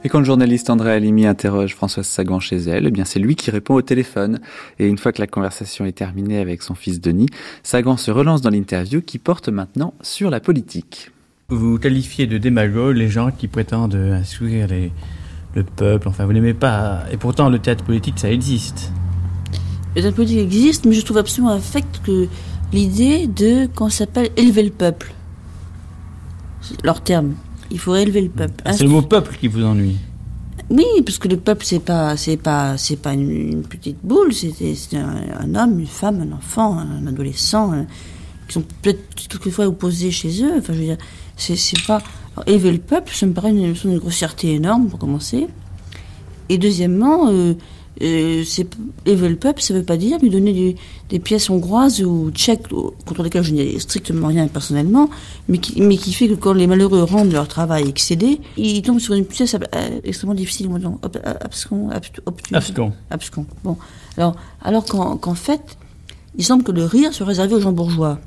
Et 0.06 0.10
quand 0.10 0.18
le 0.18 0.24
journaliste 0.26 0.68
André 0.68 0.92
Alimi 0.92 1.26
interroge 1.26 1.74
Françoise 1.74 2.06
Sagan 2.06 2.38
chez 2.38 2.58
elle, 2.58 2.86
eh 2.86 2.90
bien 2.90 3.06
c'est 3.06 3.18
lui 3.18 3.36
qui 3.36 3.50
répond 3.50 3.74
au 3.74 3.80
téléphone. 3.82 4.38
Et 4.78 4.86
une 4.86 4.98
fois 4.98 5.12
que 5.12 5.20
la 5.20 5.26
conversation 5.26 5.86
est 5.86 5.92
terminée 5.92 6.38
avec 6.38 6.62
son 6.62 6.74
fils 6.74 7.00
Denis, 7.00 7.28
Sagan 7.62 7.96
se 7.96 8.10
relance 8.10 8.42
dans 8.42 8.50
l'interview 8.50 9.00
qui 9.00 9.18
porte 9.18 9.48
maintenant 9.48 9.94
sur 10.02 10.28
la 10.28 10.40
politique. 10.40 11.10
Vous 11.48 11.78
qualifiez 11.78 12.26
de 12.26 12.36
démagogue 12.36 12.96
les 12.96 13.08
gens 13.08 13.30
qui 13.30 13.48
prétendent 13.48 13.94
les- 14.42 14.92
le 15.54 15.62
peuple, 15.62 16.08
enfin 16.08 16.26
vous 16.26 16.32
n'aimez 16.34 16.52
pas. 16.54 17.04
Et 17.10 17.16
pourtant 17.16 17.48
le 17.48 17.58
théâtre 17.58 17.84
politique 17.84 18.18
ça 18.18 18.30
existe. 18.30 18.92
Le 19.96 20.02
théâtre 20.02 20.16
politique 20.16 20.40
existe, 20.40 20.84
mais 20.84 20.92
je 20.94 21.02
trouve 21.04 21.18
absolument 21.18 21.52
affecte 21.52 22.02
que 22.04 22.26
l'idée 22.72 23.26
de 23.26 23.66
qu'on 23.74 23.88
s'appelle 23.88 24.28
élever 24.36 24.64
le 24.64 24.70
peuple. 24.70 25.14
C'est 26.60 26.84
leur 26.84 27.00
terme. 27.02 27.34
Il 27.74 27.80
faut 27.80 27.96
élever 27.96 28.20
le 28.22 28.28
peuple. 28.28 28.54
Ah, 28.64 28.72
c'est 28.72 28.84
le 28.84 28.90
mot 28.90 29.02
peuple 29.02 29.36
qui 29.38 29.48
vous 29.48 29.64
ennuie. 29.64 29.96
Oui, 30.70 30.84
parce 31.04 31.18
que 31.18 31.26
le 31.26 31.36
peuple 31.36 31.64
c'est 31.66 31.80
pas 31.80 32.16
c'est 32.16 32.36
pas 32.36 32.78
c'est 32.78 32.96
pas 32.96 33.12
une, 33.12 33.30
une 33.30 33.62
petite 33.62 33.98
boule, 34.02 34.32
c'est 34.32 34.54
un, 34.96 35.16
un 35.40 35.54
homme, 35.56 35.80
une 35.80 35.86
femme, 35.86 36.20
un 36.22 36.36
enfant, 36.36 36.78
un 36.78 37.04
adolescent, 37.08 37.72
euh, 37.72 37.82
qui 38.46 38.54
sont 38.54 38.62
peut-être 38.80 39.02
quelquefois 39.28 39.66
opposés 39.66 40.12
chez 40.12 40.44
eux. 40.44 40.52
Enfin, 40.56 40.72
je 40.72 40.78
veux 40.78 40.84
dire, 40.84 40.98
c'est 41.36 41.84
pas 41.84 42.00
Alors, 42.36 42.44
élever 42.46 42.70
le 42.70 42.78
peuple, 42.78 43.12
ça 43.12 43.26
me 43.26 43.32
paraît 43.32 43.50
une, 43.50 43.74
une 43.84 43.98
grossièreté 43.98 44.54
énorme 44.54 44.86
pour 44.88 45.00
commencer. 45.00 45.48
Et 46.48 46.56
deuxièmement, 46.56 47.28
euh, 47.28 47.54
euh, 48.02 48.42
c'est 48.44 48.66
élever 49.06 49.28
le 49.28 49.36
peuple, 49.36 49.62
ça 49.62 49.72
ne 49.74 49.78
veut 49.78 49.84
pas 49.84 49.96
dire 49.96 50.18
lui 50.20 50.30
donner 50.30 50.52
du- 50.52 50.74
des 51.10 51.18
pièces 51.20 51.48
hongroises 51.50 52.02
ou 52.02 52.30
tchèques 52.32 52.66
contre 53.06 53.22
lesquelles 53.22 53.44
je 53.44 53.52
n'ai 53.54 53.78
strictement 53.78 54.28
rien 54.28 54.48
personnellement, 54.48 55.08
mais 55.48 55.58
qui, 55.58 55.80
mais 55.80 55.96
qui 55.96 56.12
fait 56.12 56.26
que 56.28 56.34
quand 56.34 56.54
les 56.54 56.66
malheureux 56.66 57.02
rendent 57.04 57.32
leur 57.32 57.46
travail 57.46 57.88
excédé, 57.88 58.40
ils 58.56 58.82
tombent 58.82 58.98
sur 58.98 59.14
une 59.14 59.24
pièce 59.24 59.54
euh, 59.54 60.00
extrêmement 60.02 60.34
difficile, 60.34 60.68
non, 60.68 60.98
ob- 61.02 61.20
abscon. 61.40 61.90
Abscon. 61.90 62.22
Abscon. 63.10 63.46
Bon, 63.62 63.76
alors, 64.16 64.34
alors 64.62 64.84
qu'en 64.84 65.34
fait, 65.34 65.60
il 66.36 66.44
semble 66.44 66.64
que 66.64 66.72
le 66.72 66.84
rire 66.84 67.12
soit 67.14 67.26
réservé 67.26 67.54
aux 67.54 67.60
gens 67.60 67.72
bourgeois. 67.72 68.18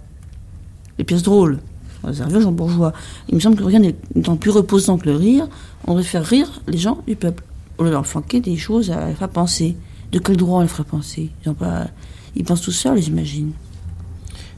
Les 0.98 1.04
pièces 1.04 1.24
drôles 1.24 1.60
sont 2.02 2.08
réservées 2.08 2.38
aux 2.38 2.42
gens 2.42 2.52
bourgeois. 2.54 2.94
Il 3.30 3.36
me 3.36 3.40
semble 3.42 3.58
que 3.58 3.64
rien 3.64 3.80
n'étant 4.16 4.38
plus 4.38 4.52
reposant 4.52 4.98
que 4.98 5.08
le 5.10 5.16
rire, 5.18 5.48
on 5.86 5.92
devrait 5.92 6.06
faire 6.06 6.24
rire 6.26 6.62
les 6.68 6.78
gens 6.78 7.00
du 7.06 7.16
peuple. 7.18 7.44
De 7.80 7.90
leur 7.90 8.06
flanquer 8.08 8.40
des 8.42 8.58
choses 8.58 8.90
à 8.92 9.08
les 9.10 9.14
faire 9.16 9.30
penser. 9.30 9.76
De 10.12 10.20
quel 10.20 10.38
droit 10.38 10.60
on 10.60 10.62
les 10.62 10.68
ferait 10.68 10.84
penser? 10.84 11.30
Ils, 11.46 11.50
ont 11.50 11.54
pas... 11.54 11.88
ils 12.36 12.44
pensent 12.44 12.62
tout 12.62 12.72
seuls, 12.72 13.02
j'imagine. 13.02 13.52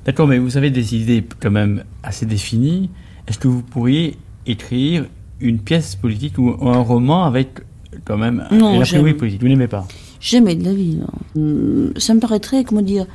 D'accord, 0.05 0.27
mais 0.27 0.37
vous 0.37 0.57
avez 0.57 0.71
des 0.71 0.95
idées 0.95 1.23
quand 1.39 1.51
même 1.51 1.83
assez 2.03 2.25
définies. 2.25 2.89
Est-ce 3.27 3.37
que 3.39 3.47
vous 3.47 3.61
pourriez 3.61 4.15
écrire 4.45 5.05
une 5.41 5.59
pièce 5.59 5.95
politique 5.95 6.37
ou 6.37 6.55
un 6.61 6.79
roman 6.79 7.25
avec 7.25 7.59
quand 8.05 8.17
même 8.17 8.45
Non, 8.51 8.75
une 8.75 8.81
a 8.81 8.85
priori 8.85 9.09
j'aime. 9.11 9.17
politique? 9.17 9.41
Vous 9.41 9.47
n'aimez 9.47 9.67
pas? 9.67 9.87
Jamais 10.21 10.55
de 10.55 10.63
la 10.65 10.73
vie, 10.73 10.95
non. 10.95 11.07
Hum, 11.35 11.93
Ça 11.97 12.13
me 12.13 12.19
paraîtrait, 12.19 12.63
comment 12.63 12.81
dire... 12.81 13.05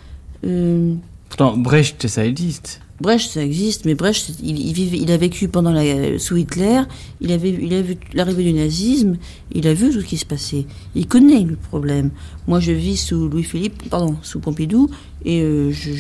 euh, 0.44 0.94
Pourtant, 1.28 1.56
Brecht, 1.56 2.06
ça 2.06 2.24
existe. 2.26 2.80
Brecht, 3.04 3.32
ça 3.32 3.44
existe, 3.44 3.84
mais 3.84 3.94
Brecht, 3.94 4.32
il, 4.42 5.12
a 5.12 5.18
vécu 5.18 5.48
pendant 5.48 5.72
la, 5.72 6.18
sous 6.18 6.38
Hitler, 6.38 6.80
il, 7.20 7.32
avait, 7.32 7.50
a 7.50 7.82
vu 7.82 7.98
l'arrivée 8.14 8.44
du 8.44 8.54
nazisme, 8.54 9.18
il 9.52 9.68
a 9.68 9.74
vu 9.74 9.90
tout 9.90 10.00
ce 10.00 10.06
qui 10.06 10.16
se 10.16 10.24
passait. 10.24 10.64
Il 10.94 11.06
connaît 11.06 11.42
le 11.42 11.56
problème. 11.56 12.12
Moi, 12.48 12.60
je 12.60 12.72
vis 12.72 12.96
sous 12.96 13.28
Louis-Philippe, 13.28 13.90
pardon, 13.90 14.16
sous 14.22 14.40
Pompidou, 14.40 14.88
et 15.22 15.42
euh, 15.42 15.70
je, 15.70 15.92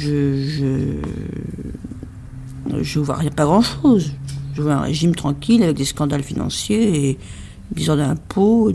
je, 2.80 2.98
vois 3.00 3.16
rien, 3.16 3.30
pas 3.30 3.44
grand-chose. 3.44 4.12
Je 4.54 4.62
vois 4.62 4.72
un 4.72 4.80
régime 4.80 5.14
tranquille 5.14 5.62
avec 5.62 5.76
des 5.76 5.84
scandales 5.84 6.22
financiers 6.22 7.10
et 7.10 7.18
histoires 7.76 7.98
d'impôts, 7.98 8.72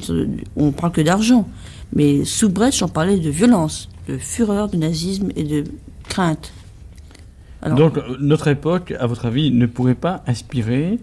on 0.55 0.71
parle 0.71 0.91
que 0.91 1.01
d'argent. 1.01 1.49
Mais 1.95 2.25
sous 2.25 2.49
Brecht, 2.49 2.83
on 2.83 2.89
parlait 2.89 3.17
de 3.17 3.31
violence, 3.31 3.89
de 4.07 4.19
fureur, 4.19 4.69
de 4.69 4.77
nazisme 4.77 5.29
et 5.35 5.45
de 5.45 5.63
crainte. 6.07 6.53
Alors- 7.61 7.77
Donc, 7.77 7.99
notre 8.19 8.47
époque, 8.47 8.93
à 8.99 9.05
votre 9.07 9.25
avis, 9.25 9.51
ne 9.51 9.65
pourrait 9.65 9.95
pas 9.95 10.23
inspirer 10.27 10.99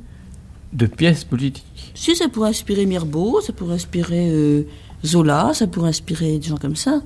de 0.72 0.86
pièces 0.86 1.24
politiques 1.24 1.92
Si, 1.94 2.16
ça 2.16 2.28
pourrait 2.28 2.50
inspirer 2.50 2.86
Mirbeau, 2.86 3.40
ça 3.40 3.52
pourrait 3.52 3.74
inspirer 3.74 4.30
euh, 4.30 4.62
Zola, 5.04 5.52
ça 5.54 5.66
pourrait 5.66 5.88
inspirer 5.90 6.38
des 6.38 6.48
gens 6.48 6.56
comme 6.56 6.76
ça. 6.76 7.02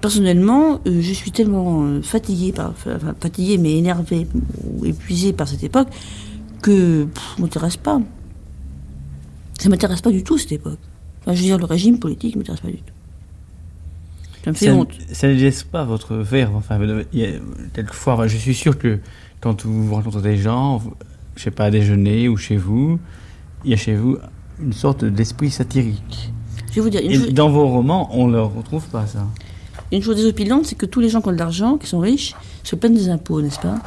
Personnellement, 0.00 0.80
euh, 0.86 1.00
je 1.02 1.12
suis 1.12 1.30
tellement 1.30 1.84
euh, 1.84 2.02
fatiguée, 2.02 2.52
par, 2.52 2.70
enfin, 2.70 2.98
fatiguée 3.20 3.58
mais 3.58 3.76
énervée 3.76 4.26
ou 4.64 4.84
épuisée 4.86 5.32
par 5.32 5.46
cette 5.46 5.62
époque 5.62 5.88
que 6.62 7.04
pff, 7.04 7.22
ça 7.36 7.42
m'intéresse 7.42 7.76
pas. 7.76 8.00
Ça 9.58 9.68
m'intéresse 9.68 10.00
pas 10.00 10.10
du 10.10 10.24
tout 10.24 10.38
cette 10.38 10.52
époque. 10.52 10.78
Enfin, 11.22 11.34
je 11.34 11.40
veux 11.40 11.46
dire, 11.46 11.58
le 11.58 11.66
régime 11.66 11.98
politique 11.98 12.34
ne 12.34 12.40
m'intéresse 12.40 12.60
pas 12.62 12.68
du 12.68 12.78
tout. 12.78 12.94
Ça 14.44 14.50
me 14.50 14.56
fait 14.56 14.66
ça, 14.66 14.74
honte. 14.74 14.90
ça 15.12 15.28
ne 15.28 15.34
laisse 15.34 15.62
pas 15.64 15.84
votre 15.84 16.14
verve. 16.16 16.56
Enfin, 16.56 16.78
quelquefois, 17.74 18.14
enfin, 18.14 18.26
je 18.26 18.36
suis 18.36 18.54
sûr 18.54 18.78
que 18.78 18.98
quand 19.40 19.64
vous 19.66 19.94
rencontrez 19.94 20.22
des 20.22 20.36
gens, 20.38 20.82
je 21.36 21.42
sais 21.42 21.50
pas, 21.50 21.64
à 21.66 21.70
déjeuner 21.70 22.28
ou 22.28 22.36
chez 22.36 22.56
vous, 22.56 22.98
il 23.64 23.70
y 23.70 23.74
a 23.74 23.76
chez 23.76 23.94
vous 23.94 24.16
une 24.62 24.72
sorte 24.72 25.04
d'esprit 25.04 25.50
satirique. 25.50 26.32
Je 26.70 26.74
vais 26.76 26.80
vous 26.82 26.90
dire, 26.90 27.00
une 27.02 27.10
Et 27.10 27.14
chose- 27.16 27.32
dans 27.34 27.50
vos 27.50 27.66
romans, 27.66 28.08
on 28.12 28.28
ne 28.28 28.32
le 28.32 28.42
retrouve 28.42 28.86
pas, 28.88 29.06
ça. 29.06 29.26
Une 29.92 30.02
chose 30.02 30.16
désopilante, 30.16 30.66
c'est 30.66 30.76
que 30.76 30.86
tous 30.86 31.00
les 31.00 31.08
gens 31.08 31.20
qui 31.20 31.28
ont 31.28 31.32
de 31.32 31.38
l'argent, 31.38 31.76
qui 31.76 31.86
sont 31.86 31.98
riches, 31.98 32.34
se 32.62 32.76
plaignent 32.76 32.94
des 32.94 33.08
impôts, 33.08 33.42
n'est-ce 33.42 33.58
pas? 33.58 33.78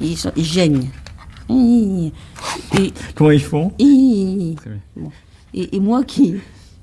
Ils, 0.00 0.16
sont, 0.16 0.32
ils 0.36 0.44
gênent. 0.44 0.86
Et, 1.50 2.92
Comment 3.14 3.30
ils 3.30 3.40
font? 3.42 3.72
et, 3.78 4.54
Très 4.56 4.70
bien. 4.70 4.80
bon. 4.96 5.10
et, 5.54 5.76
et 5.76 5.80
moi 5.80 6.02
qui. 6.04 6.34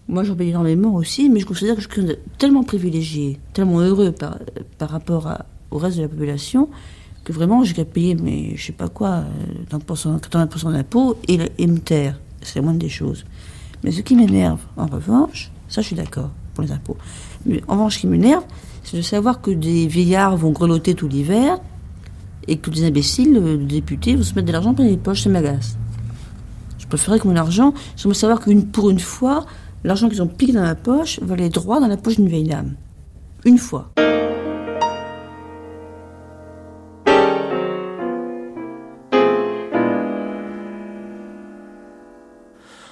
Moi, 0.09 0.23
j'en 0.23 0.35
paye 0.35 0.49
énormément 0.49 0.95
aussi, 0.95 1.29
mais 1.29 1.39
je 1.39 1.45
considère 1.45 1.75
que 1.75 1.81
je 1.81 1.87
suis 1.87 2.15
tellement 2.39 2.63
privilégié, 2.63 3.39
tellement 3.53 3.79
heureux 3.79 4.11
par, 4.11 4.39
par 4.79 4.89
rapport 4.89 5.31
au 5.69 5.77
reste 5.77 5.97
de 5.97 6.01
la 6.01 6.07
population, 6.07 6.67
que 7.23 7.31
vraiment, 7.31 7.63
j'ai 7.63 7.75
qu'à 7.75 7.85
payer, 7.85 8.15
mais 8.15 8.55
je 8.55 8.65
sais 8.65 8.71
pas 8.71 8.89
quoi, 8.89 9.23
euh, 9.71 9.77
30%, 9.77 10.19
80% 10.19 10.71
d'impôts 10.71 11.15
et, 11.27 11.67
me 11.67 11.77
taire. 11.77 12.19
C'est 12.41 12.55
la 12.55 12.63
moindre 12.63 12.79
des 12.79 12.89
choses. 12.89 13.23
Mais 13.83 13.91
ce 13.91 14.01
qui 14.01 14.15
m'énerve, 14.15 14.61
en 14.77 14.87
revanche, 14.87 15.51
ça, 15.67 15.81
je 15.81 15.87
suis 15.87 15.95
d'accord 15.95 16.31
pour 16.55 16.63
les 16.63 16.71
impôts. 16.71 16.97
Mais 17.45 17.61
en 17.67 17.73
revanche, 17.73 17.97
ce 17.97 17.99
qui 17.99 18.07
m'énerve, 18.07 18.43
c'est 18.83 18.97
de 18.97 19.03
savoir 19.03 19.41
que 19.41 19.51
des 19.51 19.85
vieillards 19.85 20.37
vont 20.37 20.49
grelotter 20.49 20.95
tout 20.95 21.07
l'hiver 21.07 21.59
et 22.47 22.57
que 22.57 22.71
des 22.71 22.83
imbéciles, 22.83 23.37
euh, 23.37 23.57
des 23.57 23.75
députés, 23.75 24.15
vont 24.15 24.23
se 24.23 24.33
mettre 24.33 24.47
de 24.47 24.53
l'argent 24.53 24.73
plein 24.73 24.85
les 24.85 24.97
poches, 24.97 25.21
ça 25.21 25.29
m'agace. 25.29 25.77
Je 26.79 26.87
préférerais 26.87 27.19
que 27.19 27.27
mon 27.27 27.35
argent, 27.35 27.75
j'aimerais 27.95 28.17
savoir 28.17 28.39
qu'une 28.39 28.65
pour 28.65 28.89
une 28.89 28.99
fois, 28.99 29.45
l'argent 29.83 30.09
qu'ils 30.09 30.21
ont 30.21 30.27
piqué 30.27 30.53
dans 30.53 30.63
la 30.63 30.75
poche 30.75 31.19
va 31.21 31.33
aller 31.33 31.49
droit 31.49 31.79
dans 31.79 31.87
la 31.87 31.97
poche 31.97 32.15
d'une 32.15 32.27
vieille 32.27 32.47
dame. 32.47 32.75
Une 33.45 33.57
fois. 33.57 33.91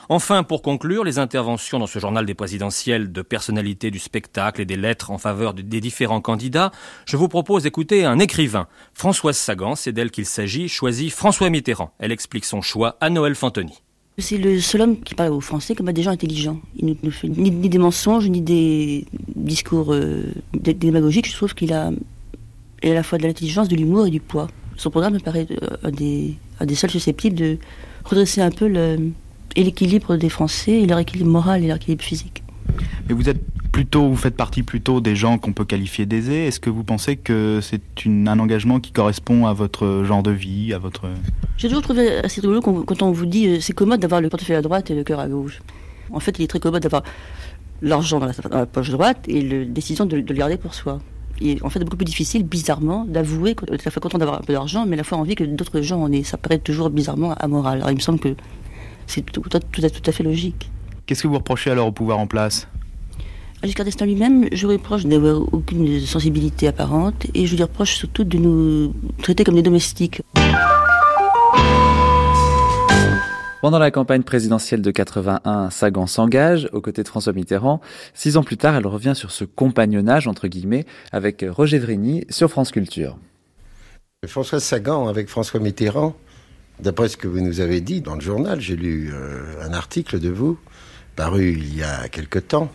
Enfin, 0.09 0.43
pour 0.43 0.61
conclure, 0.61 1.03
les 1.03 1.19
interventions 1.19 1.79
dans 1.79 1.87
ce 1.87 1.99
journal 1.99 2.25
des 2.25 2.33
présidentielles 2.33 3.11
de 3.11 3.21
personnalités 3.21 3.91
du 3.91 3.99
spectacle 3.99 4.61
et 4.61 4.65
des 4.65 4.77
lettres 4.77 5.11
en 5.11 5.17
faveur 5.17 5.53
de- 5.53 5.61
des 5.61 5.81
différents 5.81 6.21
candidats, 6.21 6.71
je 7.05 7.17
vous 7.17 7.27
propose 7.27 7.63
d'écouter 7.63 8.05
un 8.05 8.17
écrivain. 8.17 8.67
Françoise 8.93 9.35
Sagan, 9.35 9.75
c'est 9.75 9.91
d'elle 9.91 10.11
qu'il 10.11 10.25
s'agit, 10.25 10.69
choisit 10.69 11.11
François 11.11 11.49
Mitterrand. 11.49 11.91
Elle 11.99 12.13
explique 12.13 12.45
son 12.45 12.61
choix 12.61 12.95
à 13.01 13.09
Noël 13.09 13.35
Fantoni. 13.35 13.81
C'est 14.19 14.37
le 14.39 14.59
seul 14.59 14.81
homme 14.81 14.99
qui 14.99 15.13
parle 15.13 15.31
aux 15.31 15.41
Français 15.41 15.75
comme 15.75 15.87
à 15.89 15.93
des 15.93 16.01
gens 16.01 16.09
intelligents. 16.09 16.59
Il 16.75 16.97
ne 17.03 17.09
fait 17.11 17.27
ni, 17.29 17.51
des 17.51 17.77
mensonges, 17.77 18.27
ni 18.27 18.41
des 18.41 19.05
discours 19.35 19.93
euh, 19.93 20.23
dé- 20.59 20.73
démagogiques. 20.73 21.29
Je 21.29 21.35
trouve 21.35 21.53
qu'il 21.53 21.71
a, 21.71 21.91
à 22.83 22.87
la 22.87 23.03
fois 23.03 23.19
de 23.19 23.23
l'intelligence, 23.23 23.67
de 23.67 23.75
l'humour 23.75 24.07
et 24.07 24.09
du 24.09 24.19
poids. 24.19 24.47
Son 24.75 24.89
programme 24.89 25.13
me 25.13 25.19
paraît 25.19 25.45
euh, 25.61 25.77
un 25.83 25.91
des, 25.91 26.75
seuls 26.75 26.89
susceptibles 26.89 27.35
de 27.35 27.57
redresser 28.05 28.41
un 28.41 28.49
peu 28.49 28.65
l'équilibre 29.55 30.15
des 30.17 30.29
Français, 30.29 30.83
leur 30.87 30.97
équilibre 30.97 31.29
moral 31.29 31.63
et 31.63 31.67
leur 31.67 31.77
équilibre 31.77 32.03
physique. 32.03 32.41
Plutôt, 33.71 34.07
vous 34.07 34.15
faites 34.15 34.35
partie 34.35 34.63
plutôt 34.63 35.01
des 35.01 35.15
gens 35.15 35.37
qu'on 35.37 35.53
peut 35.53 35.65
qualifier 35.65 36.05
d'aisés. 36.05 36.47
Est-ce 36.47 36.59
que 36.59 36.69
vous 36.69 36.83
pensez 36.83 37.15
que 37.15 37.59
c'est 37.61 37.81
un 38.05 38.39
engagement 38.39 38.79
qui 38.79 38.91
correspond 38.91 39.45
à 39.45 39.53
votre 39.53 40.03
genre 40.03 40.23
de 40.23 40.31
vie, 40.31 40.73
à 40.73 40.79
votre 40.79 41.09
J'ai 41.57 41.67
toujours 41.67 41.83
trouvé 41.83 42.17
assez 42.17 42.41
rigolo 42.41 42.61
quand, 42.61 43.01
on 43.01 43.11
vous 43.11 43.25
dit 43.25 43.47
euh, 43.47 43.59
c'est 43.59 43.73
commode 43.73 43.99
d'avoir 43.99 44.21
le 44.21 44.29
portefeuille 44.29 44.57
à 44.57 44.61
droite 44.61 44.91
et 44.91 44.95
le 44.95 45.03
cœur 45.03 45.19
à 45.19 45.27
gauche. 45.27 45.61
En 46.11 46.19
fait, 46.19 46.37
il 46.39 46.43
est 46.43 46.47
très 46.47 46.59
commode 46.59 46.81
d'avoir 46.81 47.03
l'argent 47.81 48.19
dans 48.19 48.27
la, 48.51 48.65
poche 48.65 48.89
droite 48.89 49.25
et 49.27 49.41
la 49.41 49.65
décision 49.65 50.05
de, 50.05 50.19
de 50.19 50.33
le 50.33 50.39
garder 50.39 50.57
pour 50.57 50.73
soi. 50.73 50.99
Et 51.39 51.57
en 51.61 51.69
fait, 51.69 51.79
beaucoup 51.81 51.97
plus 51.97 52.05
difficile, 52.05 52.43
bizarrement, 52.43 53.05
d'avouer 53.05 53.53
qu'on 53.53 53.67
est 53.67 53.73
à 53.73 53.85
la 53.85 53.91
fois 53.91 54.01
content 54.01 54.17
d'avoir 54.17 54.39
un 54.39 54.43
peu 54.43 54.53
d'argent, 54.53 54.85
mais 54.85 54.95
à 54.95 54.97
la 54.97 55.03
fois 55.03 55.17
envie 55.17 55.35
que 55.35 55.43
d'autres 55.43 55.81
gens 55.81 56.01
en 56.01 56.11
aient. 56.11 56.23
Ça 56.23 56.37
paraît 56.37 56.57
toujours 56.57 56.89
bizarrement 56.89 57.33
amoral. 57.35 57.77
Alors 57.77 57.91
il 57.91 57.95
me 57.95 58.01
semble 58.01 58.19
que 58.19 58.35
c'est 59.05 59.21
tout, 59.21 59.41
tout, 59.41 59.49
tout 59.49 59.85
à, 59.85 59.89
tout 59.89 60.09
à 60.09 60.11
fait 60.11 60.23
logique. 60.23 60.71
Qu'est-ce 61.05 61.23
que 61.23 61.27
vous 61.27 61.35
reprochez 61.35 61.69
alors 61.69 61.87
au 61.87 61.91
pouvoir 61.91 62.19
en 62.19 62.27
place? 62.27 62.67
Giscard 63.63 63.85
d'Estaing 63.85 64.05
lui-même, 64.05 64.47
je 64.51 64.67
lui 64.67 64.75
reproche 64.75 65.05
d'avoir 65.05 65.41
aucune 65.51 65.99
sensibilité 66.01 66.67
apparente 66.67 67.25
et 67.33 67.47
je 67.47 67.55
lui 67.55 67.63
reproche 67.63 67.95
surtout 67.95 68.23
de 68.23 68.37
nous 68.37 68.93
traiter 69.23 69.43
comme 69.43 69.55
des 69.55 69.63
domestiques. 69.63 70.21
Pendant 73.61 73.79
la 73.79 73.89
campagne 73.89 74.21
présidentielle 74.21 74.83
de 74.83 74.91
81, 74.91 75.71
Sagan 75.71 76.05
s'engage 76.05 76.69
aux 76.71 76.81
côtés 76.81 77.01
de 77.01 77.07
François 77.07 77.33
Mitterrand. 77.33 77.81
Six 78.13 78.37
ans 78.37 78.43
plus 78.43 78.57
tard, 78.57 78.75
elle 78.75 78.85
revient 78.85 79.13
sur 79.15 79.31
ce 79.31 79.43
compagnonnage, 79.43 80.27
entre 80.27 80.47
guillemets, 80.47 80.85
avec 81.11 81.43
Roger 81.49 81.79
Vrigny 81.79 82.25
sur 82.29 82.49
France 82.51 82.71
Culture. 82.71 83.17
François 84.27 84.59
Sagan 84.59 85.07
avec 85.07 85.27
François 85.27 85.59
Mitterrand, 85.59 86.15
d'après 86.79 87.09
ce 87.09 87.17
que 87.17 87.27
vous 87.27 87.41
nous 87.41 87.59
avez 87.59 87.81
dit 87.81 88.01
dans 88.01 88.15
le 88.15 88.21
journal, 88.21 88.61
j'ai 88.61 88.75
lu 88.75 89.11
euh, 89.11 89.67
un 89.67 89.73
article 89.73 90.19
de 90.19 90.29
vous, 90.29 90.59
paru 91.15 91.53
il 91.53 91.75
y 91.75 91.81
a 91.81 92.07
quelque 92.09 92.39
temps. 92.39 92.69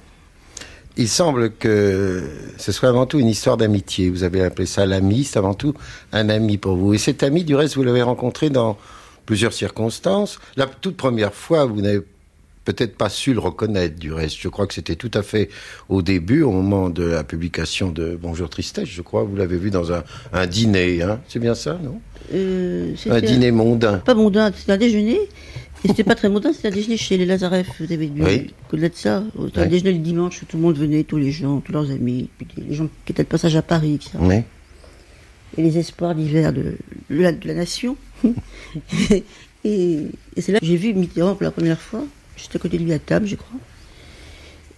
Il 0.98 1.08
semble 1.08 1.52
que 1.52 2.22
ce 2.58 2.70
soit 2.70 2.88
avant 2.90 3.06
tout 3.06 3.18
une 3.18 3.28
histoire 3.28 3.56
d'amitié. 3.56 4.10
Vous 4.10 4.24
avez 4.24 4.42
appelé 4.42 4.66
ça 4.66 4.84
l'ami, 4.84 5.24
c'est 5.24 5.38
avant 5.38 5.54
tout 5.54 5.74
un 6.12 6.28
ami 6.28 6.58
pour 6.58 6.76
vous. 6.76 6.92
Et 6.92 6.98
cet 6.98 7.22
ami, 7.22 7.44
du 7.44 7.54
reste, 7.54 7.76
vous 7.76 7.82
l'avez 7.82 8.02
rencontré 8.02 8.50
dans 8.50 8.76
plusieurs 9.24 9.54
circonstances. 9.54 10.38
La 10.56 10.66
toute 10.66 10.96
première 10.96 11.32
fois, 11.32 11.64
vous 11.64 11.80
n'avez 11.80 12.00
peut-être 12.64 12.96
pas 12.96 13.08
su 13.08 13.32
le 13.32 13.40
reconnaître 13.40 13.98
du 13.98 14.12
reste. 14.12 14.36
Je 14.38 14.48
crois 14.48 14.66
que 14.66 14.74
c'était 14.74 14.94
tout 14.94 15.10
à 15.14 15.22
fait 15.22 15.48
au 15.88 16.02
début, 16.02 16.42
au 16.42 16.50
moment 16.52 16.90
de 16.90 17.04
la 17.04 17.24
publication 17.24 17.90
de 17.90 18.18
Bonjour 18.20 18.50
Tristesse, 18.50 18.88
je 18.88 19.02
crois. 19.02 19.24
Vous 19.24 19.34
l'avez 19.34 19.56
vu 19.56 19.70
dans 19.70 19.92
un, 19.92 20.04
un 20.32 20.46
dîner, 20.46 21.02
hein 21.02 21.20
c'est 21.26 21.38
bien 21.40 21.54
ça, 21.54 21.78
non? 21.82 22.00
Euh, 22.34 22.94
Un 23.10 23.20
dîner 23.20 23.50
mondain. 23.50 23.98
Pas 23.98 24.14
mondain, 24.14 24.52
c'était 24.56 24.72
un 24.72 24.76
déjeuner. 24.76 25.20
Et 25.84 25.88
c'était 25.88 26.04
pas 26.04 26.14
très 26.14 26.28
mondain, 26.28 26.52
c'était 26.52 26.68
un 26.68 26.70
déjeuner 26.72 26.96
chez 26.96 27.16
les 27.16 27.26
Lazareff. 27.26 27.68
Vous 27.80 27.92
avez 27.92 28.06
vu 28.06 28.22
Oui. 28.22 28.50
Au-delà 28.72 28.88
de 28.88 28.94
ça, 28.94 29.24
c'était 29.46 29.60
un 29.60 29.64
Oui. 29.64 29.68
déjeuner 29.70 29.92
le 29.92 29.98
dimanche 29.98 30.42
où 30.42 30.44
tout 30.46 30.56
le 30.56 30.62
monde 30.62 30.76
venait, 30.78 31.02
tous 31.04 31.16
les 31.16 31.32
gens, 31.32 31.60
tous 31.60 31.72
leurs 31.72 31.90
amis, 31.90 32.28
les 32.56 32.74
gens 32.74 32.88
qui 33.04 33.12
étaient 33.12 33.24
de 33.24 33.28
passage 33.28 33.56
à 33.56 33.62
Paris, 33.62 33.94
etc. 33.94 34.10
Oui. 34.20 34.36
Et 35.58 35.62
les 35.62 35.78
espoirs 35.78 36.14
d'hiver 36.14 36.52
de, 36.52 36.76
de 37.10 37.16
la, 37.16 37.32
de 37.32 37.46
la 37.48 37.54
nation. 37.54 37.96
et 39.64 40.02
et 40.36 40.40
c'est 40.40 40.52
là 40.52 40.60
que 40.60 40.66
j'ai 40.66 40.76
vu 40.76 40.94
Mitterrand 40.94 41.34
pour 41.34 41.44
la 41.44 41.50
première 41.50 41.80
fois. 41.80 42.04
J'étais 42.36 42.56
à 42.56 42.58
côté 42.60 42.78
de 42.78 42.84
lui 42.84 42.92
à 42.92 42.98
table, 42.98 43.26
je 43.26 43.36
crois. 43.36 43.58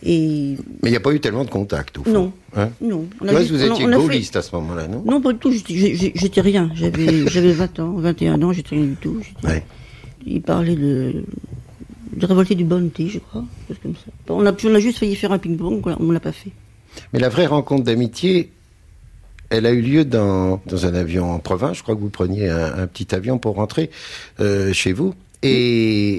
Et 0.02 0.56
Mais 0.82 0.88
il 0.88 0.90
n'y 0.90 0.96
a 0.96 1.00
pas 1.00 1.12
eu 1.12 1.20
tellement 1.20 1.44
de 1.44 1.50
contact, 1.50 1.98
au 1.98 2.04
fond. 2.04 2.10
Non. 2.12 2.32
Hein 2.56 2.70
non. 2.82 3.06
on 3.20 3.24
vous 3.26 3.30
on 3.32 3.36
a- 3.36 3.42
étiez 3.42 3.84
on 3.86 3.88
a 3.88 3.92
fait- 3.92 4.02
gaulliste 4.02 4.36
à 4.36 4.42
ce 4.42 4.54
moment-là, 4.56 4.86
non? 4.88 5.02
Non, 5.06 5.20
pas 5.20 5.32
du 5.32 5.38
tout. 5.38 5.50
j'étais- 5.52 6.40
rien. 6.40 6.70
J'avais 6.74 7.26
j'avais 7.28 7.52
20 7.52 7.78
ans, 7.80 7.92
21 7.94 8.42
ans, 8.42 8.52
j'étais 8.52 8.74
rien 8.76 8.84
du 8.84 8.96
tout. 8.96 9.18
Ouais. 9.44 9.62
Il 10.26 10.40
parlait 10.42 10.76
de, 10.76 11.22
de 12.16 12.26
révolter 12.26 12.54
du 12.54 12.64
Bounty, 12.64 13.10
je 13.10 13.18
crois. 13.18 13.44
chose 13.68 13.76
comme 13.82 13.94
ça. 13.94 14.10
On 14.28 14.44
a, 14.46 14.52
on 14.64 14.74
a 14.74 14.80
juste 14.80 14.98
failli 14.98 15.16
faire 15.16 15.32
un 15.32 15.38
ping-pong, 15.38 15.82
on 15.86 15.96
on 15.98 16.10
l'a 16.10 16.20
pas 16.20 16.32
fait. 16.32 16.50
Mais 17.12 17.18
la 17.18 17.28
vraie 17.28 17.46
rencontre 17.46 17.84
d'amitié, 17.84 18.50
elle 19.50 19.66
a 19.66 19.72
eu 19.72 19.82
lieu 19.82 20.04
dans, 20.04 20.60
dans 20.66 20.86
un 20.86 20.94
avion 20.94 21.30
en 21.32 21.38
province. 21.38 21.76
Je 21.78 21.82
crois 21.82 21.94
que 21.94 22.00
vous 22.00 22.08
preniez 22.10 22.48
un, 22.48 22.78
un 22.78 22.86
petit 22.86 23.14
avion 23.14 23.38
pour 23.38 23.56
rentrer 23.56 23.90
euh, 24.40 24.72
chez 24.72 24.92
vous. 24.92 25.14
Et, 25.42 25.50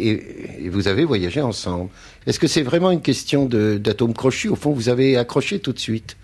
et- 0.10 0.66
et 0.66 0.70
vous 0.70 0.88
avez 0.88 1.04
voyagé 1.04 1.42
ensemble. 1.42 1.90
Est-ce 2.28 2.40
que 2.40 2.46
c'est 2.48 2.62
vraiment 2.62 2.92
une 2.92 3.02
question 3.02 3.46
d'atome 3.46 4.14
crochu 4.14 4.50
Au 4.50 4.56
fond, 4.56 4.72
vous 4.72 4.88
avez 4.90 5.18
accroché 5.18 5.58
tout 5.60 5.74
de 5.74 5.80
suite 5.80 6.16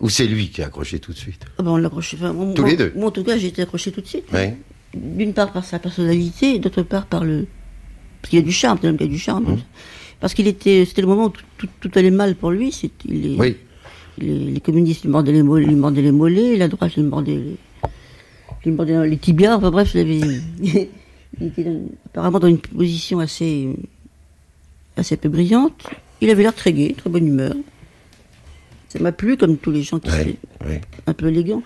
Ou 0.00 0.08
c'est 0.08 0.26
lui 0.26 0.48
qui 0.50 0.62
a 0.62 0.66
accroché 0.66 0.98
tout 0.98 1.12
de 1.12 1.16
suite? 1.18 1.42
Ah 1.58 1.62
ben, 1.62 1.70
on 1.70 1.84
accroché. 1.84 2.16
enfin, 2.20 2.30
Tous 2.54 2.62
moi- 2.62 2.70
les 2.70 2.76
deux 2.76 2.92
Moi, 2.96 3.06
en 3.08 3.10
tout 3.12 3.22
cas, 3.22 3.36
j'ai 3.38 3.46
été 3.48 3.62
accroché 3.62 3.92
tout 3.92 4.00
de 4.00 4.06
suite. 4.08 4.24
Oui. 4.32 4.48
D'une 5.00 5.32
part 5.34 5.52
par 5.52 5.64
sa 5.64 5.78
personnalité, 5.78 6.54
et 6.56 6.58
d'autre 6.58 6.82
part 6.82 7.06
par 7.06 7.24
le. 7.24 7.46
Parce 8.20 8.30
qu'il 8.30 8.38
a 8.38 8.42
du 8.42 8.52
charme, 8.52 8.78
c'est 8.80 8.86
un 8.88 8.90
homme 8.90 8.96
qui 8.98 9.04
a 9.04 9.06
du 9.08 9.18
charme. 9.18 9.44
Mmh. 9.44 9.58
Parce 10.20 10.34
qu'il 10.34 10.46
était. 10.48 10.84
C'était 10.84 11.02
le 11.02 11.08
moment 11.08 11.26
où 11.26 11.28
tout, 11.30 11.44
tout- 11.58 11.68
tout 11.80 11.90
allait 11.94 12.10
mal 12.10 12.34
pour 12.34 12.50
lui. 12.50 12.74
Oui. 13.08 13.56
les, 14.18 14.38
les 14.50 14.60
communistes 14.60 15.02
lui 15.04 15.10
mordaient 15.10 15.32
les, 15.32 15.42
mollets, 15.44 15.66
lui 15.66 15.74
mordaient 15.76 16.02
les 16.02 16.10
mollets, 16.12 16.56
la 16.56 16.66
droite 16.68 16.94
lui 16.96 17.02
mordait 17.02 17.36
les, 17.36 17.56
lui 18.64 18.72
mordait 18.72 19.06
les 19.08 19.16
tibias. 19.18 19.56
Enfin 19.56 19.70
bref, 19.70 19.92
il, 19.94 20.00
avait, 20.00 20.40
il 21.40 21.46
était 21.46 21.64
dans- 21.64 21.88
apparemment 22.06 22.40
dans 22.40 22.48
une 22.48 22.58
position 22.58 23.20
assez, 23.20 23.68
assez 24.96 25.16
peu 25.16 25.28
brillante. 25.28 25.86
Il 26.20 26.30
avait 26.30 26.42
l'air 26.42 26.54
très 26.54 26.72
gai, 26.72 26.94
très 26.98 27.08
bonne 27.10 27.26
humeur. 27.28 27.54
Ça 28.88 28.98
m'a 29.00 29.12
plu, 29.12 29.36
comme 29.36 29.58
tous 29.58 29.70
les 29.70 29.82
gens 29.82 29.98
qui 29.98 30.10
sont 30.10 30.16
un 31.06 31.12
peu 31.12 31.28
élégants. 31.28 31.62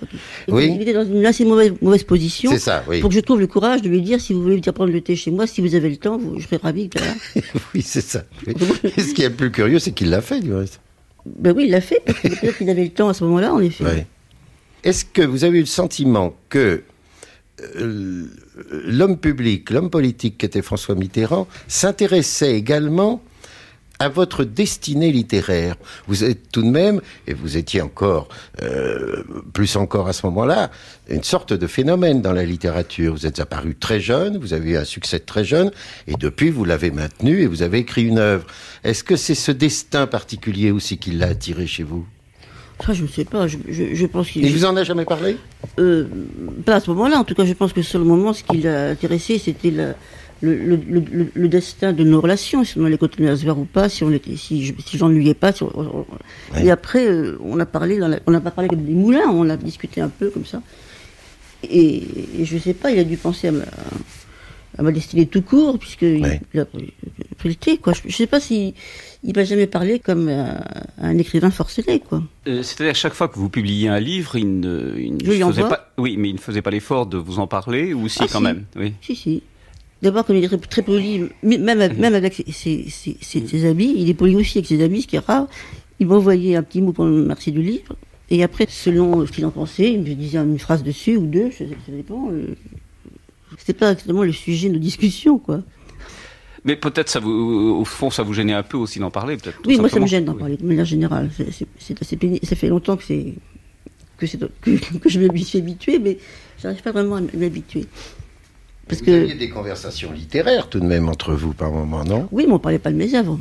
Et 0.49 0.53
Oui. 0.53 0.73
Il 0.75 0.83
était 0.83 0.93
dans 0.93 1.05
une 1.05 1.25
assez 1.25 1.45
mauvaise, 1.45 1.73
mauvaise 1.81 2.03
position. 2.03 2.51
C'est 2.51 2.59
ça, 2.59 2.85
oui. 2.89 3.01
Pour 3.01 3.11
que 3.11 3.15
je 3.15 3.21
trouve 3.21 3.39
le 3.39 3.47
courage 3.47 3.81
de 3.81 3.89
lui 3.89 4.03
dire 4.03 4.21
si 4.21 4.33
vous 4.33 4.43
voulez 4.43 4.57
venir 4.57 4.75
prendre 4.75 4.93
le 4.93 5.01
thé 5.01 5.15
chez 5.15 5.31
moi, 5.31 5.47
si 5.47 5.61
vous 5.61 5.77
avez 5.77 5.89
le 5.89 5.97
temps, 5.97 6.19
vous, 6.19 6.41
je 6.41 6.47
serai 6.47 6.57
ravi. 6.57 6.91
oui, 7.75 7.83
c'est 7.83 8.01
ça. 8.01 8.25
oui. 8.47 8.55
Et 8.97 9.01
ce 9.03 9.15
qui 9.15 9.23
est 9.23 9.29
le 9.29 9.37
plus 9.37 9.53
curieux, 9.53 9.79
c'est 9.79 9.93
qu'il 9.93 10.11
l'a 10.11 10.21
fait, 10.21 10.41
du 10.41 10.53
reste. 10.53 10.81
ben 11.25 11.55
oui, 11.57 11.67
il 11.67 11.71
l'a 11.71 11.81
fait, 11.81 12.03
parce 12.05 12.19
que 12.19 12.29
peut-être 12.29 12.59
qu'il 12.59 12.71
avait 12.71 12.85
le 12.85 12.91
temps 12.91 13.09
à 13.09 13.15
ce 13.15 13.23
moment-là, 13.23 13.55
en 13.55 13.61
effet. 13.61 13.85
Ouais. 13.85 14.07
Est-ce 14.83 15.05
que 15.05 15.23
vous 15.23 15.45
avez 15.45 15.59
eu 15.59 15.63
le 15.63 15.67
sentiment 15.67 16.35
que 16.49 16.83
euh, 17.77 18.25
l'homme 18.85 19.17
public, 19.17 19.71
l'homme 19.71 19.91
politique 19.91 20.39
qui 20.39 20.47
était 20.47 20.63
François 20.63 20.97
Mitterrand, 20.97 21.47
s'intéressait 21.69 22.57
également 22.57 23.23
à 24.03 24.09
votre 24.09 24.43
destinée 24.45 25.13
littéraire 25.13 25.77
Vous 26.09 26.25
êtes 26.25 26.51
tout 26.51 26.63
de 26.63 26.69
même, 26.69 27.01
et 27.29 27.35
vous 27.35 27.57
étiez 27.57 27.81
encore, 27.81 28.29
euh, 28.63 29.23
plus 29.53 29.77
encore 29.77 30.09
à 30.09 30.13
ce 30.13 30.27
moment-là, 30.27 30.71
une 31.09 31.23
sorte 31.23 31.53
de 31.53 31.67
phénomène 31.69 32.21
dans 32.21 32.33
la 32.33 32.45
littérature. 32.45 33.13
Vous 33.15 33.27
êtes 33.27 33.39
apparu 33.39 33.77
très 33.77 34.01
jeune, 34.01 34.39
vous 34.39 34.55
avez 34.55 34.71
eu 34.73 34.77
un 34.77 34.85
succès 34.85 35.21
très 35.21 35.45
jeune, 35.45 35.71
et 36.09 36.15
depuis 36.15 36.51
vous 36.51 36.65
l'avez 36.65 36.91
maintenu 36.91 37.43
et 37.43 37.47
vous 37.47 37.63
avez 37.63 37.79
écrit 37.79 38.03
une 38.05 38.19
œuvre. 38.19 38.45
Est-ce 38.83 39.05
que 39.05 39.15
c'est 39.17 39.37
ce 39.37 39.53
destin 39.53 40.07
particulier 40.09 40.73
aussi 40.73 40.99
qui 40.99 41.13
l'a 41.13 41.29
attiré 41.29 41.67
chez 41.69 41.85
vous? 41.85 42.05
Ça, 42.85 42.93
je 42.95 43.03
ne 43.03 43.09
sais 43.09 43.25
pas. 43.25 43.47
Je, 43.47 43.59
je, 43.69 43.95
je 43.95 44.07
pense 44.07 44.29
qu'il. 44.29 44.45
Il 44.45 44.53
vous 44.53 44.65
en 44.65 44.75
a 44.77 44.83
jamais 44.83 45.05
parlé? 45.05 45.37
Euh, 45.79 46.09
pas 46.67 46.77
à 46.77 46.81
ce 46.81 46.91
moment-là. 46.91 47.19
En 47.19 47.23
tout 47.25 47.35
cas, 47.37 47.45
je 47.45 47.53
pense 47.53 47.73
que 47.73 47.83
sur 47.83 48.01
le 48.01 48.05
moment, 48.05 48.33
ce 48.33 48.43
qui 48.43 48.57
l'a 48.57 48.89
intéressé, 48.89 49.39
c'était 49.39 49.71
la- 49.71 49.95
le, 50.43 50.57
le, 50.57 50.77
le, 50.77 51.01
le- 51.11 51.31
le 51.33 51.49
destin 51.49 51.93
de 51.93 52.03
nos 52.05 52.21
relations, 52.21 52.65
si 52.65 52.77
on 52.79 52.85
allait 52.85 52.99
continuer 52.99 53.31
à 53.31 53.37
se 53.37 53.45
voir 53.45 53.59
ou 53.59 53.65
pas, 53.65 53.89
si 53.89 54.03
on 54.05 54.11
était, 54.13 54.37
si, 54.37 54.67
je- 54.67 54.75
si 54.85 54.99
j'ennuyais 54.99 55.35
pas. 55.35 55.53
si 55.53 55.63
on- 55.63 55.71
on- 55.75 56.07
Ouais. 56.55 56.65
Et 56.67 56.71
après, 56.71 57.07
euh, 57.07 57.39
on 57.45 57.59
a 57.61 57.67
parlé, 57.67 57.99
dans 57.99 58.09
la- 58.09 58.19
on 58.27 58.31
n'a 58.33 58.41
pas 58.41 58.51
parlé 58.51 58.69
comme 58.69 58.85
des 58.85 58.93
moulins, 58.93 59.29
on 59.31 59.49
a 59.49 59.57
discuté 59.57 60.01
un 60.01 60.09
peu 60.09 60.29
comme 60.31 60.45
ça. 60.45 60.61
Et, 61.63 62.03
et 62.39 62.45
je 62.45 62.59
sais 62.59 62.75
pas, 62.75 62.91
il 62.91 62.99
a 62.99 63.05
dû 63.05 63.17
penser 63.17 63.49
à 63.49 63.53
ma, 63.53 63.63
à 64.79 64.83
ma 64.83 64.91
destinée 64.91 65.27
tout 65.27 65.43
court, 65.43 65.79
puisque 65.79 66.03
il 66.03 66.25
a 66.25 66.65
pris 66.65 66.93
pris 67.39 67.49
le 67.49 67.55
thé, 67.55 67.77
quoi. 67.79 67.93
Je, 67.93 68.01
je 68.07 68.17
sais 68.17 68.27
pas 68.27 68.41
si 68.41 68.75
il 69.25 69.35
m'a 69.37 69.45
jamais 69.45 69.67
parlé 69.69 69.99
comme 70.01 70.29
un, 70.29 70.61
un 70.99 71.19
écrivain 71.19 71.51
forcené, 71.51 72.01
quoi. 72.01 72.23
Euh, 72.49 72.63
C'est-à-dire 72.65 72.95
chaque 72.97 73.15
fois 73.15 73.29
que 73.29 73.39
vous 73.39 73.49
publiez 73.49 73.89
un 73.89 74.01
livre, 74.01 74.35
il 74.37 74.59
ne, 74.61 74.95
il 74.99 75.17
ne 75.17 75.45
faisait 75.47 75.63
pas. 75.63 75.93
Oui, 75.99 76.17
mais 76.17 76.31
il 76.31 76.35
ne 76.35 76.41
faisait 76.41 76.63
pas 76.63 76.71
l'effort 76.71 77.07
de 77.07 77.17
vous 77.17 77.39
en 77.39 77.47
parler, 77.47 77.95
ou 77.95 78.09
si 78.09 78.19
Ah, 78.23 78.27
quand 78.31 78.39
si. 78.39 78.45
même. 78.45 78.65
Oui. 78.77 78.93
Si, 79.03 79.15
si. 79.15 79.43
D'abord, 80.03 80.25
comme 80.27 80.37
il 80.37 80.45
est 80.45 80.57
très, 80.69 80.83
poli, 80.83 81.23
même, 81.45 81.69
avec- 81.81 81.97
même 81.99 82.15
avec 82.15 82.35
ses, 82.35 82.45
ses, 82.51 82.85
ses- 82.91 83.17
ses- 83.21 83.47
ses 83.47 83.65
amis, 83.65 83.95
il 83.97 84.09
est 84.11 84.15
poli 84.15 84.35
aussi 84.35 84.59
avec 84.59 84.67
ses 84.67 84.83
amis, 84.83 85.03
ce 85.03 85.07
qui 85.07 85.17
est 85.17 85.21
rare. 85.21 85.47
Il 86.01 86.09
m'a 86.09 86.17
envoyé 86.17 86.57
un 86.57 86.63
petit 86.65 86.83
mot 86.83 86.93
pour 86.93 87.05
me 87.05 87.23
remercier 87.23 87.53
du 87.53 87.63
livre. 87.63 87.95
Et 88.31 88.43
après, 88.43 88.67
selon 88.69 89.25
ce 89.27 89.31
qu'il 89.31 89.47
en 89.47 89.51
pensait, 89.51 89.93
il 89.93 90.01
me 90.01 90.15
disait 90.15 90.39
une 90.39 90.59
phrase 90.59 90.83
dessus 90.83 91.17
ou 91.17 91.27
deux, 91.27 91.51
je- 91.51 91.65
ça 91.65 91.93
dépend. 91.93 92.31
euh, 92.33 92.55
C'était 93.59 93.75
pas 93.75 93.93
exactement 93.93 94.23
le 94.25 94.33
sujet 94.33 94.69
de 94.71 94.75
nos 94.75 94.79
discussions, 94.81 95.39
quoi. 95.39 95.61
Mais 96.65 96.75
peut-être 96.75 97.09
ça 97.11 97.21
vous, 97.21 97.31
au 97.31 97.85
fond, 97.85 98.09
ça 98.11 98.23
vous 98.23 98.33
gênait 98.33 98.55
un 98.55 98.63
peu 98.63 98.79
aussi 98.79 98.99
d'en 98.99 99.11
parler, 99.11 99.37
peut-être. 99.37 99.59
Oui, 99.67 99.77
moi, 99.79 99.89
ça 99.91 100.01
me 100.01 100.07
gêne 100.07 100.25
d'en 100.25 100.35
parler, 100.35 100.57
de 100.57 100.65
manière 100.65 100.85
générale. 100.87 101.31
C'est- 101.37 101.53
c'est- 101.53 101.67
C'est 101.79 102.01
assez 102.01 102.17
pénible. 102.17 102.45
Ça 102.47 102.57
fait 102.57 102.69
longtemps 102.69 102.97
que 102.97 103.05
c'est 103.05 103.35
que, 104.17 104.27
c'est- 104.27 104.39
que, 104.63 104.71
que 104.99 105.09
je 105.09 105.21
me 105.21 105.37
suis 105.37 105.59
habitué, 105.59 105.99
mais 105.99 106.17
j'arrive 106.63 106.81
pas 106.83 106.93
vraiment 106.93 107.17
à 107.17 107.21
m'habituer. 107.37 107.85
Parce 108.89 109.01
vous 109.01 109.07
que, 109.07 109.23
aviez 109.23 109.35
des 109.35 109.49
conversations 109.49 110.13
littéraires 110.13 110.69
tout 110.69 110.81
de 110.81 110.87
même 110.87 111.09
entre 111.09 111.35
vous 111.35 111.53
par 111.53 111.71
moment, 111.71 112.05
non? 112.05 112.29
Oui, 112.33 112.45
mais 112.47 112.55
on 112.55 112.59
parlait 112.59 112.79
pas 112.79 112.91
de 112.91 112.97
mes 112.97 113.15
œuvres. 113.15 113.39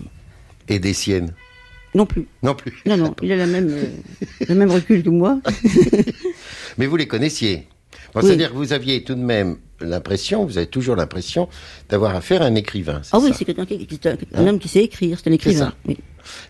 Et 0.67 0.79
des 0.79 0.93
siennes? 0.93 1.33
Non 1.93 2.05
plus. 2.05 2.27
Non 2.41 2.55
plus. 2.55 2.81
Non, 2.85 2.95
non, 2.95 3.15
il 3.21 3.31
a 3.31 3.35
la 3.35 3.47
même, 3.47 3.67
euh, 3.69 3.85
le 4.47 4.55
même 4.55 4.71
recul 4.71 5.03
que 5.03 5.09
moi. 5.09 5.41
Mais 6.77 6.85
vous 6.85 6.95
les 6.95 7.07
connaissiez? 7.07 7.67
Oui. 8.15 8.21
C'est-à-dire 8.23 8.51
que 8.51 8.57
vous 8.57 8.73
aviez 8.73 9.03
tout 9.03 9.15
de 9.15 9.21
même 9.21 9.57
l'impression, 9.79 10.45
vous 10.45 10.57
avez 10.57 10.67
toujours 10.67 10.95
l'impression 10.95 11.47
d'avoir 11.89 12.15
affaire 12.15 12.41
à 12.41 12.45
un 12.45 12.55
écrivain. 12.55 13.01
Ah 13.11 13.19
oui, 13.19 13.31
c'est 13.35 13.45
quelqu'un 13.45 13.65
qui, 13.65 13.87
un, 14.05 14.39
un 14.41 14.47
homme 14.47 14.59
qui 14.59 14.67
sait 14.67 14.83
écrire, 14.83 15.17
c'est 15.21 15.29
un 15.29 15.33
écrivain. 15.33 15.73
oui. 15.87 15.97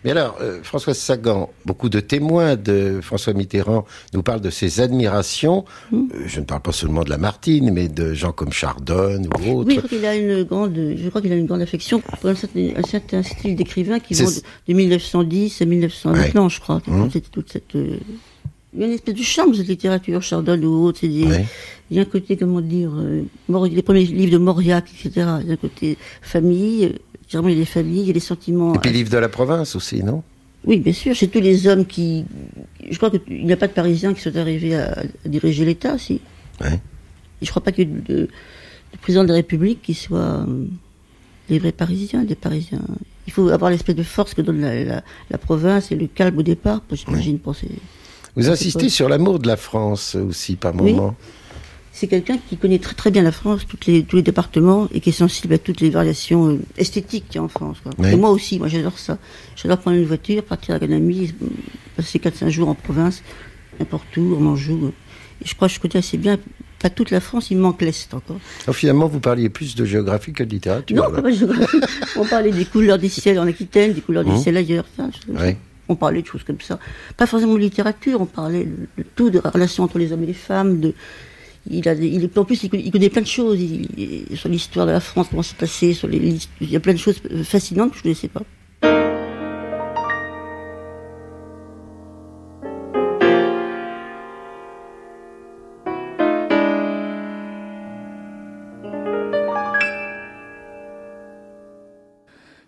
Mais 0.04 0.10
alors, 0.10 0.36
euh, 0.42 0.60
François 0.62 0.92
Sagan, 0.92 1.48
beaucoup 1.64 1.88
de 1.88 1.98
témoins 1.98 2.56
de 2.56 3.00
François 3.02 3.32
Mitterrand 3.32 3.86
nous 4.12 4.22
parlent 4.22 4.42
de 4.42 4.50
ses 4.50 4.80
admirations. 4.80 5.64
Hmm. 5.90 6.08
Euh, 6.14 6.24
je 6.26 6.40
ne 6.40 6.44
parle 6.44 6.60
pas 6.60 6.72
seulement 6.72 7.04
de 7.04 7.08
Lamartine, 7.08 7.70
mais 7.72 7.88
de 7.88 8.12
gens 8.12 8.32
comme 8.32 8.52
Chardonne 8.52 9.26
ou 9.28 9.60
autres. 9.60 9.68
Oui, 9.68 9.74
je 9.76 9.80
crois 9.80 9.88
qu'il 9.88 10.04
a 10.04 10.14
une 10.14 10.42
grande, 10.44 10.74
je 10.76 11.08
crois 11.08 11.22
qu'il 11.22 11.32
a 11.32 11.36
une 11.36 11.46
grande 11.46 11.62
affection 11.62 12.00
pour 12.00 12.28
un 12.28 12.34
certain, 12.34 12.68
un 12.76 12.82
certain 12.82 13.22
style 13.22 13.56
d'écrivain 13.56 13.98
qui 13.98 14.12
vont 14.12 14.26
de, 14.28 14.40
de 14.68 14.74
1910 14.74 15.62
à 15.62 15.64
1900 15.64 16.12
Ouais. 16.12 16.32
je 16.50 16.60
crois. 16.60 16.82
C'était 17.10 17.28
toute 17.30 17.50
cette, 17.50 17.74
euh, 17.74 17.96
il 18.74 18.80
y 18.80 18.84
a 18.84 18.86
une 18.86 18.92
espèce 18.92 19.14
de 19.14 19.22
charme 19.22 19.54
cette 19.54 19.68
littérature, 19.68 20.22
Chardonne 20.22 20.64
ou 20.64 20.84
autre. 20.84 20.98
C'est 21.00 21.08
des. 21.08 21.24
Il 21.90 21.96
y 21.96 21.98
a 21.98 22.02
un 22.02 22.06
côté, 22.06 22.36
comment 22.38 22.60
dire, 22.62 22.90
euh, 22.96 23.22
les 23.68 23.82
premiers 23.82 24.04
livres 24.04 24.32
de 24.32 24.38
Mauriac, 24.38 24.86
etc. 24.94 25.26
Il 25.42 25.48
y 25.48 25.50
a 25.50 25.52
un 25.52 25.56
côté 25.56 25.98
famille, 26.22 26.86
euh, 26.86 26.92
généralement 27.28 27.48
il 27.50 27.54
y 27.54 27.60
a 27.60 27.64
des 27.64 27.66
familles, 27.70 28.00
il 28.00 28.06
y 28.06 28.10
a 28.10 28.14
des 28.14 28.20
sentiments. 28.20 28.74
Et 28.74 28.78
puis 28.78 28.90
livre 28.92 29.10
de 29.10 29.18
la 29.18 29.28
province 29.28 29.76
aussi, 29.76 30.02
non? 30.02 30.22
Oui, 30.64 30.78
bien 30.78 30.92
sûr, 30.92 31.14
c'est 31.16 31.26
tous 31.26 31.40
les 31.40 31.66
hommes 31.66 31.84
qui. 31.84 32.24
Je 32.88 32.96
crois 32.96 33.10
qu'il 33.10 33.44
n'y 33.44 33.52
a 33.52 33.56
pas 33.56 33.66
de 33.68 33.72
Parisiens 33.72 34.14
qui 34.14 34.20
sont 34.22 34.34
arrivés 34.36 34.76
à, 34.76 35.02
à 35.24 35.28
diriger 35.28 35.64
l'État, 35.64 35.98
si. 35.98 36.20
Ouais. 36.60 36.80
Je 37.42 37.50
crois 37.50 37.62
pas 37.62 37.72
qu'il 37.72 37.88
y 37.88 37.92
ait 37.92 37.94
de, 38.14 38.22
de 38.22 38.98
président 39.02 39.24
de 39.24 39.28
la 39.28 39.34
République 39.34 39.82
qui 39.82 39.92
soit 39.94 40.18
euh, 40.46 40.64
des 41.48 41.58
vrais 41.58 41.72
Parisiens, 41.72 42.22
des 42.24 42.36
Parisiens. 42.36 42.80
Il 43.26 43.32
faut 43.32 43.48
avoir 43.50 43.70
l'espèce 43.70 43.96
de 43.96 44.02
force 44.04 44.32
que 44.34 44.40
donne 44.40 44.60
la, 44.60 44.84
la- 44.84 45.04
la 45.30 45.38
province 45.38 45.90
et 45.92 45.96
le 45.96 46.06
calme 46.06 46.38
au 46.38 46.42
départ, 46.42 46.80
j'imagine, 46.92 47.38
pour 47.38 47.54
ces. 47.56 47.68
Vous 48.36 48.42
C'est 48.44 48.48
insistez 48.50 48.88
sur 48.88 49.08
l'amour 49.08 49.38
de 49.38 49.46
la 49.46 49.56
France 49.56 50.14
aussi 50.14 50.56
par 50.56 50.74
Oui. 50.80 50.92
moment. 50.92 51.14
C'est 51.94 52.06
quelqu'un 52.08 52.38
qui 52.48 52.56
connaît 52.56 52.78
très 52.78 52.94
très 52.94 53.10
bien 53.10 53.22
la 53.22 53.32
France, 53.32 53.66
toutes 53.68 53.84
les, 53.86 54.02
tous 54.02 54.16
les 54.16 54.22
départements, 54.22 54.88
et 54.94 55.00
qui 55.00 55.10
est 55.10 55.12
sensible 55.12 55.52
à 55.54 55.58
toutes 55.58 55.80
les 55.82 55.90
variations 55.90 56.48
euh, 56.48 56.58
esthétiques 56.78 57.26
qu'il 57.28 57.36
y 57.36 57.38
a 57.38 57.42
en 57.42 57.48
France. 57.48 57.76
quoi. 57.82 57.92
Oui. 57.98 58.08
Et 58.12 58.16
moi 58.16 58.30
aussi, 58.30 58.58
moi 58.58 58.66
j'adore 58.68 58.98
ça. 58.98 59.18
J'adore 59.56 59.78
prendre 59.78 59.98
une 59.98 60.06
voiture, 60.06 60.42
partir 60.42 60.74
avec 60.74 60.90
un 60.90 60.94
ami, 60.94 61.34
euh, 61.42 61.46
passer 61.96 62.18
4-5 62.18 62.48
jours 62.48 62.68
en 62.70 62.74
province, 62.74 63.22
n'importe 63.78 64.16
où, 64.16 64.36
en 64.40 64.46
Anjou. 64.46 64.92
Et 65.42 65.46
je 65.46 65.54
crois 65.54 65.68
que 65.68 65.74
je 65.74 65.80
connais 65.80 65.98
assez 65.98 66.16
bien 66.16 66.38
pas 66.78 66.90
toute 66.90 67.10
la 67.12 67.20
France, 67.20 67.50
il 67.52 67.58
manque 67.58 67.80
l'Est 67.82 68.12
encore. 68.14 68.38
Alors, 68.64 68.74
finalement, 68.74 69.06
vous 69.06 69.20
parliez 69.20 69.48
plus 69.50 69.76
de 69.76 69.84
géographie 69.84 70.32
que 70.32 70.42
de 70.42 70.50
littérature. 70.50 70.96
Non, 70.96 71.12
pas 71.14 71.20
de 71.22 71.30
géographie. 71.30 71.78
On 72.16 72.24
parlait 72.24 72.50
des 72.50 72.64
couleurs 72.64 72.98
des 72.98 73.08
ciels 73.10 73.38
en 73.38 73.46
Aquitaine, 73.46 73.92
des 73.92 74.00
couleurs 74.00 74.24
des 74.24 74.32
Mmh. 74.32 74.38
ciels 74.38 74.56
ailleurs. 74.56 74.84
Enfin, 74.98 75.10
je- 75.28 75.52
On 75.88 75.96
parlait 75.96 76.22
de 76.22 76.26
choses 76.26 76.44
comme 76.44 76.60
ça. 76.60 76.78
Pas 77.16 77.26
forcément 77.26 77.54
de 77.54 77.58
littérature, 77.58 78.20
on 78.20 78.26
parlait 78.26 78.64
de, 78.96 79.04
tout, 79.14 79.30
de 79.30 79.40
la 79.42 79.50
relation 79.50 79.84
entre 79.84 79.98
les 79.98 80.12
hommes 80.12 80.22
et 80.22 80.26
les 80.26 80.32
femmes. 80.32 80.80
De, 80.80 80.94
il 81.70 81.88
a, 81.88 81.92
en 82.36 82.44
plus, 82.44 82.62
il 82.64 82.90
connaît, 82.90 83.10
plein 83.10 83.22
de 83.22 83.26
choses 83.26 83.58
sur 84.34 84.48
l'histoire 84.48 84.86
de 84.86 84.92
la 84.92 85.00
France, 85.00 85.28
comment 85.30 85.42
c'est 85.42 85.56
passé, 85.56 85.92
sur 85.92 86.08
les, 86.08 86.36
il 86.60 86.70
y 86.70 86.76
a 86.76 86.80
plein 86.80 86.92
de 86.92 86.98
choses 86.98 87.20
fascinantes 87.44 87.90
que 87.90 87.96
je 87.96 88.00
ne 88.00 88.02
connaissais 88.04 88.28
pas. 88.28 88.42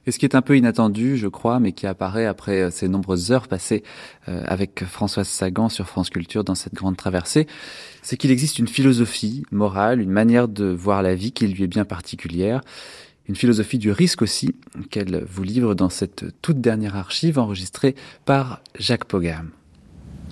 Et 0.07 0.11
ce 0.11 0.19
qui 0.19 0.27
est 0.27 0.35
un 0.35 0.43
peu 0.43 0.57
inattendu, 0.57 1.17
je 1.17 1.29
crois, 1.29 1.61
mais 1.61 1.73
qui 1.73 1.87
apparaît 1.87 2.27
après 2.27 2.61
euh, 2.61 2.71
ces 2.71 2.89
nombreuses 2.89 3.33
heures 3.33 3.49
passées 3.49 3.83
euh, 4.29 4.43
avec 4.47 4.85
Françoise 4.85 5.29
Sagan 5.29 5.69
sur 5.69 5.87
France 5.87 6.11
Culture 6.11 6.45
dans 6.45 6.55
cette 6.55 6.75
grande 6.75 6.97
traversée, 6.97 7.47
c'est 8.03 8.17
qu'il 8.17 8.31
existe 8.31 8.59
une 8.59 8.69
philosophie 8.69 9.45
morale, 9.51 10.01
une 10.01 10.11
manière 10.11 10.49
de 10.49 10.67
voir 10.67 11.03
la 11.03 11.15
vie 11.15 11.33
qui 11.33 11.47
lui 11.47 11.65
est 11.65 11.69
bien 11.69 11.85
particulière, 11.85 12.61
une 13.29 13.37
philosophie 13.37 13.79
du 13.79 13.91
risque 13.91 14.21
aussi, 14.21 14.55
qu'elle 14.91 15.25
vous 15.27 15.43
livre 15.43 15.75
dans 15.75 15.89
cette 15.89 16.27
toute 16.43 16.61
dernière 16.61 16.97
archive 16.97 17.39
enregistrée 17.39 17.95
par 18.27 18.61
Jacques 18.79 19.07
Pogam. 19.07 19.51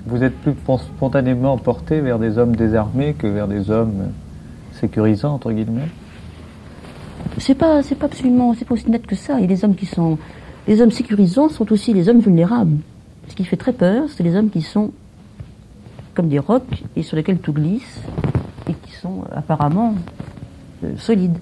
Vous 0.04 0.22
êtes 0.22 0.36
plus 0.40 0.52
spontanément 0.96 1.56
porté 1.56 2.00
vers 2.00 2.18
des 2.18 2.36
hommes 2.36 2.56
désarmés 2.56 3.14
que 3.14 3.26
vers 3.26 3.48
des 3.48 3.70
hommes 3.70 4.12
sécurisants, 4.72 5.34
entre 5.34 5.52
guillemets? 5.52 5.88
C'est 7.38 7.54
pas, 7.54 7.82
c'est 7.82 7.94
pas 7.94 8.06
absolument, 8.06 8.54
c'est 8.54 8.64
pas 8.64 8.74
aussi 8.74 8.90
net 8.90 9.06
que 9.06 9.16
ça. 9.16 9.40
Et 9.40 9.46
les 9.46 9.64
hommes 9.64 9.74
qui 9.74 9.86
sont, 9.86 10.18
les 10.68 10.80
hommes 10.80 10.90
sécurisants 10.90 11.48
sont 11.48 11.70
aussi 11.72 11.92
les 11.92 12.08
hommes 12.08 12.20
vulnérables. 12.20 12.76
Ce 13.28 13.34
qui 13.34 13.44
fait 13.44 13.56
très 13.56 13.72
peur, 13.72 14.04
c'est 14.08 14.22
les 14.22 14.36
hommes 14.36 14.50
qui 14.50 14.62
sont 14.62 14.92
comme 16.14 16.28
des 16.28 16.38
rocs 16.38 16.82
et 16.94 17.02
sur 17.02 17.16
lesquels 17.16 17.38
tout 17.38 17.52
glisse 17.52 18.00
et 18.68 18.74
qui 18.74 18.92
sont 18.92 19.24
apparemment 19.34 19.94
euh, 20.84 20.92
solides. 20.98 21.38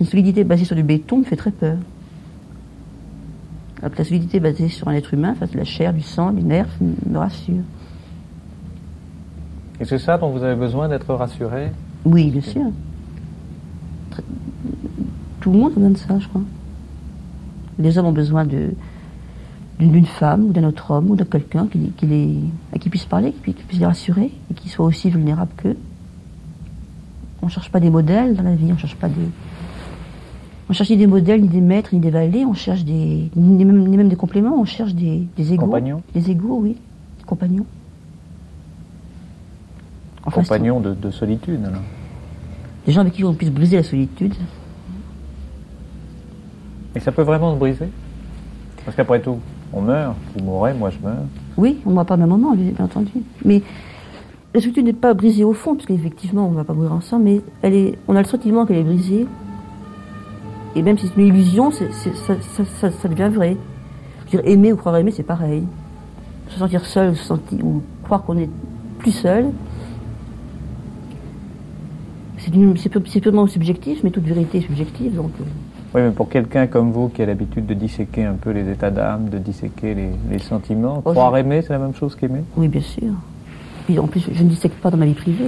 Une 0.00 0.06
solidité 0.06 0.44
basée 0.44 0.64
sur 0.64 0.76
du 0.76 0.84
béton 0.84 1.18
me 1.18 1.24
fait 1.24 1.36
très 1.36 1.50
peur. 1.50 1.76
Alors 3.80 3.92
que 3.92 3.98
la 3.98 4.04
solidité 4.04 4.38
basée 4.40 4.68
sur 4.68 4.88
un 4.88 4.92
être 4.92 5.12
humain, 5.14 5.34
face 5.34 5.50
de 5.50 5.58
la 5.58 5.64
chair, 5.64 5.92
du 5.92 6.02
sang, 6.02 6.30
du 6.32 6.42
nerf, 6.42 6.68
me 6.80 7.18
rassure. 7.18 7.62
Et 9.80 9.84
c'est 9.84 9.98
ça 9.98 10.18
dont 10.18 10.30
vous 10.30 10.42
avez 10.42 10.56
besoin 10.56 10.88
d'être 10.88 11.12
rassuré? 11.14 11.70
Oui, 12.04 12.30
bien 12.30 12.40
sûr. 12.40 12.66
Très- 14.10 14.22
Tout 15.40 15.52
le 15.52 15.58
monde 15.58 15.72
a 15.72 15.74
besoin 15.74 15.90
de 15.90 15.96
ça, 15.98 16.18
je 16.18 16.28
crois. 16.28 16.42
Les 17.78 17.96
hommes 17.98 18.06
ont 18.06 18.12
besoin 18.12 18.44
de 18.44 18.70
d'une 19.78 20.06
femme 20.06 20.46
ou 20.46 20.52
d'un 20.52 20.64
autre 20.64 20.90
homme 20.90 21.08
ou 21.12 21.14
de 21.14 21.22
quelqu'un 21.22 21.68
qui, 21.68 21.78
qui 21.96 22.04
les, 22.06 22.34
à 22.74 22.78
qui 22.80 22.88
puisse 22.88 23.04
parler, 23.04 23.32
qui, 23.44 23.54
qui 23.54 23.62
puisse 23.62 23.78
les 23.78 23.86
rassurer 23.86 24.32
et 24.50 24.54
qui 24.54 24.68
soit 24.68 24.84
aussi 24.84 25.08
vulnérable 25.08 25.52
qu'eux. 25.56 25.76
On 27.42 27.46
ne 27.46 27.50
cherche 27.52 27.70
pas 27.70 27.78
des 27.78 27.88
modèles 27.88 28.34
dans 28.34 28.42
la 28.42 28.56
vie, 28.56 28.66
on 28.70 28.74
ne 28.74 28.78
cherche 28.78 28.96
pas 28.96 29.08
des. 29.08 29.14
On 30.68 30.72
cherche 30.72 30.90
ni 30.90 30.96
des 30.96 31.06
modèles, 31.06 31.42
ni 31.42 31.46
des 31.48 31.60
maîtres, 31.60 31.94
ni 31.94 32.00
des 32.00 32.10
valets, 32.10 32.44
on 32.44 32.54
cherche 32.54 32.84
des. 32.84 33.30
ni 33.36 33.64
même, 33.64 33.86
ni 33.86 33.96
même 33.96 34.08
des 34.08 34.16
compléments, 34.16 34.60
on 34.60 34.64
cherche 34.64 34.94
des, 34.96 35.28
des 35.36 35.52
égaux. 35.52 35.66
Compagnons. 35.66 36.02
Des 36.12 36.28
égaux, 36.28 36.58
oui. 36.60 36.70
Des 37.18 37.24
compagnons. 37.24 37.64
Enfin, 40.24 40.42
c'est- 40.42 40.48
Compagnon 40.48 40.80
de, 40.80 40.92
de 40.94 41.10
solitude, 41.12 41.60
alors. 41.64 41.82
Des 42.84 42.90
gens 42.92 43.02
avec 43.02 43.12
qui 43.12 43.22
on 43.24 43.32
puisse 43.34 43.50
briser 43.50 43.76
la 43.76 43.82
solitude. 43.84 44.34
Et 46.98 47.00
ça 47.00 47.12
peut 47.12 47.22
vraiment 47.22 47.54
se 47.54 47.60
briser? 47.60 47.88
Parce 48.84 48.96
qu'après 48.96 49.20
tout, 49.20 49.38
on 49.72 49.82
meurt, 49.82 50.16
vous 50.34 50.44
mourrez, 50.44 50.74
moi 50.74 50.90
je 50.90 50.98
meurs. 50.98 51.26
Oui, 51.56 51.78
on 51.86 51.92
ne 51.92 52.02
pas 52.02 52.14
au 52.14 52.16
même 52.16 52.28
moment, 52.28 52.56
bien 52.56 52.84
entendu. 52.84 53.12
Mais 53.44 53.62
la 54.52 54.60
solitude 54.60 54.84
n'est 54.84 54.92
pas 54.92 55.14
brisée 55.14 55.44
au 55.44 55.52
fond, 55.52 55.76
parce 55.76 55.86
qu'effectivement, 55.86 56.48
on 56.48 56.50
ne 56.50 56.56
va 56.56 56.64
pas 56.64 56.72
mourir 56.72 56.92
ensemble, 56.92 57.22
mais 57.22 57.40
elle 57.62 57.74
est, 57.74 57.98
on 58.08 58.16
a 58.16 58.18
le 58.22 58.26
sentiment 58.26 58.66
qu'elle 58.66 58.78
est 58.78 58.82
brisée. 58.82 59.28
Et 60.74 60.82
même 60.82 60.98
si 60.98 61.06
c'est 61.06 61.20
une 61.20 61.28
illusion, 61.28 61.70
ça, 61.70 63.08
devient 63.08 63.30
vrai. 63.32 63.56
Aimer 64.32 64.72
ou 64.72 64.76
croire 64.76 64.96
aimer, 64.96 65.12
c'est 65.12 65.22
pareil. 65.22 65.62
Se 66.48 66.58
sentir 66.58 66.84
seul, 66.84 67.14
se 67.14 67.22
sentir, 67.22 67.64
ou 67.64 67.80
croire 68.02 68.24
qu'on 68.24 68.38
est 68.38 68.50
plus 68.98 69.12
seul, 69.12 69.52
c'est 72.38 73.20
purement 73.20 73.46
subjectif, 73.46 74.00
mais 74.02 74.10
toute 74.10 74.24
vérité 74.24 74.58
est 74.58 74.62
subjective. 74.62 75.14
Donc, 75.14 75.30
euh, 75.40 75.44
Oui, 75.98 76.04
mais 76.04 76.10
pour 76.12 76.28
quelqu'un 76.28 76.68
comme 76.68 76.92
vous 76.92 77.08
qui 77.08 77.22
a 77.22 77.26
l'habitude 77.26 77.66
de 77.66 77.74
disséquer 77.74 78.24
un 78.24 78.34
peu 78.34 78.50
les 78.50 78.70
états 78.70 78.90
d'âme, 78.90 79.28
de 79.30 79.38
disséquer 79.38 79.94
les, 79.96 80.10
les 80.30 80.38
sentiments, 80.38 81.02
Oh, 81.04 81.10
croire 81.10 81.34
je- 81.34 81.40
aimer, 81.40 81.60
c'est 81.62 81.72
la 81.72 81.80
même 81.80 81.94
chose 81.94 82.14
qu'aimer? 82.14 82.42
Oui, 82.56 82.68
bien 82.68 82.80
sûr. 82.80 83.12
Puis 83.84 83.98
en 83.98 84.06
plus, 84.06 84.24
je 84.32 84.44
ne 84.44 84.48
dissèque 84.48 84.74
pas 84.80 84.90
dans 84.90 84.96
ma 84.96 85.06
vie 85.06 85.14
privée. 85.14 85.46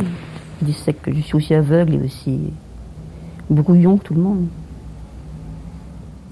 Je 0.61 0.67
dissèque 0.67 1.03
que 1.03 1.13
je 1.13 1.21
suis 1.21 1.37
aussi 1.37 1.55
aveugle 1.55 1.95
et 1.95 1.99
aussi 2.05 2.53
brouillon 3.49 3.97
que 3.99 4.03
tout 4.05 4.15
le 4.15 4.23
monde. 4.23 4.47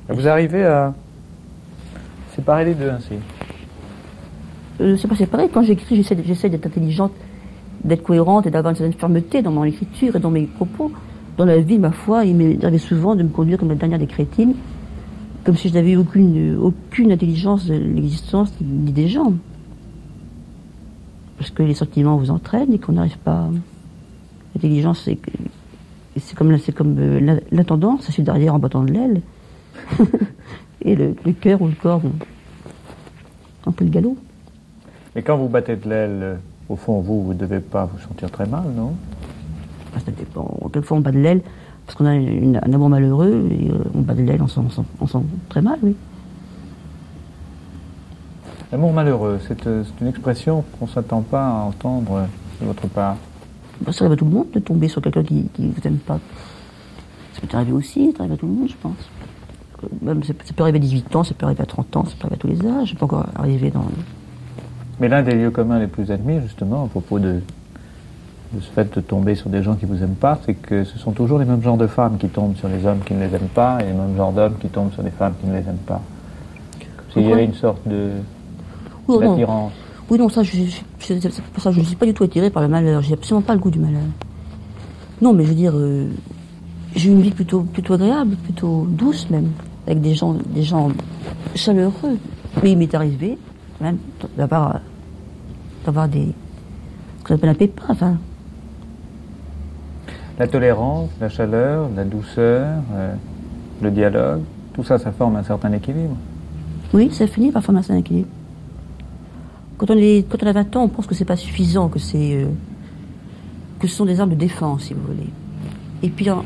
Vous 0.08 0.26
arrivez 0.26 0.64
à 0.64 0.92
séparer 2.34 2.64
les 2.64 2.74
deux 2.74 2.90
ainsi? 2.90 3.14
Euh, 4.80 4.96
c'est 4.96 5.06
pas 5.06 5.26
pareil. 5.26 5.48
Quand 5.54 5.62
j'écris, 5.62 6.02
j'essaie 6.24 6.48
d'être 6.48 6.66
intelligente, 6.66 7.12
d'être 7.84 8.02
cohérente 8.02 8.48
et 8.48 8.50
d'avoir 8.50 8.70
une 8.72 8.76
certaine 8.76 8.98
fermeté 8.98 9.42
dans 9.42 9.52
mon 9.52 9.62
écriture 9.62 10.16
et 10.16 10.18
dans 10.18 10.30
mes 10.30 10.46
propos. 10.46 10.90
Dans 11.38 11.44
la 11.44 11.60
vie, 11.60 11.78
ma 11.78 11.92
foi, 11.92 12.24
il 12.24 12.58
arrivé 12.64 12.78
souvent 12.78 13.14
de 13.14 13.22
me 13.22 13.28
conduire 13.28 13.58
comme 13.58 13.68
la 13.68 13.76
dernière 13.76 14.00
des 14.00 14.08
crétines, 14.08 14.54
comme 15.44 15.56
si 15.56 15.68
je 15.68 15.74
n'avais 15.74 15.94
aucune, 15.94 16.58
aucune 16.58 17.12
intelligence 17.12 17.66
de 17.66 17.74
l'existence 17.74 18.52
ni 18.60 18.90
des 18.90 19.06
gens. 19.06 19.32
Parce 21.38 21.50
que 21.50 21.62
les 21.62 21.74
sentiments 21.74 22.16
vous 22.16 22.32
entraînent 22.32 22.72
et 22.72 22.80
qu'on 22.80 22.92
n'arrive 22.92 23.18
pas. 23.18 23.48
L'intelligence, 24.56 25.02
c'est 25.04 25.16
c'est 26.18 26.36
comme, 26.36 26.58
c'est 26.58 26.72
comme 26.72 26.96
euh, 26.98 27.38
la, 27.52 27.62
ça 28.00 28.22
derrière 28.22 28.54
en 28.54 28.58
battant 28.58 28.82
de 28.82 28.92
l'aile. 28.92 29.20
et 30.82 30.96
le, 30.96 31.14
cœur 31.40 31.62
ou 31.62 31.68
le 31.68 31.74
corps 31.74 32.00
vont 32.00 32.12
un 33.66 33.70
peu 33.70 33.84
le 33.84 33.90
galop. 33.90 34.16
Et 35.14 35.22
quand 35.22 35.36
vous 35.36 35.48
battez 35.48 35.76
de 35.76 35.88
l'aile, 35.88 36.20
euh, 36.20 36.34
au 36.68 36.74
fond, 36.74 37.00
vous, 37.00 37.22
vous 37.22 37.34
ne 37.34 37.38
devez 37.38 37.60
pas 37.60 37.84
vous 37.84 37.98
sentir 38.00 38.30
très 38.30 38.46
mal, 38.46 38.64
non? 38.76 38.94
Ah, 39.98 40.02
Ça 40.04 40.12
dépend. 40.12 40.58
Quelquefois, 40.72 40.96
on 40.98 41.00
bat 41.00 41.10
de 41.12 41.18
l'aile 41.18 41.42
parce 41.86 41.96
qu'on 41.98 42.06
a 42.06 42.14
une- 42.14 42.56
un 42.62 42.72
amour 42.72 42.88
malheureux 42.88 43.48
et 43.50 43.70
euh, 43.70 43.78
on 43.94 44.00
bat 44.00 44.14
de 44.14 44.22
l'aile, 44.22 44.42
on 44.42 44.48
s'en- 44.48 44.64
on 44.66 44.70
s'en 44.70 44.84
on 45.00 45.06
s'en 45.06 45.24
très 45.48 45.62
mal, 45.62 45.78
oui. 45.82 45.94
L'amour 48.70 48.92
malheureux, 48.92 49.38
c'est 49.48 49.66
euh, 49.66 49.82
une 50.00 50.08
expression 50.08 50.62
qu'on 50.78 50.84
ne 50.86 50.90
s'attend 50.90 51.22
pas 51.22 51.46
à 51.48 51.52
entendre 51.64 52.26
de 52.60 52.66
votre 52.66 52.86
part. 52.88 53.16
Bah, 53.80 53.92
ça 53.92 54.04
arrive 54.04 54.12
à 54.12 54.16
tout 54.16 54.24
le 54.26 54.30
monde 54.32 54.46
de 54.52 54.58
tomber 54.60 54.88
sur 54.88 55.00
quelqu'un 55.00 55.22
qui 55.22 55.48
ne 55.58 55.68
vous 55.72 55.86
aime 55.86 55.96
pas. 55.98 56.18
Ça 57.34 57.40
peut 57.46 57.56
arriver 57.56 57.72
aussi, 57.72 58.12
ça 58.12 58.24
arrive 58.24 58.32
à 58.32 58.36
tout 58.36 58.46
le 58.46 58.52
monde, 58.52 58.68
je 58.68 58.74
pense. 58.80 59.10
Même, 60.02 60.22
ça 60.24 60.34
peut 60.54 60.62
arriver 60.64 60.78
à 60.78 60.80
18 60.82 61.14
ans, 61.16 61.24
ça 61.24 61.34
peut 61.34 61.46
arriver 61.46 61.62
à 61.62 61.66
30 61.66 61.96
ans, 61.96 62.04
ça 62.04 62.10
peut 62.18 62.26
arriver 62.26 62.34
à 62.34 62.38
tous 62.38 62.48
les 62.48 62.66
âges. 62.68 62.90
Ça 62.90 62.96
peut 62.98 63.04
encore 63.04 63.26
arriver 63.36 63.70
dans. 63.70 63.84
Mais 65.00 65.08
l'un 65.08 65.22
des 65.22 65.34
lieux 65.34 65.50
communs 65.52 65.78
les 65.78 65.86
plus 65.86 66.10
admis, 66.10 66.40
justement, 66.42 66.84
à 66.84 66.88
propos 66.88 67.20
de, 67.20 67.40
de 68.52 68.60
ce 68.60 68.70
fait 68.70 68.94
de 68.94 69.00
tomber 69.00 69.34
sur 69.34 69.50
des 69.50 69.62
gens 69.62 69.74
qui 69.74 69.84
vous 69.84 70.02
aiment 70.02 70.14
pas, 70.14 70.38
c'est 70.46 70.54
que 70.54 70.84
ce 70.84 70.98
sont 70.98 71.12
toujours 71.12 71.38
les 71.38 71.44
mêmes 71.44 71.62
genres 71.62 71.76
de 71.76 71.86
femmes 71.86 72.16
qui 72.18 72.28
tombent 72.28 72.56
sur 72.56 72.68
les 72.68 72.86
hommes 72.86 73.00
qui 73.04 73.14
ne 73.14 73.26
les 73.26 73.34
aiment 73.34 73.48
pas 73.54 73.78
et 73.80 73.86
les 73.86 73.92
mêmes 73.92 74.16
genres 74.16 74.32
d'hommes 74.32 74.56
qui 74.60 74.68
tombent 74.68 74.92
sur 74.92 75.02
les 75.02 75.10
femmes 75.10 75.34
qui 75.40 75.46
ne 75.46 75.52
les 75.52 75.68
aiment 75.68 75.84
pas. 75.86 76.00
S'il 77.12 77.26
y 77.26 77.32
avait 77.32 77.44
une 77.44 77.54
sorte 77.54 77.86
de 77.86 78.10
Oui, 79.06 79.18
d'attirance. 79.18 79.72
Oui, 80.10 80.18
non, 80.18 80.28
ça, 80.30 80.42
je, 80.42 80.50
pour 81.52 81.62
ça, 81.62 81.70
je 81.70 81.80
ne 81.80 81.84
suis 81.84 81.96
pas 81.96 82.06
du 82.06 82.14
tout 82.14 82.24
attirée 82.24 82.48
par 82.48 82.62
le 82.62 82.68
malheur. 82.68 83.02
J'ai 83.02 83.14
absolument 83.14 83.42
pas 83.42 83.54
le 83.54 83.60
goût 83.60 83.70
du 83.70 83.78
malheur. 83.78 84.02
Non, 85.20 85.34
mais 85.34 85.44
je 85.44 85.48
veux 85.48 85.54
dire, 85.54 85.72
euh, 85.74 86.06
j'ai 86.94 87.10
une 87.10 87.20
vie 87.20 87.30
plutôt, 87.30 87.62
plutôt 87.62 87.94
agréable, 87.94 88.36
plutôt 88.36 88.86
douce 88.88 89.28
même, 89.28 89.50
avec 89.86 90.00
des 90.00 90.14
gens, 90.14 90.34
des 90.54 90.62
gens 90.62 90.90
chaleureux. 91.54 92.16
Mais 92.62 92.72
il 92.72 92.78
m'est 92.78 92.94
arrivé, 92.94 93.36
même, 93.80 93.98
d'avoir, 94.36 94.80
d'avoir 95.84 96.08
des, 96.08 96.28
ce 97.18 97.24
qu'on 97.24 97.34
appelle 97.34 97.50
un 97.50 97.54
pépin, 97.54 97.84
enfin, 97.88 98.16
La 100.38 100.46
tolérance, 100.46 101.10
la 101.20 101.28
chaleur, 101.28 101.90
la 101.96 102.04
douceur, 102.04 102.80
euh, 102.92 103.14
le 103.82 103.90
dialogue, 103.90 104.42
tout 104.72 104.84
ça, 104.84 104.98
ça 104.98 105.10
forme 105.10 105.34
un 105.34 105.42
certain 105.42 105.72
équilibre. 105.72 106.16
Oui, 106.94 107.10
ça 107.10 107.26
finit 107.26 107.50
par 107.50 107.64
former 107.64 107.80
un 107.80 107.82
certain 107.82 107.98
équilibre. 107.98 108.28
Quand 109.78 109.90
on, 109.90 109.96
est, 109.96 110.24
a 110.44 110.52
20 110.52 110.76
ans, 110.76 110.82
on 110.84 110.88
pense 110.88 111.06
que 111.06 111.14
c'est 111.14 111.24
pas 111.24 111.36
suffisant, 111.36 111.88
que 111.88 111.98
c'est 111.98 112.34
euh, 112.34 112.46
ce 113.82 113.88
sont 113.88 114.04
des 114.04 114.20
armes 114.20 114.30
de 114.30 114.36
défense, 114.36 114.84
si 114.84 114.94
vous 114.94 115.02
voulez. 115.02 115.28
Et 116.02 116.08
puis 116.08 116.30
en, 116.30 116.44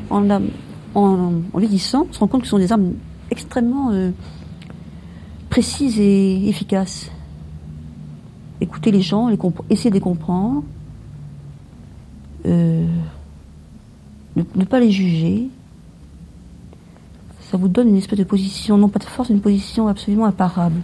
en, 0.94 1.32
vieillissant, 1.58 2.06
on 2.08 2.12
se 2.12 2.18
rend 2.18 2.28
compte 2.28 2.42
que 2.42 2.46
ce 2.46 2.52
sont 2.52 2.58
des 2.58 2.72
armes 2.72 2.92
extrêmement 3.30 3.90
euh, 3.92 4.10
précises 5.50 6.00
et 6.00 6.48
efficaces. 6.48 7.10
Écouter 8.60 8.90
les 8.90 9.02
gens, 9.02 9.28
les 9.28 9.38
essayer 9.70 9.90
de 9.90 9.94
les 9.94 10.00
comprendre, 10.00 10.62
ne 14.54 14.64
pas 14.64 14.80
les 14.80 14.90
juger, 14.90 15.48
ça 17.40 17.56
vous 17.56 17.68
donne 17.68 17.88
une 17.88 17.96
espèce 17.96 18.18
de 18.18 18.24
position, 18.24 18.78
non 18.78 18.88
pas 18.88 18.98
de 18.98 19.04
force, 19.04 19.28
une 19.28 19.40
position 19.40 19.88
absolument 19.88 20.24
imparable. 20.24 20.80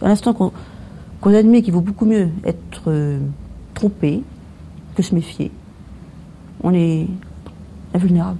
À 0.00 0.08
l'instant 0.08 0.34
qu'on 0.34 1.34
admet 1.34 1.62
qu'il 1.62 1.72
vaut 1.72 1.80
beaucoup 1.80 2.06
mieux 2.06 2.30
être 2.44 2.82
euh, 2.88 3.18
trompé 3.74 4.22
que 4.96 5.02
se 5.02 5.14
méfier, 5.14 5.50
on 6.62 6.74
est 6.74 7.06
invulnérable. 7.94 8.38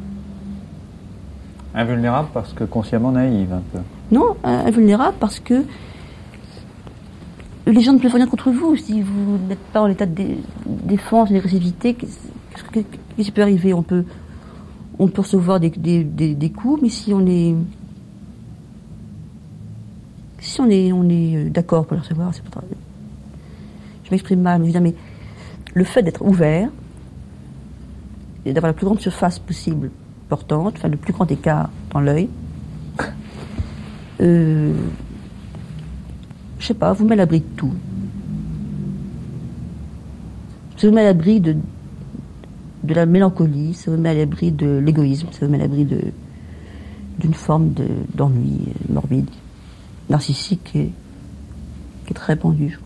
Invulnérable 1.75 2.29
parce 2.35 2.53
que 2.53 2.65
consciemment 2.65 3.13
naïve 3.13 3.53
un 3.53 3.63
peu. 3.73 3.79
Non, 4.11 4.37
invulnérable 4.45 5.17
parce 5.19 5.41
que 5.41 5.65
les 7.67 7.81
gens 7.81 7.93
ne 7.93 7.99
peuvent 7.99 8.15
rien 8.15 8.27
contre 8.27 8.51
vous 8.51 8.77
si 8.77 9.01
vous 9.01 9.39
n'êtes 9.49 9.63
pas 9.73 9.81
en 9.81 9.87
état 9.87 10.07
de 10.07 10.37
défense, 10.67 11.31
d'agressivité. 11.31 11.97
Qu'est-ce 12.53 13.23
qui 13.25 13.31
peut 13.31 13.43
arriver? 13.43 13.75
On 13.75 13.83
peut, 13.83 14.05
on 14.99 15.09
peut 15.09 15.23
recevoir 15.23 15.61
des, 15.61 16.53
coups, 16.55 16.83
mais 16.83 16.89
si 16.89 17.13
on 17.13 17.27
est, 17.27 17.55
si 20.41 20.61
on 20.61 20.69
est, 20.69 20.93
on 20.93 21.09
est 21.09 21.37
euh, 21.37 21.51
d'accord 21.51 21.87
pour 21.87 21.95
les 21.95 22.03
recevoir, 22.03 22.35
c'est 22.35 22.45
pas 22.45 22.61
très. 22.61 22.67
Je 24.05 24.11
m'exprime 24.11 24.41
mal, 24.41 24.63
mais 24.63 24.73
je 24.73 24.79
le 25.75 25.85
fait 25.85 26.03
d'être 26.03 26.23
ouvert 26.23 26.69
et 28.45 28.53
d'avoir 28.53 28.71
la 28.71 28.75
plus 28.75 28.85
grande 28.85 29.01
surface 29.01 29.39
possible 29.39 29.91
portante, 30.29 30.75
enfin 30.77 30.89
le 30.89 30.97
plus 30.97 31.13
grand 31.13 31.31
écart 31.31 31.71
dans 31.91 32.01
l'œil, 32.01 32.29
euh, 34.21 34.75
je 36.59 36.67
sais 36.67 36.75
pas, 36.75 36.93
vous 36.93 37.05
met 37.05 37.15
à 37.15 37.17
l'abri 37.17 37.41
de 37.41 37.47
tout. 37.57 37.73
Vous 40.81 40.91
met 40.91 41.03
à 41.03 41.05
l'abri 41.05 41.41
de, 41.41 41.57
de 42.85 42.95
la 42.95 43.07
mélancolie, 43.07 43.75
ça 43.75 43.91
vous 43.91 43.97
met 43.97 44.11
à 44.11 44.15
l'abri 44.15 44.51
de 44.51 44.79
l'égoïsme, 44.79 45.29
ça 45.31 45.47
vous 45.47 45.53
met 45.53 45.59
à 45.59 45.63
l'abri 45.63 45.87
d'une 47.19 47.35
forme 47.35 47.73
d'ennui 48.15 48.59
morbide, 48.89 49.31
narcissique 50.11 50.75
et, 50.75 50.91
qui 52.07 52.11
est 52.11 52.15
très 52.15 52.35
répandue, 52.35 52.79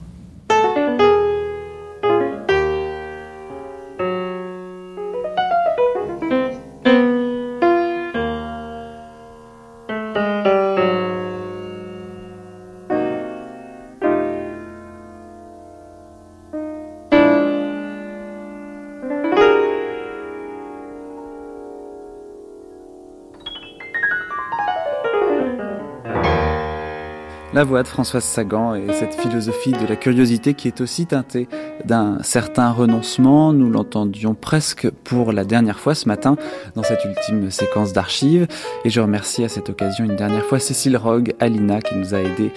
la 27.56 27.64
voix 27.64 27.82
de 27.82 27.88
Françoise 27.88 28.22
Sagan 28.22 28.74
et 28.74 28.92
cette 28.92 29.14
philosophie 29.14 29.72
de 29.72 29.86
la 29.86 29.96
curiosité 29.96 30.52
qui 30.52 30.68
est 30.68 30.82
aussi 30.82 31.06
teintée 31.06 31.48
d'un 31.86 32.18
certain 32.22 32.70
renoncement. 32.70 33.54
Nous 33.54 33.70
l'entendions 33.70 34.34
presque 34.34 34.90
pour 35.04 35.32
la 35.32 35.42
dernière 35.46 35.80
fois 35.80 35.94
ce 35.94 36.06
matin 36.06 36.36
dans 36.74 36.82
cette 36.82 37.02
ultime 37.06 37.50
séquence 37.50 37.94
d'archives. 37.94 38.46
Et 38.84 38.90
je 38.90 39.00
remercie 39.00 39.42
à 39.42 39.48
cette 39.48 39.70
occasion 39.70 40.04
une 40.04 40.16
dernière 40.16 40.44
fois 40.44 40.58
Cécile 40.58 40.98
Rogue, 40.98 41.32
Alina, 41.40 41.80
qui 41.80 41.94
nous 41.94 42.14
a 42.14 42.18
aidé 42.18 42.52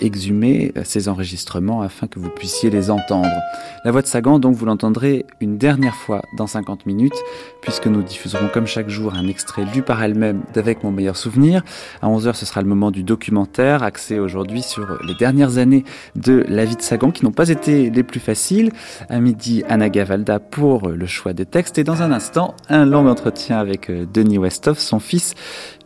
exhumer 0.00 0.72
ces 0.84 1.08
enregistrements 1.08 1.82
afin 1.82 2.06
que 2.06 2.18
vous 2.18 2.30
puissiez 2.30 2.70
les 2.70 2.90
entendre. 2.90 3.36
La 3.84 3.90
voix 3.90 4.02
de 4.02 4.06
Sagan, 4.06 4.38
donc, 4.38 4.54
vous 4.54 4.66
l'entendrez 4.66 5.26
une 5.40 5.58
dernière 5.58 5.94
fois 5.94 6.22
dans 6.36 6.46
50 6.46 6.86
minutes, 6.86 7.16
puisque 7.60 7.86
nous 7.86 8.02
diffuserons 8.02 8.48
comme 8.52 8.66
chaque 8.66 8.88
jour 8.88 9.14
un 9.14 9.28
extrait 9.28 9.64
lu 9.74 9.82
par 9.82 10.02
elle-même 10.02 10.42
d'Avec 10.52 10.82
mon 10.84 10.90
meilleur 10.90 11.16
souvenir. 11.16 11.62
À 12.02 12.08
11h, 12.08 12.34
ce 12.34 12.46
sera 12.46 12.62
le 12.62 12.68
moment 12.68 12.90
du 12.90 13.02
documentaire, 13.02 13.82
axé 13.82 14.18
aujourd'hui 14.18 14.62
sur 14.62 14.98
les 15.04 15.14
dernières 15.14 15.58
années 15.58 15.84
de 16.16 16.44
la 16.48 16.64
vie 16.64 16.76
de 16.76 16.82
Sagan, 16.82 17.10
qui 17.10 17.24
n'ont 17.24 17.32
pas 17.32 17.48
été 17.48 17.90
les 17.90 18.02
plus 18.02 18.20
faciles. 18.20 18.72
À 19.08 19.20
midi, 19.20 19.64
Anna 19.68 19.88
Gavalda 19.88 20.38
pour 20.38 20.88
le 20.88 21.06
choix 21.06 21.32
des 21.32 21.46
textes, 21.46 21.78
et 21.78 21.84
dans 21.84 22.02
un 22.02 22.12
instant, 22.12 22.54
un 22.68 22.84
long 22.84 23.08
entretien 23.08 23.58
avec 23.58 23.90
euh, 23.90 24.06
Denis 24.12 24.38
Westhoff, 24.38 24.78
son 24.78 25.00
fils, 25.00 25.34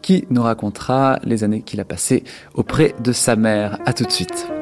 qui 0.02 0.26
nous 0.30 0.42
racontera 0.42 1.18
les 1.24 1.44
années 1.44 1.62
qu'il 1.62 1.80
a 1.80 1.84
passées 1.84 2.24
auprès 2.54 2.94
de 3.02 3.12
sa 3.12 3.36
mère. 3.36 3.78
À 3.86 3.92
tout 3.92 4.04
de 4.04 4.12
suite. 4.12 4.57